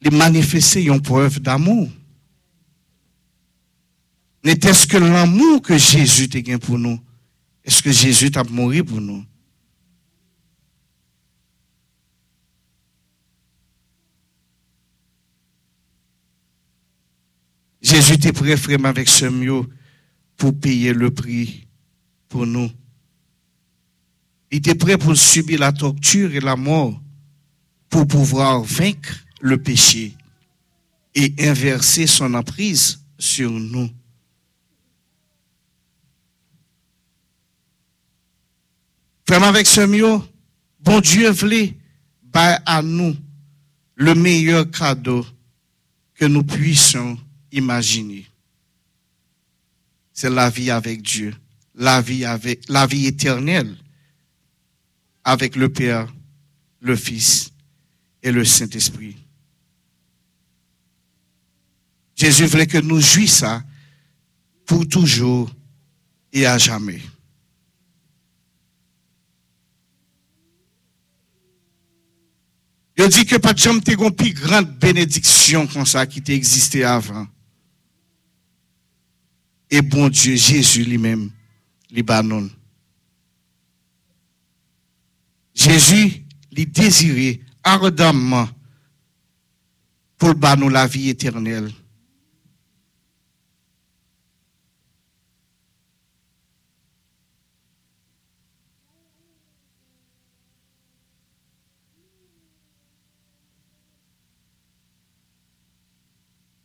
[0.00, 1.88] les manifester une preuve d'amour.
[4.44, 7.00] N'était-ce que l'amour que Jésus gagné pour nous?
[7.64, 9.24] Est-ce que Jésus t'a mort pour nous?
[17.92, 19.64] Jésus était prêt vraiment avec ce mieux
[20.38, 21.68] pour payer le prix
[22.26, 22.70] pour nous?
[24.50, 26.98] Il était prêt pour subir la torture et la mort
[27.90, 30.16] pour pouvoir vaincre le péché
[31.14, 33.90] et inverser son emprise sur nous?
[39.28, 40.18] Vraiment avec ce mieux,
[40.80, 41.76] bon Dieu voulait
[42.32, 43.14] à nous
[43.96, 45.26] le meilleur cadeau
[46.14, 47.18] que nous puissions
[47.52, 48.26] imaginer.
[50.12, 51.34] C'est la vie avec Dieu,
[51.74, 53.76] la vie avec la vie éternelle
[55.24, 56.12] avec le Père,
[56.80, 57.50] le Fils
[58.22, 59.16] et le Saint-Esprit.
[62.16, 63.62] Jésus voulait que nous jouissions
[64.66, 65.50] pour toujours
[66.32, 67.02] et à jamais.
[72.96, 73.80] Il dit que pas de jamais
[74.10, 77.26] plus grande bénédiction comme ça qui existé avant.
[79.74, 81.30] Et bon Dieu, Jésus lui-même,
[81.90, 82.50] Libanon.
[85.54, 86.24] Jésus
[86.54, 88.46] lui désirait ardemment
[90.18, 91.72] pour nous la vie éternelle.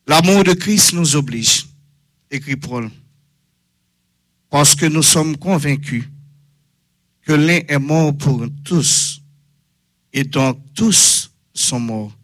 [0.05, 1.67] L'amour de Christ nous oblige,
[2.29, 2.89] écrit Paul,
[4.49, 6.05] parce que nous sommes convaincus
[7.21, 9.21] que l'un est mort pour tous,
[10.13, 12.17] et donc tous sont morts.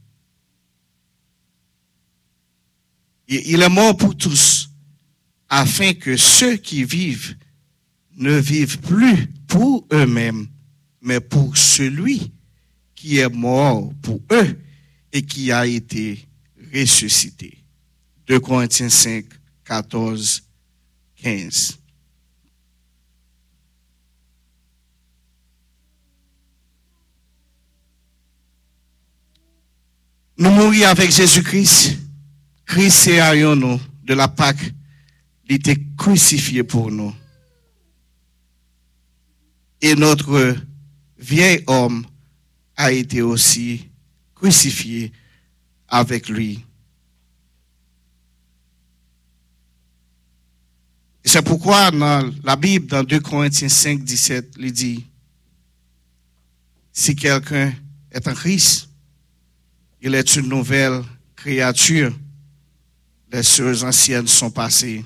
[3.27, 4.69] Et il est mort pour tous,
[5.49, 7.35] afin que ceux qui vivent
[8.15, 10.47] ne vivent plus pour eux-mêmes,
[11.01, 12.31] mais pour celui
[12.95, 14.59] qui est mort pour eux
[15.11, 16.25] et qui a été
[16.73, 17.57] ressuscité.
[18.27, 19.25] 2 Corinthiens 5,
[19.65, 20.44] 14,
[21.22, 21.80] 15.
[30.38, 31.98] Nous mourons avec Jésus-Christ.
[32.65, 34.73] Christ est nous de la Pâque.
[35.48, 37.14] Il était crucifié pour nous.
[39.81, 40.56] Et notre
[41.18, 42.06] vieil homme
[42.76, 43.90] a été aussi
[44.34, 45.11] crucifié
[45.88, 46.65] avec lui.
[51.34, 55.03] C'est pourquoi dans la Bible, dans 2 Corinthiens 5, 17, il dit,
[56.91, 57.73] si quelqu'un
[58.11, 58.88] est en Christ,
[59.99, 61.01] il est une nouvelle
[61.35, 62.15] créature.
[63.31, 65.03] Les choses anciennes sont passées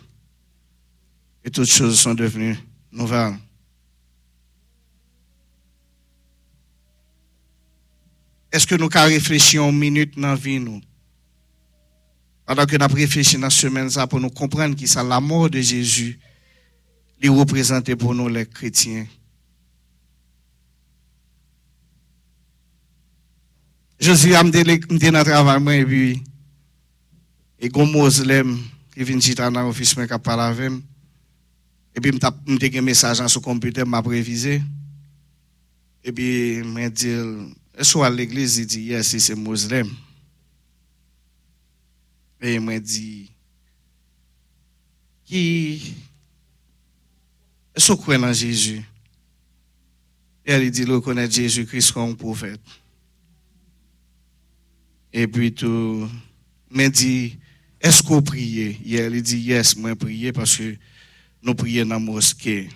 [1.46, 2.60] et toutes choses sont devenues
[2.92, 3.38] nouvelles.
[8.52, 10.82] Est-ce que nous avons réfléchi une minute dans la vie, nous?
[12.48, 15.50] Pendant que nous avons réfléchi dans la semaine, pour nous comprendre que c'est la mort
[15.50, 16.18] de Jésus,
[17.22, 19.06] est représenté pour nous, les chrétiens.
[24.00, 26.24] Josie a m'était dans le travail, et puis,
[27.60, 28.58] et Moslem
[28.94, 30.80] qui vient chita dans l'office, qui parle avec moi.
[31.96, 34.62] Et puis, m'te un message sur le computer, m'a prévisé.
[36.02, 37.10] Et puis, m'a dit,
[37.78, 39.90] est-ce que à l'église, il dit, yes, c'est musulman.
[42.42, 43.32] Et m'a dit,
[45.26, 45.96] qui,
[47.76, 48.84] vous croyez en Jésus?
[50.46, 52.62] Et elle dit, le connaît Jésus-Christ comme prophète.
[55.12, 56.08] Et puis tout,
[56.70, 57.38] m'a dit,
[57.82, 58.80] est-ce que vous priez?
[58.86, 60.78] Et elle dit, yes, moi prier parce que
[61.42, 62.70] nous prions dans la mosquée.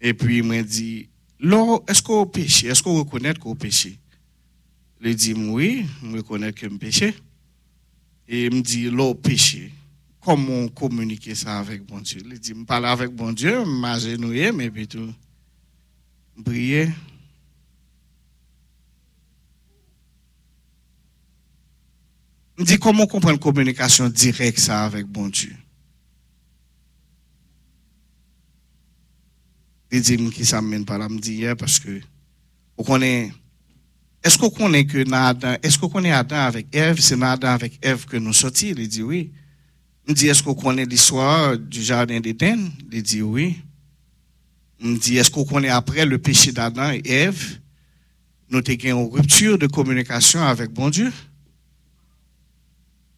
[0.00, 1.08] Et puis il m'a dit,
[1.40, 2.68] est-ce que vous péchez?
[2.68, 3.98] Est-ce reconnaissez que vous péchez?
[5.00, 7.14] Il dit, oui, je reconnais que je péché.
[8.26, 9.72] Et il me dit, l'eau péché.
[10.20, 12.22] Comment communiquer ça avec bon Dieu?
[12.24, 15.12] Il dit, je parle avec bon Dieu, je m'agenouille, mais puis tout,
[16.42, 16.88] prier.
[22.58, 25.54] Il dit, comment comprendre la communication directe ça avec bon Dieu?
[29.92, 32.00] Il dit, qui ça mène par là, me dit, parce que,
[32.78, 33.32] vous connaissez,
[34.24, 38.16] est-ce qu'on connaît que Adam, est-ce qu'on Adam avec Ève, c'est Adam avec Ève que
[38.16, 38.70] nous sortis?
[38.70, 39.30] Il dit oui.
[40.08, 42.70] Il dit, est-ce qu'on connaît l'histoire du jardin d'Éden?
[42.90, 43.58] Il dit oui.
[44.80, 47.58] Il dit, est-ce qu'on connaît après le péché d'Adam et Ève?
[48.50, 51.12] Nous avons une rupture de communication avec bon Dieu.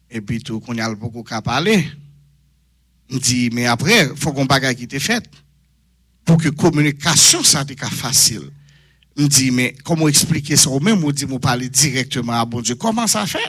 [0.09, 1.85] Et puis tout, qu'on y a beaucoup qu'à parler.
[3.09, 5.25] Il dit, mais après, il faut qu'on bagaille qui était fait.
[6.25, 8.49] Pour que la communication soit facile.
[9.17, 10.69] Me dis, mais comment expliquer ça?
[10.69, 12.75] Ou même, on dit, vous parler directement à bon Dieu.
[12.75, 13.39] Comment ça fait?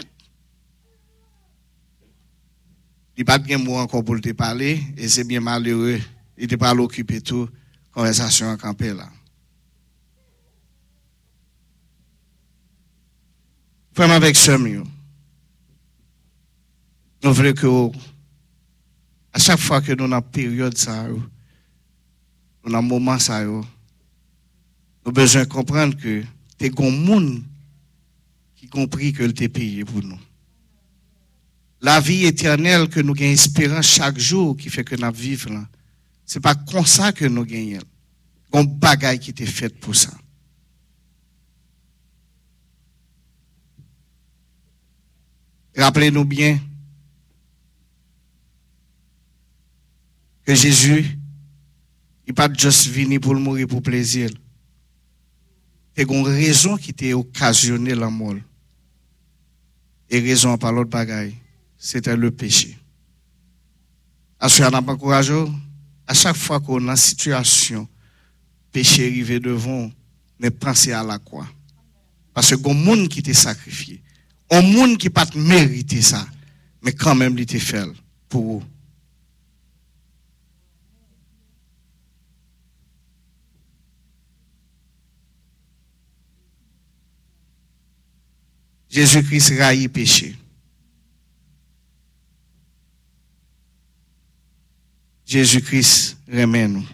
[3.16, 6.00] Il n'y a pas de mot encore pour te parler, et c'est bien malheureux.
[6.36, 7.48] Il n'était pas occupé tout,
[7.90, 9.10] conversation en campé là.
[13.94, 14.84] Vraiment avec ce mieux.
[17.24, 17.98] Nous voulons que,
[19.32, 21.20] à chaque fois que nous avons une période, ça, nous
[22.64, 23.44] avons un moment, ça,
[25.08, 26.22] avons besoin de comprendre que
[26.60, 27.42] c'est un monde
[28.56, 30.18] qui compris que le payé pour nous.
[31.80, 35.68] La vie éternelle que nous gagnons espérance chaque jour qui fait que nous vivons là.
[36.26, 37.80] C'est pas comme ça que nous gagnons.
[38.52, 40.10] Un bagaille qui était fait pour ça.
[45.76, 46.60] Rappelez-nous bien
[50.44, 51.18] que Jésus,
[52.26, 54.28] il pas juste venu pour mourir pour plaisir.
[55.98, 58.36] C'est une raison qui t'a occasionné la mort.
[60.08, 61.34] Et raison par l'autre bagaille,
[61.76, 62.78] c'était le péché.
[64.38, 65.48] À ce n'a pas courageux,
[66.06, 67.88] à chaque fois qu'on a une situation,
[68.70, 69.90] péché arrivé devant,
[70.38, 71.48] mais pensez à la croix.
[72.32, 74.00] Parce que un monde qui t'a sacrifié,
[74.52, 76.24] un monde qui pas mérité ça,
[76.80, 77.84] mais quand même il t'a fait
[78.28, 78.62] pour vous.
[88.88, 90.34] Jésus-Christ raillit péché.
[95.26, 96.86] Jésus-Christ remet nous.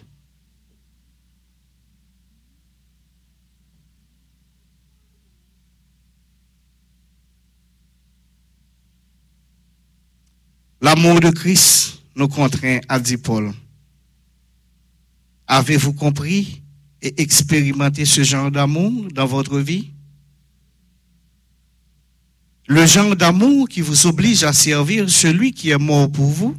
[10.81, 13.51] L'amour de Christ nous contraint, a dit Paul.
[15.47, 16.61] Avez-vous compris
[17.01, 19.94] et expérimenté ce genre d'amour dans votre vie?
[22.67, 26.57] Le genre d'amour qui vous oblige à servir celui qui est mort pour vous?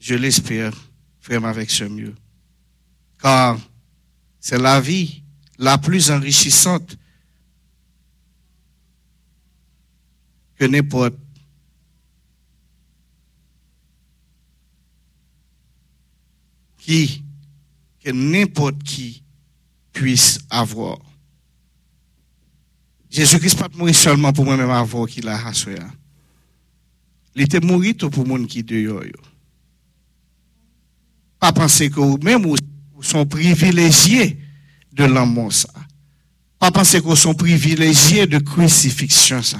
[0.00, 0.72] Je l'espère,
[1.22, 2.14] vraiment avec ce mieux.
[3.20, 3.58] Car
[4.40, 5.22] c'est la vie
[5.58, 6.96] la plus enrichissante
[10.56, 11.14] que n'importe
[16.78, 17.22] qui,
[18.00, 19.22] que n'importe qui
[19.92, 21.07] puisse avoir.
[23.18, 25.74] Jésus-Christ pas mourir seulement pour moi-même avoir qu'il a rassuré.
[27.34, 27.80] Il était mort
[28.12, 29.02] pour le monde qui dehors.
[31.40, 32.54] Pas penser que même vous
[33.02, 34.38] sont privilégiés
[34.92, 35.68] de l'amour ça.
[36.60, 39.58] Pas penser que sont privilégiés de crucifixion ça.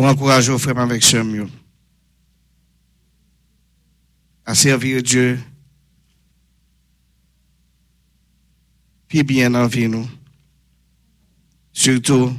[0.00, 1.46] Nous encourageons frère avec ce mieux
[4.46, 5.38] à servir Dieu
[9.06, 10.08] puis bien en vie nous.
[11.70, 12.34] Surtout,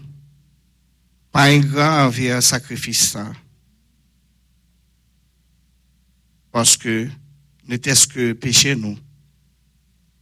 [1.31, 3.31] pas un grand envers sacrifice ça.
[6.51, 7.07] Parce que,
[7.67, 8.97] n'était-ce que péché nous.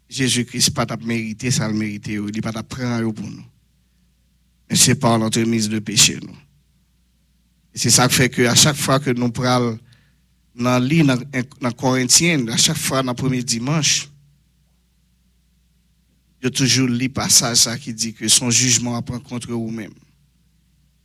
[0.10, 3.46] Jésus-Christ pas mérité, ça le mérité, il pas prendre pour nous.
[4.70, 6.36] Mais c'est par l'entremise de péché nous.
[7.80, 9.80] C'est ça qui fait que à chaque fois que nous prenons
[10.54, 14.10] dans lit dans, à chaque fois dans le premier dimanche,
[16.42, 19.94] il y a toujours le passage qui dit que son jugement apprend contre vous-même.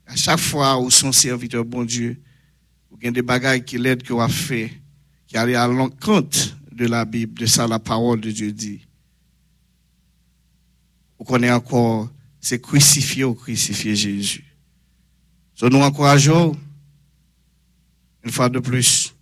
[0.04, 2.20] À chaque fois où son serviteur, bon Dieu,
[2.90, 4.72] vous avez des bagages qui l'aident, que vous fait,
[5.28, 8.80] qui allait à l'encontre de la Bible, de ça la parole de Dieu dit.
[11.20, 12.10] Vous connaissez encore,
[12.40, 14.44] c'est crucifié ou crucifié Jésus.
[15.54, 16.56] So, nous encourageons,
[18.24, 19.14] une fois de plus,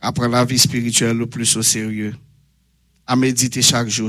[0.00, 2.14] après la vie spirituelle le plus au sérieux,
[3.06, 4.04] à méditer chaque jour